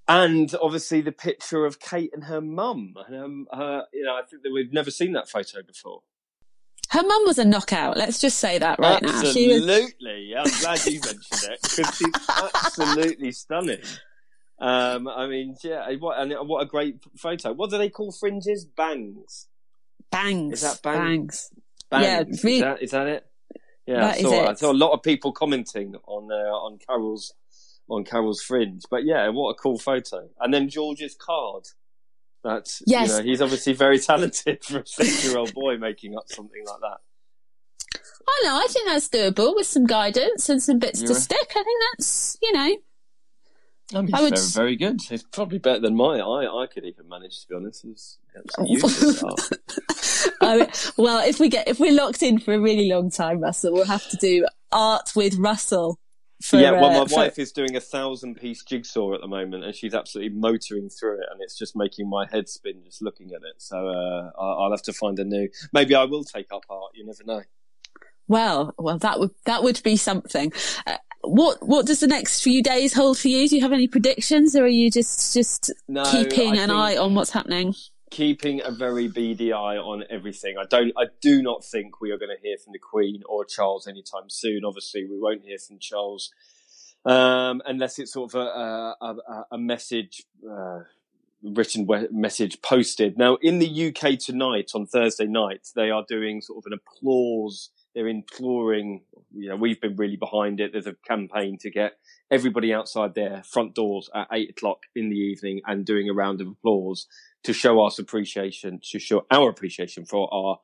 And 0.08 0.54
obviously 0.60 1.00
the 1.00 1.12
picture 1.12 1.64
of 1.64 1.78
Kate 1.78 2.10
and 2.12 2.24
her 2.24 2.40
mum. 2.40 2.94
Um, 3.08 3.46
her, 3.52 3.84
you 3.92 4.04
know, 4.04 4.14
I 4.14 4.22
think 4.28 4.42
that 4.42 4.52
we've 4.52 4.72
never 4.72 4.90
seen 4.90 5.12
that 5.12 5.28
photo 5.28 5.62
before. 5.62 6.02
Her 6.92 7.02
mum 7.02 7.22
was 7.24 7.38
a 7.38 7.44
knockout. 7.46 7.96
Let's 7.96 8.20
just 8.20 8.36
say 8.38 8.58
that 8.58 8.78
right 8.78 9.02
absolutely. 9.02 9.66
now. 9.66 9.72
Absolutely. 9.72 10.34
Was... 10.34 10.52
I'm 10.54 10.60
glad 10.60 10.86
you 10.86 11.00
mentioned 11.00 11.52
it 11.52 11.58
because 11.62 11.96
she's 11.96 12.28
absolutely 12.54 13.32
stunning. 13.32 13.80
Um, 14.58 15.08
I 15.08 15.26
mean, 15.26 15.56
yeah, 15.64 15.90
what 15.98 16.20
and 16.20 16.34
what 16.46 16.60
a 16.60 16.66
great 16.66 16.96
photo. 17.16 17.54
What 17.54 17.70
do 17.70 17.78
they 17.78 17.88
call 17.88 18.12
fringes? 18.12 18.66
Bangs. 18.66 19.48
Bangs. 20.10 20.52
Is 20.52 20.60
that 20.60 20.82
bangs? 20.82 21.50
Bangs. 21.90 22.44
Yeah, 22.44 22.50
is, 22.50 22.60
that, 22.60 22.82
is 22.82 22.90
that 22.90 23.06
it? 23.06 23.26
Yeah, 23.86 24.00
that 24.00 24.16
I 24.16 24.20
saw. 24.20 24.50
I 24.50 24.52
saw 24.52 24.70
a 24.70 24.74
lot 24.74 24.92
of 24.92 25.02
people 25.02 25.32
commenting 25.32 25.94
on 26.06 26.30
uh, 26.30 26.52
on 26.52 26.78
Carole's 26.86 27.32
on 27.88 28.04
Carole's 28.04 28.42
fringe. 28.42 28.82
But 28.90 29.06
yeah, 29.06 29.30
what 29.30 29.48
a 29.48 29.54
cool 29.54 29.78
photo. 29.78 30.28
And 30.38 30.52
then 30.52 30.68
George's 30.68 31.16
card. 31.18 31.64
That's 32.44 32.82
yes. 32.86 33.10
You 33.10 33.16
know, 33.16 33.22
he's 33.22 33.42
obviously 33.42 33.72
very 33.72 33.98
talented 34.00 34.64
for 34.64 34.80
a 34.80 34.86
six-year-old 34.86 35.54
boy 35.54 35.78
making 35.78 36.16
up 36.16 36.24
something 36.28 36.62
like 36.66 36.80
that. 36.80 36.98
I 38.28 38.40
know. 38.44 38.56
I 38.56 38.66
think 38.68 38.88
that's 38.88 39.08
doable 39.08 39.54
with 39.54 39.66
some 39.66 39.86
guidance 39.86 40.48
and 40.48 40.62
some 40.62 40.78
bits 40.78 41.00
You're 41.00 41.08
to 41.08 41.14
right. 41.14 41.22
stick. 41.22 41.50
I 41.50 41.62
think 41.62 41.82
that's 41.96 42.38
you 42.42 42.52
know. 42.52 42.76
I 43.94 44.00
mean, 44.00 44.14
I 44.14 44.22
would... 44.22 44.38
very, 44.38 44.50
very 44.52 44.76
good. 44.76 45.00
It's 45.10 45.22
probably 45.22 45.58
better 45.58 45.80
than 45.80 45.94
mine. 45.94 46.20
I, 46.20 46.46
I 46.46 46.66
could 46.72 46.84
even 46.84 47.08
manage 47.08 47.42
to 47.42 47.48
be 47.48 47.54
honest. 47.54 47.84
It's 47.84 48.18
oh. 48.58 48.66
oh. 50.40 50.40
I 50.40 50.56
mean, 50.58 50.68
well, 50.96 51.26
if 51.26 51.38
we 51.38 51.48
get 51.48 51.68
if 51.68 51.78
we're 51.78 51.92
locked 51.92 52.22
in 52.22 52.38
for 52.38 52.54
a 52.54 52.60
really 52.60 52.88
long 52.88 53.10
time, 53.10 53.40
Russell, 53.40 53.74
we'll 53.74 53.84
have 53.84 54.08
to 54.10 54.16
do 54.16 54.46
art 54.70 55.12
with 55.14 55.36
Russell. 55.36 55.98
For, 56.42 56.58
yeah, 56.58 56.72
well, 56.72 56.90
my 56.90 56.98
uh, 56.98 57.06
for- 57.06 57.16
wife 57.16 57.38
is 57.38 57.52
doing 57.52 57.76
a 57.76 57.80
thousand 57.80 58.34
piece 58.34 58.64
jigsaw 58.64 59.14
at 59.14 59.20
the 59.20 59.28
moment, 59.28 59.64
and 59.64 59.74
she's 59.74 59.94
absolutely 59.94 60.36
motoring 60.36 60.88
through 60.88 61.14
it, 61.20 61.26
and 61.30 61.40
it's 61.40 61.56
just 61.56 61.76
making 61.76 62.08
my 62.10 62.26
head 62.30 62.48
spin 62.48 62.82
just 62.84 63.00
looking 63.00 63.28
at 63.28 63.42
it. 63.42 63.54
So 63.58 63.88
uh, 63.88 64.30
I'll 64.38 64.70
have 64.72 64.82
to 64.82 64.92
find 64.92 65.18
a 65.18 65.24
new. 65.24 65.48
Maybe 65.72 65.94
I 65.94 66.04
will 66.04 66.24
take 66.24 66.52
up 66.52 66.64
art. 66.68 66.92
You 66.94 67.06
never 67.06 67.22
know. 67.24 67.42
Well, 68.28 68.74
well, 68.78 68.98
that 68.98 69.20
would 69.20 69.30
that 69.46 69.62
would 69.62 69.82
be 69.82 69.96
something. 69.96 70.52
Uh, 70.86 70.96
what 71.22 71.64
what 71.66 71.86
does 71.86 72.00
the 72.00 72.06
next 72.08 72.42
few 72.42 72.62
days 72.62 72.92
hold 72.94 73.18
for 73.18 73.28
you? 73.28 73.48
Do 73.48 73.54
you 73.56 73.62
have 73.62 73.72
any 73.72 73.86
predictions, 73.86 74.56
or 74.56 74.64
are 74.64 74.68
you 74.68 74.90
just 74.90 75.32
just 75.34 75.72
No, 75.88 76.02
keeping 76.04 76.52
I 76.58 76.62
an 76.62 76.68
think- 76.68 76.72
eye 76.72 76.96
on 76.96 77.14
what's 77.14 77.30
happening? 77.30 77.74
Keeping 78.12 78.60
a 78.62 78.70
very 78.70 79.08
beady 79.08 79.54
eye 79.54 79.78
on 79.78 80.04
everything. 80.10 80.56
I 80.58 80.64
don't. 80.68 80.92
I 80.98 81.06
do 81.22 81.42
not 81.42 81.64
think 81.64 82.00
we 82.00 82.10
are 82.10 82.18
going 82.18 82.34
to 82.34 82.40
hear 82.42 82.58
from 82.62 82.74
the 82.74 82.78
Queen 82.78 83.22
or 83.26 83.44
Charles 83.44 83.88
anytime 83.88 84.28
soon. 84.28 84.64
Obviously, 84.64 85.06
we 85.06 85.18
won't 85.18 85.42
hear 85.42 85.58
from 85.58 85.78
Charles 85.78 86.30
um, 87.06 87.62
unless 87.64 87.98
it's 87.98 88.12
sort 88.12 88.34
of 88.34 88.40
a 88.40 88.94
a, 89.00 89.44
a, 89.52 89.58
message. 89.58 90.24
Uh, 90.48 90.80
written 91.44 91.88
message 92.12 92.62
posted 92.62 93.18
now 93.18 93.36
in 93.42 93.58
the 93.58 93.88
UK 93.88 94.16
tonight 94.16 94.70
on 94.76 94.86
Thursday 94.86 95.26
night 95.26 95.66
they 95.74 95.90
are 95.90 96.04
doing 96.08 96.40
sort 96.40 96.58
of 96.58 96.70
an 96.70 96.78
applause 96.78 97.70
they're 97.96 98.06
imploring 98.06 99.02
you 99.34 99.48
know 99.48 99.56
we've 99.56 99.80
been 99.80 99.96
really 99.96 100.14
behind 100.14 100.60
it 100.60 100.70
there's 100.70 100.86
a 100.86 100.94
campaign 101.04 101.58
to 101.58 101.68
get 101.68 101.94
everybody 102.30 102.72
outside 102.72 103.16
their 103.16 103.42
front 103.42 103.74
doors 103.74 104.08
at 104.14 104.28
eight 104.32 104.50
o'clock 104.50 104.82
in 104.94 105.10
the 105.10 105.16
evening 105.16 105.60
and 105.66 105.84
doing 105.84 106.08
a 106.08 106.14
round 106.14 106.40
of 106.40 106.46
applause 106.46 107.08
to 107.44 107.52
show 107.52 107.84
us 107.84 107.98
appreciation, 107.98 108.80
to 108.90 108.98
show 108.98 109.26
our 109.30 109.50
appreciation 109.50 110.04
for 110.04 110.32
our 110.32 110.58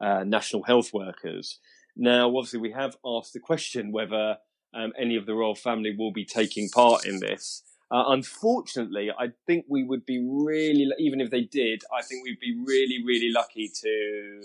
uh, 0.00 0.24
national 0.24 0.62
health 0.64 0.92
workers. 0.92 1.58
Now, 1.96 2.28
obviously, 2.28 2.60
we 2.60 2.72
have 2.72 2.96
asked 3.04 3.32
the 3.32 3.40
question 3.40 3.92
whether 3.92 4.38
um, 4.74 4.92
any 4.98 5.16
of 5.16 5.26
the 5.26 5.34
royal 5.34 5.54
family 5.54 5.94
will 5.96 6.12
be 6.12 6.24
taking 6.24 6.68
part 6.70 7.06
in 7.06 7.20
this. 7.20 7.62
Uh, 7.90 8.04
unfortunately, 8.08 9.10
I 9.10 9.32
think 9.46 9.66
we 9.68 9.84
would 9.84 10.06
be 10.06 10.18
really, 10.18 10.90
even 10.98 11.20
if 11.20 11.30
they 11.30 11.42
did, 11.42 11.82
I 11.94 12.00
think 12.02 12.24
we'd 12.24 12.40
be 12.40 12.56
really, 12.64 13.04
really 13.04 13.30
lucky 13.30 13.70
to 13.82 14.42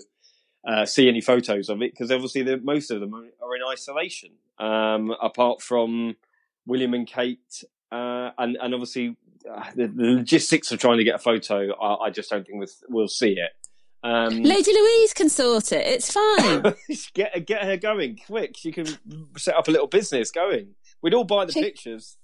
uh, 0.68 0.86
see 0.86 1.08
any 1.08 1.22
photos 1.22 1.70
of 1.70 1.82
it 1.82 1.94
because 1.94 2.12
obviously 2.12 2.44
the, 2.44 2.58
most 2.58 2.92
of 2.92 3.00
them 3.00 3.16
are, 3.16 3.24
are 3.42 3.56
in 3.56 3.62
isolation, 3.72 4.32
um, 4.60 5.16
apart 5.22 5.62
from 5.62 6.18
William 6.66 6.94
and 6.94 7.08
Kate, 7.08 7.64
uh, 7.90 8.32
and 8.38 8.58
and 8.62 8.74
obviously 8.74 9.16
uh, 9.52 9.64
the, 9.76 9.88
the 9.88 10.04
logistics 10.16 10.72
of 10.72 10.80
trying 10.80 10.98
to 10.98 11.04
get 11.04 11.16
a 11.16 11.20
photo. 11.20 11.74
I, 11.80 12.06
I 12.06 12.10
just 12.10 12.30
don't 12.30 12.46
think 12.46 12.60
we'll, 12.60 12.68
we'll 12.90 13.08
see 13.08 13.32
it. 13.34 13.52
Um, 14.04 14.44
Lady 14.44 14.72
Louise 14.74 15.14
can 15.14 15.28
sort 15.30 15.72
it. 15.72 15.86
It's 15.86 16.12
fine. 16.12 16.74
get 17.14 17.46
get 17.46 17.64
her 17.64 17.78
going 17.78 18.20
quick. 18.26 18.56
She 18.56 18.72
can 18.72 18.86
set 19.38 19.56
up 19.56 19.68
a 19.68 19.72
little 19.72 19.88
business 19.88 20.32
going. 20.32 20.76
We'd 21.02 21.14
all 21.14 21.24
buy 21.24 21.46
the 21.46 21.52
She- 21.54 21.64
pictures. 21.64 22.18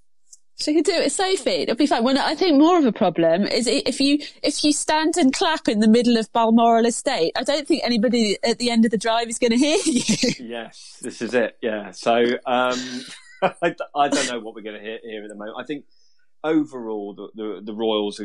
She 0.61 0.75
could 0.75 0.85
do 0.85 0.91
it, 0.93 1.11
Sophie. 1.11 1.49
It'll 1.49 1.75
be 1.75 1.87
fine. 1.87 2.03
When 2.03 2.15
I 2.15 2.35
think 2.35 2.59
more 2.59 2.77
of 2.77 2.85
a 2.85 2.91
problem 2.91 3.47
is 3.47 3.65
if 3.65 3.99
you 3.99 4.19
if 4.43 4.63
you 4.63 4.71
stand 4.71 5.17
and 5.17 5.33
clap 5.33 5.67
in 5.67 5.79
the 5.79 5.87
middle 5.87 6.15
of 6.15 6.31
Balmoral 6.31 6.85
Estate. 6.85 7.31
I 7.35 7.43
don't 7.43 7.67
think 7.67 7.81
anybody 7.83 8.37
at 8.43 8.59
the 8.59 8.69
end 8.69 8.85
of 8.85 8.91
the 8.91 8.97
drive 8.97 9.27
is 9.29 9.39
going 9.39 9.51
to 9.51 9.57
hear 9.57 9.79
you. 9.83 10.03
Yes, 10.39 10.99
this 11.01 11.23
is 11.23 11.33
it. 11.33 11.57
Yeah. 11.61 11.89
So 11.89 12.13
um, 12.45 12.79
I, 13.41 13.75
I 13.95 14.07
don't 14.09 14.29
know 14.29 14.39
what 14.41 14.53
we're 14.53 14.61
going 14.61 14.77
to 14.77 14.81
hear 14.81 14.99
here 15.03 15.23
at 15.23 15.29
the 15.29 15.35
moment. 15.35 15.57
I 15.59 15.63
think 15.63 15.85
overall 16.43 17.13
the, 17.13 17.29
the, 17.35 17.61
the 17.63 17.73
Royals 17.73 18.19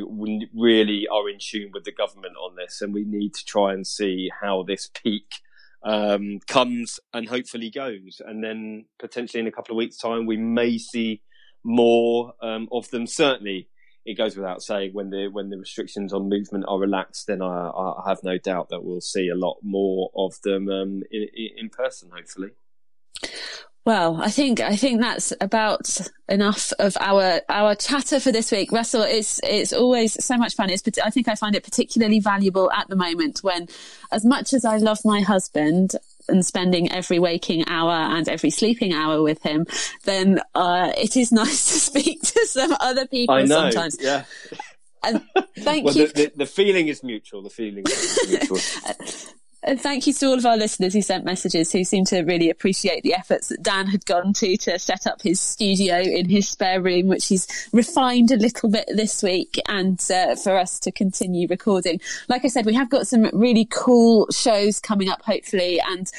really 0.55 1.07
are 1.09 1.29
in 1.29 1.39
tune 1.39 1.71
with 1.73 1.85
the 1.85 1.93
government 1.93 2.35
on 2.37 2.57
this, 2.57 2.83
and 2.83 2.93
we 2.93 3.05
need 3.05 3.35
to 3.35 3.45
try 3.45 3.73
and 3.73 3.87
see 3.87 4.31
how 4.41 4.63
this 4.63 4.91
peak 5.03 5.41
um, 5.83 6.41
comes 6.47 7.01
and 7.13 7.29
hopefully 7.29 7.71
goes, 7.71 8.21
and 8.25 8.43
then 8.43 8.87
potentially 8.99 9.41
in 9.41 9.47
a 9.47 9.53
couple 9.53 9.75
of 9.75 9.79
weeks' 9.79 9.99
time 9.99 10.27
we 10.27 10.37
may 10.37 10.79
see 10.79 11.23
more 11.65 12.35
um, 12.43 12.69
of 12.73 12.91
them. 12.91 13.07
Certainly. 13.07 13.69
It 14.05 14.17
goes 14.17 14.37
without 14.37 14.63
saying 14.63 14.95
when 14.95 15.11
the 15.11 15.29
when 15.29 15.51
the 15.51 15.59
restrictions 15.59 16.15
on 16.15 16.31
movement 16.31 16.65
are 16.67 16.79
relaxed, 16.79 17.27
then 17.27 17.43
I, 17.43 17.69
I 17.69 18.09
have 18.09 18.25
no 18.25 18.39
doubt 18.39 18.71
that 18.71 18.83
we'll 18.83 19.03
see 19.03 19.29
a 19.29 19.35
lot 19.35 19.59
more 19.63 20.11
of 20.17 20.41
them 20.43 20.71
um, 20.71 21.03
in, 21.11 21.29
in 21.59 21.69
person. 21.69 22.09
Hopefully, 22.11 22.53
Well, 23.85 24.21
I 24.21 24.29
think 24.29 24.61
I 24.61 24.77
think 24.77 25.01
that's 25.01 25.33
about 25.41 25.97
enough 26.29 26.75
of 26.79 26.95
our 27.01 27.41
our 27.49 27.75
chatter 27.75 28.21
for 28.21 28.31
this 28.31 28.53
week. 28.53 28.71
Russell, 28.71 29.01
it's 29.03 29.41
it's 29.43 29.73
always 29.73 30.23
so 30.23 30.37
much 30.37 30.55
fun. 30.57 30.69
It's 30.69 30.83
I 31.03 31.09
think 31.09 31.27
I 31.27 31.35
find 31.35 31.55
it 31.55 31.65
particularly 31.65 32.21
valuable 32.21 32.71
at 32.71 32.89
the 32.89 32.97
moment 32.97 33.39
when, 33.43 33.67
as 34.13 34.27
much 34.27 34.53
as 34.53 34.67
I 34.67 34.77
love 34.77 34.99
my 35.07 35.23
husband 35.23 35.93
and 36.29 36.45
spending 36.45 36.93
every 36.93 37.19
waking 37.19 37.67
hour 37.69 37.91
and 37.93 38.29
every 38.29 38.51
sleeping 38.51 38.93
hour 38.93 39.23
with 39.23 39.43
him, 39.43 39.67
then 40.05 40.41
uh, 40.55 40.93
it 40.99 41.17
is 41.17 41.33
nice 41.45 41.67
to 41.69 41.81
speak 41.81 42.21
to 42.21 42.47
some 42.47 42.77
other 42.81 43.07
people 43.07 43.35
I 43.37 43.45
know. 43.45 43.71
sometimes. 43.71 43.97
Yeah. 43.99 44.25
And 45.03 45.23
thank 45.61 45.87
Well, 45.87 45.95
you. 45.95 46.09
the, 46.09 46.13
the, 46.13 46.33
the 46.37 46.47
feeling 46.47 46.89
is 46.89 47.03
mutual. 47.03 47.41
The 47.41 47.49
feeling 47.51 47.85
is 47.89 48.27
mutual. 48.29 48.59
And 49.69 49.79
thank 49.79 50.07
you 50.07 50.15
to 50.15 50.27
all 50.29 50.39
of 50.39 50.47
our 50.47 50.57
listeners 50.57 50.95
who 50.95 51.03
sent 51.03 51.27
messages 51.27 51.71
who 51.71 51.85
seem 51.85 52.07
to 52.07 52.23
really 52.23 52.49
appreciate 52.49 53.03
the 53.03 53.13
efforts 53.13 53.49
that 53.49 53.63
Dan 53.63 53.87
had 53.87 54.07
gone 54.07 54.33
to 54.33 54.57
to 54.57 54.79
set 54.79 55.07
up 55.07 55.21
his 55.21 55.43
studio 55.43 55.99
in 55.99 56.27
his 56.27 56.49
spare 56.49 56.81
room, 56.81 57.07
which 57.07 57.27
he's 57.27 57.69
refined 57.71 58.31
a 58.31 58.39
little 58.39 58.71
bit 58.71 58.89
this 58.89 59.23
week 59.23 59.61
and 59.69 60.03
uh, 60.11 60.37
for 60.37 60.57
us 60.57 60.81
to 60.81 60.91
continue 60.91 61.47
recording. 61.51 62.01
Like 62.31 62.47
I 62.47 62.49
said, 62.49 62.65
we 62.65 62.73
have 62.77 62.89
got 62.89 63.07
some 63.07 63.29
really 63.35 63.69
cool 63.71 64.27
shows 64.33 64.81
coming 64.81 65.11
up, 65.11 65.21
hopefully, 65.21 65.83
and 65.87 66.11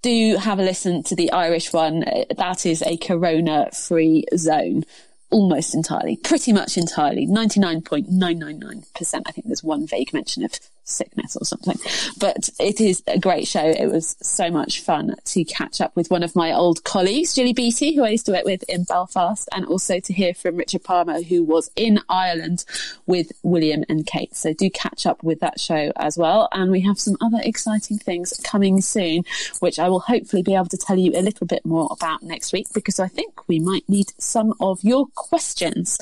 do 0.00 0.38
have 0.38 0.58
a 0.58 0.62
listen 0.62 1.02
to 1.02 1.14
the 1.14 1.32
Irish 1.32 1.74
one. 1.74 2.02
Uh, 2.02 2.24
That 2.38 2.64
is 2.64 2.82
a 2.82 2.96
corona 2.96 3.68
free 3.72 4.24
zone. 4.38 4.84
Almost 5.28 5.74
entirely, 5.74 6.16
pretty 6.16 6.54
much 6.54 6.78
entirely, 6.78 7.26
99.999%. 7.26 9.22
I 9.26 9.32
think 9.32 9.48
there's 9.48 9.62
one 9.62 9.86
vague 9.86 10.14
mention 10.14 10.44
of 10.44 10.52
sickness 10.86 11.36
or 11.36 11.44
something, 11.44 11.76
but 12.18 12.48
it 12.58 12.80
is 12.80 13.02
a 13.06 13.18
great 13.18 13.46
show. 13.46 13.64
It 13.64 13.90
was 13.90 14.16
so 14.22 14.50
much 14.50 14.80
fun 14.80 15.16
to 15.26 15.44
catch 15.44 15.80
up 15.80 15.94
with 15.96 16.10
one 16.10 16.22
of 16.22 16.34
my 16.34 16.52
old 16.52 16.84
colleagues, 16.84 17.34
Julie 17.34 17.52
Beattie, 17.52 17.94
who 17.94 18.04
I 18.04 18.10
used 18.10 18.26
to 18.26 18.32
work 18.32 18.44
with 18.44 18.62
in 18.68 18.84
Belfast, 18.84 19.48
and 19.52 19.66
also 19.66 20.00
to 20.00 20.12
hear 20.12 20.32
from 20.32 20.56
Richard 20.56 20.84
Palmer, 20.84 21.22
who 21.22 21.42
was 21.42 21.70
in 21.76 22.00
Ireland 22.08 22.64
with 23.06 23.32
William 23.42 23.84
and 23.88 24.06
Kate. 24.06 24.34
So 24.34 24.52
do 24.52 24.70
catch 24.70 25.06
up 25.06 25.22
with 25.22 25.40
that 25.40 25.60
show 25.60 25.92
as 25.96 26.16
well. 26.16 26.48
And 26.52 26.70
we 26.70 26.80
have 26.82 26.98
some 26.98 27.16
other 27.20 27.40
exciting 27.42 27.98
things 27.98 28.40
coming 28.44 28.80
soon, 28.80 29.24
which 29.60 29.78
I 29.78 29.88
will 29.88 30.00
hopefully 30.00 30.42
be 30.42 30.54
able 30.54 30.66
to 30.66 30.76
tell 30.76 30.96
you 30.98 31.12
a 31.14 31.22
little 31.22 31.46
bit 31.46 31.64
more 31.64 31.88
about 31.90 32.22
next 32.22 32.52
week 32.52 32.68
because 32.72 33.00
I 33.00 33.08
think 33.08 33.48
we 33.48 33.58
might 33.58 33.88
need 33.88 34.12
some 34.18 34.54
of 34.60 34.82
your 34.82 35.06
questions. 35.14 35.98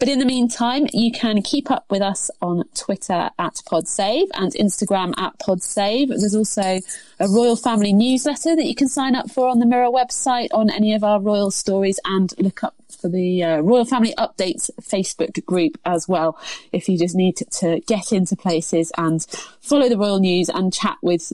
But 0.00 0.08
in 0.08 0.18
the 0.18 0.24
meantime, 0.24 0.86
you 0.94 1.12
can 1.12 1.42
keep 1.42 1.70
up 1.70 1.84
with 1.90 2.00
us 2.00 2.30
on 2.40 2.64
Twitter 2.74 3.28
at 3.38 3.56
PodSave 3.70 4.28
and 4.32 4.50
Instagram 4.54 5.12
at 5.18 5.38
PodSave. 5.38 6.08
There's 6.08 6.34
also 6.34 6.80
a 7.20 7.28
Royal 7.28 7.54
Family 7.54 7.92
newsletter 7.92 8.56
that 8.56 8.64
you 8.64 8.74
can 8.74 8.88
sign 8.88 9.14
up 9.14 9.30
for 9.30 9.46
on 9.46 9.58
the 9.58 9.66
Mirror 9.66 9.90
website 9.90 10.48
on 10.52 10.70
any 10.70 10.94
of 10.94 11.04
our 11.04 11.20
Royal 11.20 11.50
stories 11.50 12.00
and 12.06 12.32
look 12.38 12.64
up 12.64 12.74
for 12.98 13.10
the 13.10 13.44
uh, 13.44 13.60
Royal 13.60 13.84
Family 13.84 14.14
Updates 14.16 14.70
Facebook 14.80 15.44
group 15.44 15.76
as 15.84 16.08
well 16.08 16.38
if 16.72 16.88
you 16.88 16.96
just 16.96 17.14
need 17.14 17.36
to, 17.36 17.44
to 17.44 17.80
get 17.80 18.10
into 18.10 18.36
places 18.36 18.90
and 18.96 19.26
follow 19.60 19.90
the 19.90 19.98
Royal 19.98 20.18
News 20.18 20.48
and 20.48 20.72
chat 20.72 20.96
with 21.02 21.30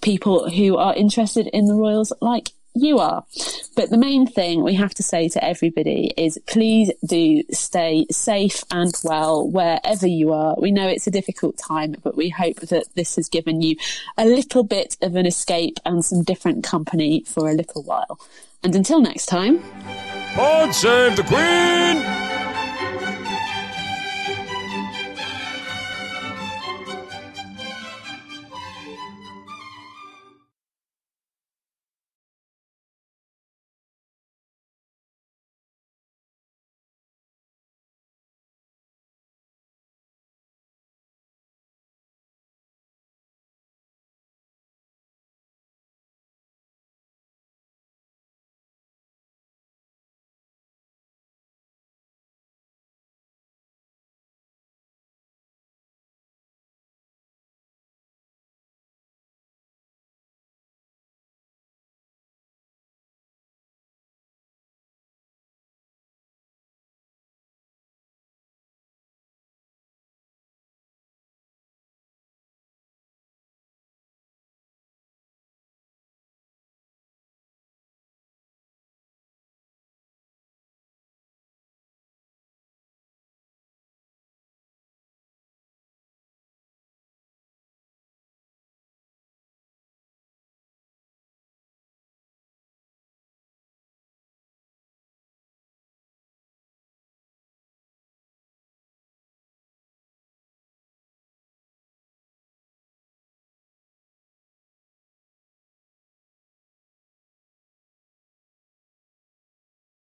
people 0.00 0.50
who 0.50 0.76
are 0.76 0.94
interested 0.94 1.46
in 1.46 1.66
the 1.66 1.74
Royals 1.74 2.12
like 2.20 2.50
you 2.74 2.98
are. 2.98 3.24
But 3.76 3.90
the 3.90 3.98
main 3.98 4.26
thing 4.26 4.62
we 4.62 4.74
have 4.74 4.94
to 4.94 5.02
say 5.02 5.28
to 5.30 5.44
everybody 5.44 6.12
is 6.16 6.38
please 6.46 6.90
do 7.06 7.42
stay 7.50 8.06
safe 8.10 8.64
and 8.70 8.92
well 9.04 9.48
wherever 9.48 10.06
you 10.06 10.32
are. 10.32 10.56
We 10.58 10.70
know 10.70 10.88
it's 10.88 11.06
a 11.06 11.12
difficult 11.12 11.58
time, 11.58 11.96
but 12.02 12.16
we 12.16 12.28
hope 12.28 12.60
that 12.60 12.86
this 12.94 13.16
has 13.16 13.28
given 13.28 13.62
you 13.62 13.76
a 14.16 14.24
little 14.24 14.62
bit 14.62 14.96
of 15.02 15.16
an 15.16 15.26
escape 15.26 15.78
and 15.84 16.04
some 16.04 16.22
different 16.22 16.64
company 16.64 17.24
for 17.26 17.48
a 17.48 17.54
little 17.54 17.82
while. 17.82 18.18
And 18.62 18.74
until 18.74 19.00
next 19.00 19.26
time. 19.26 19.62
God 20.36 20.72
save 20.72 21.16
the 21.16 21.22
Queen! 21.24 22.47